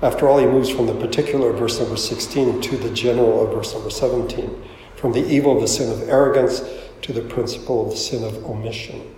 After 0.02 0.30
all, 0.30 0.38
he 0.38 0.45
moves 0.45 0.70
from 0.70 0.88
the 0.88 0.95
particular 0.95 1.50
of 1.50 1.60
verse 1.60 1.80
number 1.80 1.97
16 1.97 2.62
to 2.62 2.78
the 2.78 2.89
general 2.91 3.45
of 3.45 3.54
verse 3.54 3.74
number 3.74 3.89
17, 3.89 4.64
from 4.95 5.12
the 5.12 5.26
evil 5.26 5.56
of 5.56 5.62
the 5.62 5.68
sin 5.68 5.91
of 5.91 6.08
arrogance 6.08 6.62
to 7.02 7.12
the 7.12 7.22
principle 7.22 7.86
of 7.86 7.91
the 7.91 7.97
sin 7.97 8.24
of 8.24 8.45
omission. 8.45 9.16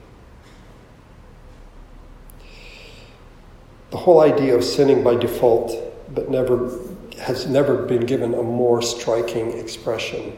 The 3.92 3.98
whole 3.98 4.22
idea 4.22 4.56
of 4.56 4.64
sinning 4.64 5.04
by 5.04 5.16
default, 5.16 5.76
but 6.16 6.30
never 6.30 6.80
has 7.20 7.46
never 7.46 7.84
been 7.84 8.06
given 8.06 8.34
a 8.34 8.42
more 8.42 8.82
striking 8.82 9.58
expression. 9.60 10.36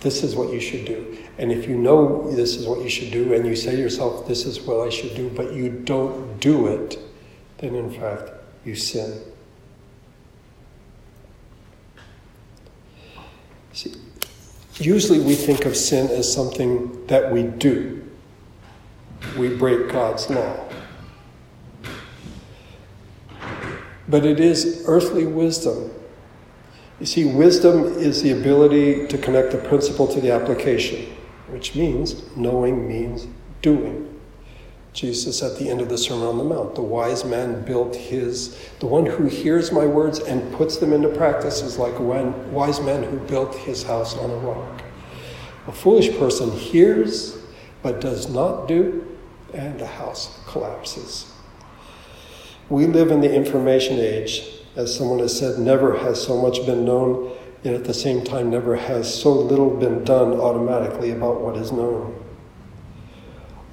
This 0.00 0.22
is 0.22 0.36
what 0.36 0.52
you 0.52 0.60
should 0.60 0.84
do. 0.84 1.18
And 1.38 1.50
if 1.50 1.68
you 1.68 1.76
know 1.76 2.30
this 2.30 2.56
is 2.56 2.68
what 2.68 2.82
you 2.82 2.88
should 2.88 3.10
do, 3.10 3.34
and 3.34 3.44
you 3.46 3.56
say 3.56 3.72
to 3.72 3.82
yourself, 3.82 4.28
This 4.28 4.46
is 4.46 4.60
what 4.60 4.86
I 4.86 4.90
should 4.90 5.14
do, 5.16 5.28
but 5.30 5.52
you 5.52 5.70
don't 5.70 6.38
do 6.38 6.68
it, 6.68 6.98
then 7.58 7.74
in 7.74 7.90
fact, 7.90 8.30
you 8.64 8.74
sin. 8.74 9.20
See, 13.72 13.94
usually 14.74 15.20
we 15.20 15.34
think 15.34 15.64
of 15.64 15.76
sin 15.76 16.10
as 16.10 16.32
something 16.32 17.06
that 17.06 17.32
we 17.32 17.44
do. 17.44 18.02
We 19.38 19.48
break 19.48 19.90
God's 19.90 20.28
law. 20.30 20.68
But 24.08 24.26
it 24.26 24.40
is 24.40 24.84
earthly 24.86 25.24
wisdom. 25.24 25.90
You 26.98 27.06
see, 27.06 27.24
wisdom 27.24 27.84
is 27.84 28.22
the 28.22 28.32
ability 28.32 29.06
to 29.06 29.16
connect 29.16 29.52
the 29.52 29.58
principle 29.58 30.06
to 30.08 30.20
the 30.20 30.32
application, 30.32 31.06
which 31.48 31.74
means 31.74 32.24
knowing 32.36 32.88
means 32.88 33.26
doing. 33.62 34.09
Jesus 34.92 35.42
at 35.42 35.56
the 35.58 35.70
end 35.70 35.80
of 35.80 35.88
the 35.88 35.98
Sermon 35.98 36.26
on 36.26 36.38
the 36.38 36.44
Mount. 36.44 36.74
The 36.74 36.82
wise 36.82 37.24
man 37.24 37.64
built 37.64 37.94
his, 37.94 38.58
the 38.80 38.86
one 38.86 39.06
who 39.06 39.26
hears 39.26 39.70
my 39.70 39.86
words 39.86 40.18
and 40.18 40.52
puts 40.54 40.78
them 40.78 40.92
into 40.92 41.08
practice 41.08 41.62
is 41.62 41.78
like 41.78 41.98
a 41.98 42.02
wise 42.02 42.80
man 42.80 43.04
who 43.04 43.18
built 43.18 43.54
his 43.54 43.84
house 43.84 44.16
on 44.16 44.30
a 44.30 44.36
rock. 44.36 44.82
A 45.68 45.72
foolish 45.72 46.10
person 46.18 46.50
hears 46.50 47.38
but 47.82 48.00
does 48.00 48.28
not 48.28 48.66
do, 48.66 49.06
and 49.54 49.78
the 49.78 49.86
house 49.86 50.40
collapses. 50.46 51.32
We 52.68 52.86
live 52.86 53.10
in 53.10 53.20
the 53.20 53.32
information 53.32 53.98
age. 53.98 54.42
As 54.76 54.94
someone 54.94 55.18
has 55.20 55.36
said, 55.36 55.58
never 55.58 55.98
has 55.98 56.22
so 56.22 56.40
much 56.40 56.64
been 56.66 56.84
known, 56.84 57.36
yet 57.62 57.74
at 57.74 57.84
the 57.84 57.94
same 57.94 58.22
time, 58.22 58.50
never 58.50 58.76
has 58.76 59.12
so 59.12 59.32
little 59.32 59.70
been 59.70 60.04
done 60.04 60.32
automatically 60.34 61.10
about 61.10 61.40
what 61.40 61.56
is 61.56 61.72
known 61.72 62.19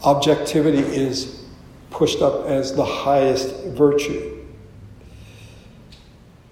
objectivity 0.03 0.79
is 0.79 1.45
pushed 1.89 2.21
up 2.21 2.45
as 2.45 2.75
the 2.75 2.85
highest 2.85 3.65
virtue. 3.65 4.45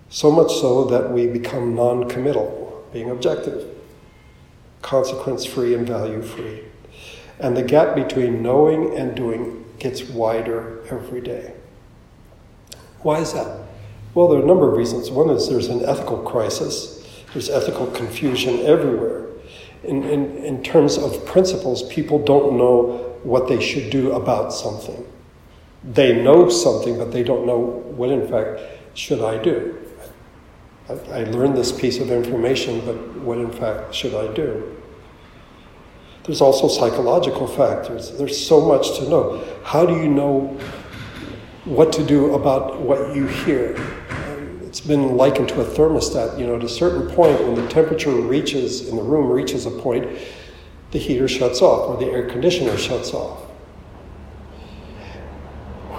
So 0.10 0.32
much 0.32 0.54
so 0.54 0.86
that 0.86 1.12
we 1.12 1.28
become 1.28 1.76
non 1.76 2.10
committal, 2.10 2.88
being 2.94 3.10
objective, 3.10 3.68
consequence 4.82 5.46
free 5.46 5.74
and 5.74 5.86
value 5.86 6.22
free. 6.22 6.64
And 7.40 7.56
the 7.58 7.64
gap 7.64 7.96
between 7.96 8.42
knowing 8.42 8.98
and 8.98 9.16
doing 9.16 9.66
gets 9.78 10.04
wider 10.04 10.84
every 10.90 11.22
day. 11.22 11.54
Why 13.02 13.20
is 13.20 13.34
that? 13.34 13.60
Well, 14.14 14.30
there 14.30 14.40
are 14.40 14.44
a 14.44 14.46
number 14.46 14.70
of 14.70 14.78
reasons. 14.78 15.12
One 15.12 15.30
is 15.30 15.50
there's 15.50 15.68
an 15.68 15.84
ethical 15.84 16.20
crisis, 16.20 17.06
there's 17.34 17.50
ethical 17.50 17.88
confusion 17.88 18.62
everywhere. 18.62 19.26
In, 19.84 20.04
in, 20.06 20.38
in 20.38 20.64
terms 20.64 20.98
of 20.98 21.26
principles, 21.26 21.84
people 21.90 22.24
don't 22.24 22.58
know 22.58 23.15
what 23.26 23.48
they 23.48 23.60
should 23.60 23.90
do 23.90 24.14
about 24.14 24.54
something. 24.54 25.06
They 25.84 26.22
know 26.22 26.48
something, 26.50 26.98
but 26.98 27.12
they 27.12 27.24
don't 27.24 27.46
know 27.46 27.58
what, 27.58 28.12
in 28.12 28.28
fact, 28.28 28.62
should 28.94 29.22
I 29.22 29.42
do. 29.42 29.78
I, 30.88 31.24
learned 31.24 31.58
this 31.58 31.72
piece 31.72 32.00
of 32.00 32.12
information, 32.12 32.82
but 32.86 32.96
what, 33.18 33.40
in 33.40 33.52
fact, 33.52 33.94
should 33.94 34.14
I 34.14 34.32
do? 34.34 34.78
There's 36.24 36.42
also 36.42 36.68
psychological 36.68 37.48
factors. 37.48 38.12
There's 38.12 38.46
so 38.46 38.62
much 38.62 39.00
to 39.00 39.10
know. 39.10 39.44
How 39.64 39.86
do 39.88 39.96
you 39.96 40.08
know 40.08 40.58
what 41.66 41.92
to 41.94 42.06
do 42.06 42.36
about 42.36 42.80
what 42.80 43.16
you 43.16 43.26
hear? 43.26 43.76
It's 44.62 44.82
been 44.82 45.18
likened 45.18 45.50
to 45.50 45.62
a 45.62 45.66
thermostat. 45.66 46.38
You 46.40 46.46
know, 46.46 46.58
at 46.58 46.64
a 46.64 46.70
certain 46.70 47.10
point, 47.16 47.42
when 47.42 47.56
the 47.56 47.68
temperature 47.68 48.12
reaches 48.12 48.88
in 48.88 48.96
the 48.96 49.04
room 49.04 49.32
reaches 49.32 49.66
a 49.66 49.72
point, 49.72 50.08
the 50.92 51.00
heater 51.00 51.28
shuts 51.28 51.62
off 51.62 51.90
or 51.90 51.98
the 51.98 52.12
air 52.12 52.30
conditioner 52.30 52.78
shuts 52.78 53.14
off. 53.14 53.42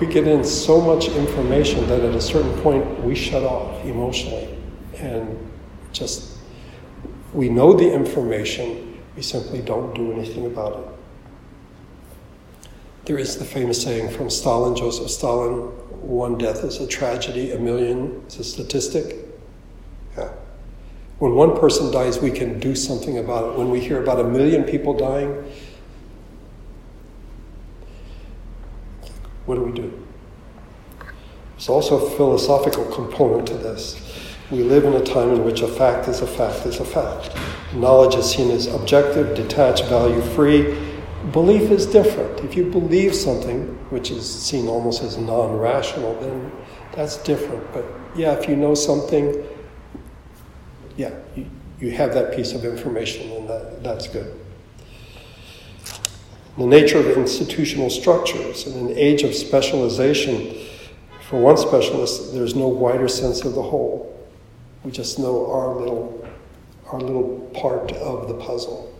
We 0.01 0.07
get 0.07 0.26
in 0.26 0.45
so 0.45 0.80
much 0.80 1.09
information 1.09 1.87
that 1.89 2.01
at 2.01 2.14
a 2.14 2.20
certain 2.20 2.53
point 2.61 3.01
we 3.03 3.14
shut 3.14 3.43
off 3.43 3.84
emotionally 3.84 4.57
and 4.97 5.51
just 5.93 6.37
we 7.32 7.49
know 7.49 7.72
the 7.72 7.93
information, 7.93 9.03
we 9.14 9.22
simply 9.22 9.61
don't 9.61 9.95
do 9.95 10.12
anything 10.12 10.47
about 10.47 10.78
it. 10.78 10.89
There 13.07 13.18
is 13.18 13.37
the 13.37 13.45
famous 13.45 13.82
saying 13.82 14.11
from 14.11 14.30
Stalin, 14.30 14.74
Joseph 14.74 15.11
Stalin 15.11 15.70
one 16.01 16.39
death 16.39 16.64
is 16.64 16.78
a 16.80 16.87
tragedy, 16.87 17.53
a 17.53 17.59
million 17.59 18.22
is 18.28 18.39
a 18.39 18.45
statistic. 18.45 19.26
When 21.18 21.34
one 21.34 21.58
person 21.58 21.90
dies, 21.90 22.18
we 22.20 22.30
can 22.30 22.60
do 22.60 22.74
something 22.74 23.18
about 23.18 23.52
it. 23.52 23.58
When 23.58 23.70
we 23.70 23.80
hear 23.80 24.02
about 24.02 24.20
a 24.20 24.24
million 24.24 24.64
people 24.64 24.92
dying, 24.92 25.50
what 29.46 29.54
do 29.54 29.62
we 29.62 29.72
do? 29.72 30.06
There's 31.52 31.70
also 31.70 32.06
a 32.06 32.10
philosophical 32.16 32.84
component 32.92 33.46
to 33.48 33.54
this. 33.54 33.96
We 34.50 34.62
live 34.62 34.84
in 34.84 34.92
a 34.92 35.02
time 35.02 35.30
in 35.30 35.42
which 35.42 35.62
a 35.62 35.68
fact 35.68 36.06
is 36.06 36.20
a 36.20 36.26
fact 36.26 36.66
is 36.66 36.80
a 36.80 36.84
fact. 36.84 37.34
Knowledge 37.74 38.14
is 38.16 38.30
seen 38.30 38.50
as 38.50 38.66
objective, 38.66 39.34
detached, 39.34 39.86
value 39.86 40.20
free. 40.20 40.78
Belief 41.32 41.70
is 41.70 41.86
different. 41.86 42.40
If 42.40 42.56
you 42.56 42.70
believe 42.70 43.14
something, 43.14 43.68
which 43.88 44.10
is 44.10 44.30
seen 44.30 44.68
almost 44.68 45.02
as 45.02 45.16
non 45.16 45.56
rational, 45.56 46.14
then 46.20 46.52
that's 46.92 47.16
different. 47.16 47.72
But 47.72 47.86
yeah, 48.14 48.34
if 48.34 48.48
you 48.48 48.54
know 48.54 48.74
something, 48.74 49.42
you, 51.81 51.91
have 51.91 52.14
that 52.14 52.35
piece 52.35 52.53
of 52.53 52.64
information, 52.64 53.31
and 53.33 53.49
that, 53.49 53.83
that's 53.83 54.09
good. 54.09 54.39
The 56.59 56.66
nature 56.66 56.99
of 56.99 57.07
institutional 57.16 57.91
structures 57.91 58.66
in 58.66 58.89
an 58.89 58.97
age 58.97 59.22
of 59.22 59.35
specialization, 59.35 60.57
for 61.29 61.41
one 61.41 61.57
specialist, 61.57 62.33
there's 62.33 62.55
no 62.55 62.68
wider 62.68 63.09
sense 63.09 63.45
of 63.45 63.55
the 63.55 63.62
whole. 63.62 64.27
We 64.85 64.91
just 64.91 65.18
know 65.18 65.51
our 65.51 65.74
little, 65.74 66.27
our 66.93 67.01
little 67.01 67.51
part 67.55 67.93
of 67.93 68.29
the 68.29 68.35
puzzle. 68.35 68.93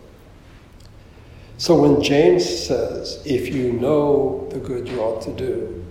So 1.57 1.81
when 1.81 2.03
James 2.03 2.45
says, 2.45 3.23
if 3.25 3.51
you 3.53 3.71
know 3.71 4.47
the 4.51 4.59
good 4.59 4.87
you 4.87 4.99
ought 4.99 5.23
to 5.23 5.33
do, 5.33 5.83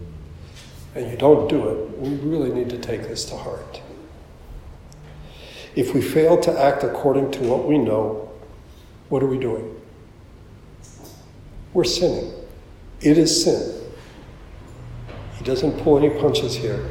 and 0.94 1.10
you 1.10 1.16
don't 1.16 1.48
do 1.48 1.68
it, 1.68 1.98
we 1.98 2.14
really 2.16 2.52
need 2.52 2.70
to 2.70 2.78
take 2.78 3.02
this 3.02 3.24
to 3.26 3.36
heart. 3.36 3.80
If 5.76 5.92
we 5.92 6.00
fail 6.00 6.40
to 6.40 6.58
act 6.58 6.82
according 6.82 7.30
to 7.32 7.44
what 7.44 7.68
we 7.68 7.76
know, 7.76 8.30
what 9.10 9.22
are 9.22 9.26
we 9.26 9.38
doing? 9.38 9.78
We're 11.74 11.84
sinning. 11.84 12.32
It 13.02 13.18
is 13.18 13.44
sin. 13.44 13.82
He 15.36 15.44
doesn't 15.44 15.78
pull 15.82 15.98
any 15.98 16.08
punches 16.18 16.56
here. 16.56 16.90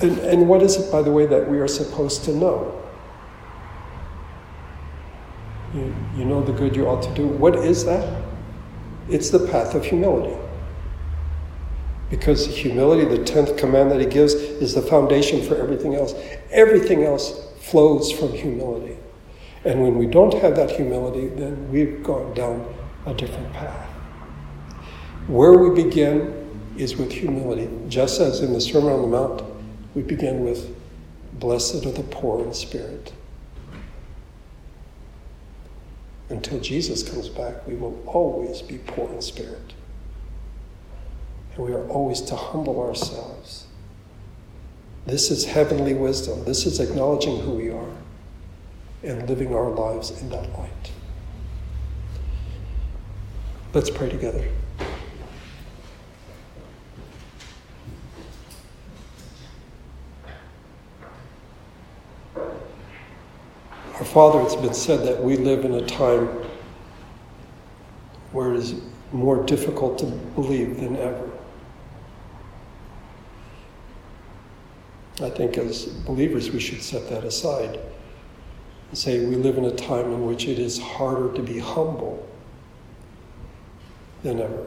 And, 0.00 0.18
and 0.18 0.48
what 0.48 0.62
is 0.62 0.76
it, 0.76 0.92
by 0.92 1.02
the 1.02 1.10
way, 1.10 1.26
that 1.26 1.50
we 1.50 1.58
are 1.58 1.66
supposed 1.66 2.24
to 2.26 2.32
know? 2.32 2.80
You, 5.74 5.94
you 6.16 6.24
know 6.24 6.40
the 6.40 6.52
good 6.52 6.76
you 6.76 6.86
ought 6.86 7.02
to 7.02 7.12
do. 7.14 7.26
What 7.26 7.56
is 7.56 7.84
that? 7.84 8.22
It's 9.10 9.30
the 9.30 9.40
path 9.48 9.74
of 9.74 9.84
humility. 9.84 10.36
Because 12.10 12.46
humility, 12.46 13.04
the 13.04 13.22
10th 13.22 13.58
command 13.58 13.90
that 13.90 14.00
he 14.00 14.06
gives, 14.06 14.34
is 14.34 14.74
the 14.74 14.82
foundation 14.82 15.42
for 15.42 15.56
everything 15.56 15.94
else. 15.94 16.14
Everything 16.50 17.04
else 17.04 17.46
flows 17.60 18.10
from 18.10 18.32
humility. 18.32 18.96
And 19.64 19.82
when 19.82 19.98
we 19.98 20.06
don't 20.06 20.32
have 20.34 20.56
that 20.56 20.70
humility, 20.70 21.28
then 21.28 21.70
we've 21.70 22.02
gone 22.02 22.32
down 22.34 22.74
a 23.06 23.12
different 23.12 23.52
path. 23.52 23.86
Where 25.26 25.58
we 25.58 25.82
begin 25.82 26.34
is 26.78 26.96
with 26.96 27.12
humility, 27.12 27.68
just 27.88 28.20
as 28.20 28.40
in 28.40 28.52
the 28.52 28.60
Sermon 28.60 28.92
on 28.92 29.02
the 29.02 29.08
Mount, 29.08 29.42
we 29.94 30.02
begin 30.02 30.44
with, 30.44 30.74
Blessed 31.34 31.84
are 31.86 31.92
the 31.92 32.02
poor 32.04 32.42
in 32.42 32.54
spirit 32.54 33.12
until 36.30 36.60
Jesus 36.60 37.08
comes 37.08 37.28
back, 37.28 37.66
we 37.66 37.74
will 37.74 38.02
always 38.06 38.62
be 38.62 38.78
poor 38.78 39.10
in 39.12 39.22
spirit. 39.22 39.74
And 41.58 41.66
we 41.66 41.74
are 41.74 41.86
always 41.88 42.20
to 42.22 42.36
humble 42.36 42.80
ourselves. 42.80 43.66
This 45.06 45.30
is 45.30 45.44
heavenly 45.44 45.92
wisdom. 45.92 46.44
This 46.44 46.64
is 46.66 46.78
acknowledging 46.80 47.40
who 47.40 47.52
we 47.52 47.70
are 47.70 47.90
and 49.02 49.28
living 49.28 49.54
our 49.54 49.68
lives 49.70 50.10
in 50.22 50.30
that 50.30 50.56
light. 50.56 50.92
Let's 53.74 53.90
pray 53.90 54.08
together. 54.08 54.48
Our 63.94 64.04
Father, 64.04 64.40
it's 64.42 64.54
been 64.54 64.74
said 64.74 65.04
that 65.06 65.22
we 65.22 65.36
live 65.36 65.64
in 65.64 65.74
a 65.74 65.84
time 65.86 66.28
where 68.30 68.54
it 68.54 68.58
is 68.58 68.80
more 69.10 69.44
difficult 69.44 69.98
to 69.98 70.06
believe 70.06 70.78
than 70.78 70.96
ever. 70.96 71.27
I 75.20 75.30
think 75.30 75.58
as 75.58 75.86
believers 75.86 76.50
we 76.50 76.60
should 76.60 76.82
set 76.82 77.08
that 77.08 77.24
aside 77.24 77.78
and 78.88 78.98
say 78.98 79.24
we 79.24 79.36
live 79.36 79.58
in 79.58 79.64
a 79.64 79.74
time 79.74 80.06
in 80.06 80.26
which 80.26 80.46
it 80.46 80.58
is 80.58 80.78
harder 80.78 81.32
to 81.34 81.42
be 81.42 81.58
humble 81.58 82.26
than 84.22 84.40
ever. 84.40 84.66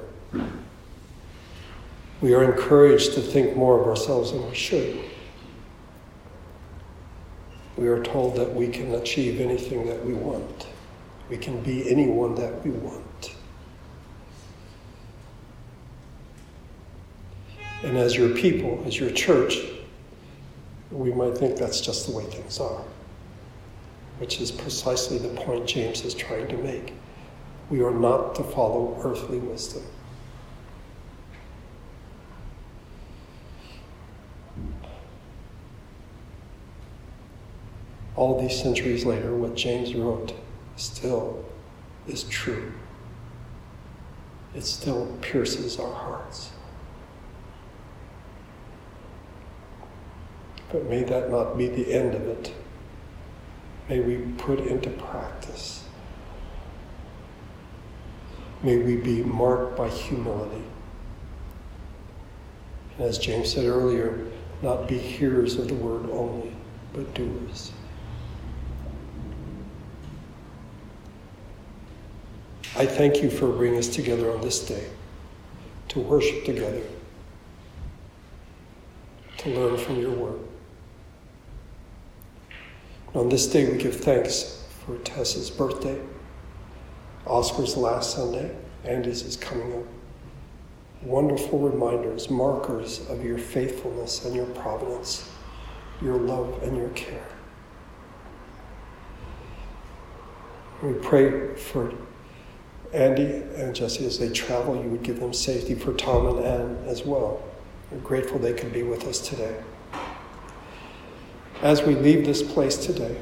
We 2.22 2.34
are 2.34 2.44
encouraged 2.44 3.14
to 3.16 3.22
think 3.22 3.56
more 3.56 3.80
of 3.80 3.88
ourselves 3.88 4.32
than 4.32 4.48
we 4.48 4.56
should 4.56 5.00
we 7.82 7.88
are 7.88 8.04
told 8.04 8.36
that 8.36 8.54
we 8.54 8.68
can 8.68 8.94
achieve 8.94 9.42
anything 9.42 9.88
that 9.88 10.06
we 10.06 10.14
want. 10.14 10.68
We 11.30 11.38
can 11.38 11.62
be 11.64 11.90
anyone 11.90 12.36
that 12.36 12.64
we 12.64 12.70
want. 12.70 13.36
And 17.84 17.98
as 17.98 18.16
your 18.16 18.30
people, 18.36 18.84
as 18.86 19.00
your 19.00 19.10
church, 19.10 19.58
we 20.92 21.12
might 21.14 21.38
think 21.38 21.58
that's 21.58 21.82
just 21.82 22.08
the 22.08 22.16
way 22.16 22.26
things 22.26 22.60
are, 22.60 22.84
which 24.20 24.42
is 24.42 24.52
precisely 24.52 25.18
the 25.18 25.30
point 25.30 25.68
James 25.68 26.04
is 26.04 26.14
trying 26.14 26.48
to 26.50 26.58
make. 26.58 26.94
We 27.70 27.82
are 27.82 27.92
not 27.92 28.36
to 28.36 28.44
follow 28.44 29.00
earthly 29.04 29.40
wisdom. 29.40 29.84
all 38.22 38.40
these 38.40 38.62
centuries 38.62 39.04
later, 39.04 39.36
what 39.36 39.56
James 39.56 39.96
wrote 39.96 40.36
still 40.76 41.44
is 42.08 42.24
true. 42.26 42.72
It 44.54 44.64
still 44.64 45.18
pierces 45.22 45.80
our 45.80 45.92
hearts. 45.92 46.51
But 50.72 50.90
may 50.90 51.04
that 51.04 51.30
not 51.30 51.58
be 51.58 51.68
the 51.68 51.94
end 51.94 52.16
of 52.16 52.28
it. 52.28 52.54
May 53.90 54.00
we 54.00 54.18
put 54.38 54.60
into 54.60 54.90
practice. 54.90 55.84
May 58.64 58.78
we 58.78 58.96
be 58.96 59.24
marked 59.24 59.76
by 59.76 59.90
humility. 59.90 60.64
And 62.98 63.08
as 63.08 63.18
James 63.18 63.52
said 63.52 63.66
earlier, 63.66 64.28
not 64.62 64.88
be 64.88 64.98
hearers 64.98 65.56
of 65.56 65.68
the 65.68 65.74
word 65.74 66.10
only, 66.10 66.56
but 66.94 67.14
doers. 67.14 67.72
I 72.78 72.86
thank 72.86 73.22
you 73.22 73.30
for 73.30 73.48
bringing 73.50 73.80
us 73.80 73.90
together 73.90 74.32
on 74.32 74.42
this 74.42 74.66
day 74.66 74.88
to 75.90 76.00
worship 76.00 76.46
together, 76.46 76.82
to 79.40 79.50
learn 79.50 79.78
from 79.78 80.00
your 80.00 80.12
word. 80.12 80.40
On 83.14 83.28
this 83.28 83.46
day, 83.46 83.70
we 83.70 83.78
give 83.78 83.98
thanks 83.98 84.64
for 84.86 84.98
Tessa's 85.00 85.50
birthday, 85.50 86.00
Oscar's 87.28 87.76
last 87.76 88.16
Sunday, 88.16 88.56
Andy's 88.86 89.24
is 89.24 89.36
coming 89.36 89.74
up. 89.74 89.86
Wonderful 91.04 91.60
reminders, 91.60 92.30
markers 92.30 93.06
of 93.10 93.26
your 93.26 93.38
faithfulness 93.38 94.24
and 94.24 94.34
your 94.34 94.46
providence, 94.46 95.30
your 96.02 96.16
love 96.16 96.64
and 96.64 96.78
your 96.78 96.90
care. 96.90 97.28
We 100.82 100.94
pray 100.94 101.56
for 101.56 101.94
Andy 102.94 103.44
and 103.56 103.76
Jesse 103.76 104.06
as 104.06 104.20
they 104.20 104.30
travel, 104.30 104.82
you 104.82 104.90
would 104.90 105.04
give 105.04 105.20
them 105.20 105.34
safety 105.34 105.76
for 105.76 105.94
Tom 105.94 106.28
and 106.28 106.46
Ann 106.46 106.84
as 106.88 107.06
well. 107.06 107.44
We're 107.92 108.00
grateful 108.00 108.40
they 108.40 108.54
could 108.54 108.72
be 108.72 108.84
with 108.84 109.06
us 109.06 109.20
today. 109.20 109.56
As 111.62 111.84
we 111.84 111.94
leave 111.94 112.26
this 112.26 112.42
place 112.42 112.76
today, 112.76 113.16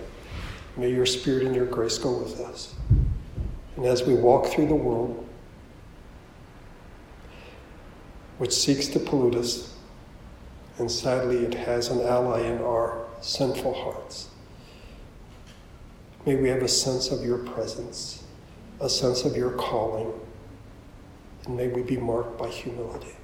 may 0.77 0.89
your 0.89 1.05
spirit 1.05 1.43
and 1.43 1.53
your 1.53 1.65
grace 1.65 1.97
go 1.97 2.17
with 2.17 2.39
us. 2.39 2.73
And 3.75 3.85
as 3.85 4.03
we 4.03 4.13
walk 4.13 4.47
through 4.47 4.67
the 4.67 4.75
world, 4.75 5.27
which 8.37 8.53
seeks 8.53 8.87
to 8.87 8.99
pollute 8.99 9.35
us, 9.35 9.75
and 10.77 10.89
sadly 10.89 11.39
it 11.39 11.53
has 11.53 11.89
an 11.89 11.99
ally 11.99 12.43
in 12.43 12.59
our 12.59 13.05
sinful 13.19 13.73
hearts, 13.73 14.29
may 16.25 16.35
we 16.35 16.47
have 16.47 16.63
a 16.63 16.67
sense 16.69 17.11
of 17.11 17.25
your 17.25 17.39
presence, 17.39 18.23
a 18.79 18.89
sense 18.89 19.25
of 19.25 19.35
your 19.35 19.51
calling, 19.51 20.13
and 21.45 21.57
may 21.57 21.67
we 21.67 21.81
be 21.81 21.97
marked 21.97 22.37
by 22.37 22.47
humility. 22.47 23.17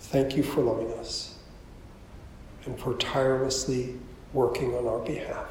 Thank 0.00 0.36
you 0.36 0.42
for 0.42 0.60
loving 0.60 0.92
us 0.92 1.37
and 2.66 2.78
for 2.78 2.94
tirelessly 2.94 3.96
working 4.32 4.74
on 4.74 4.86
our 4.86 4.98
behalf. 5.00 5.46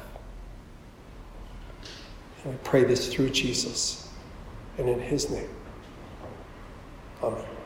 And 2.44 2.52
we 2.52 2.58
pray 2.62 2.84
this 2.84 3.12
through 3.12 3.30
Jesus 3.30 4.08
and 4.78 4.88
in 4.88 5.00
his 5.00 5.30
name. 5.30 5.50
Amen. 7.22 7.57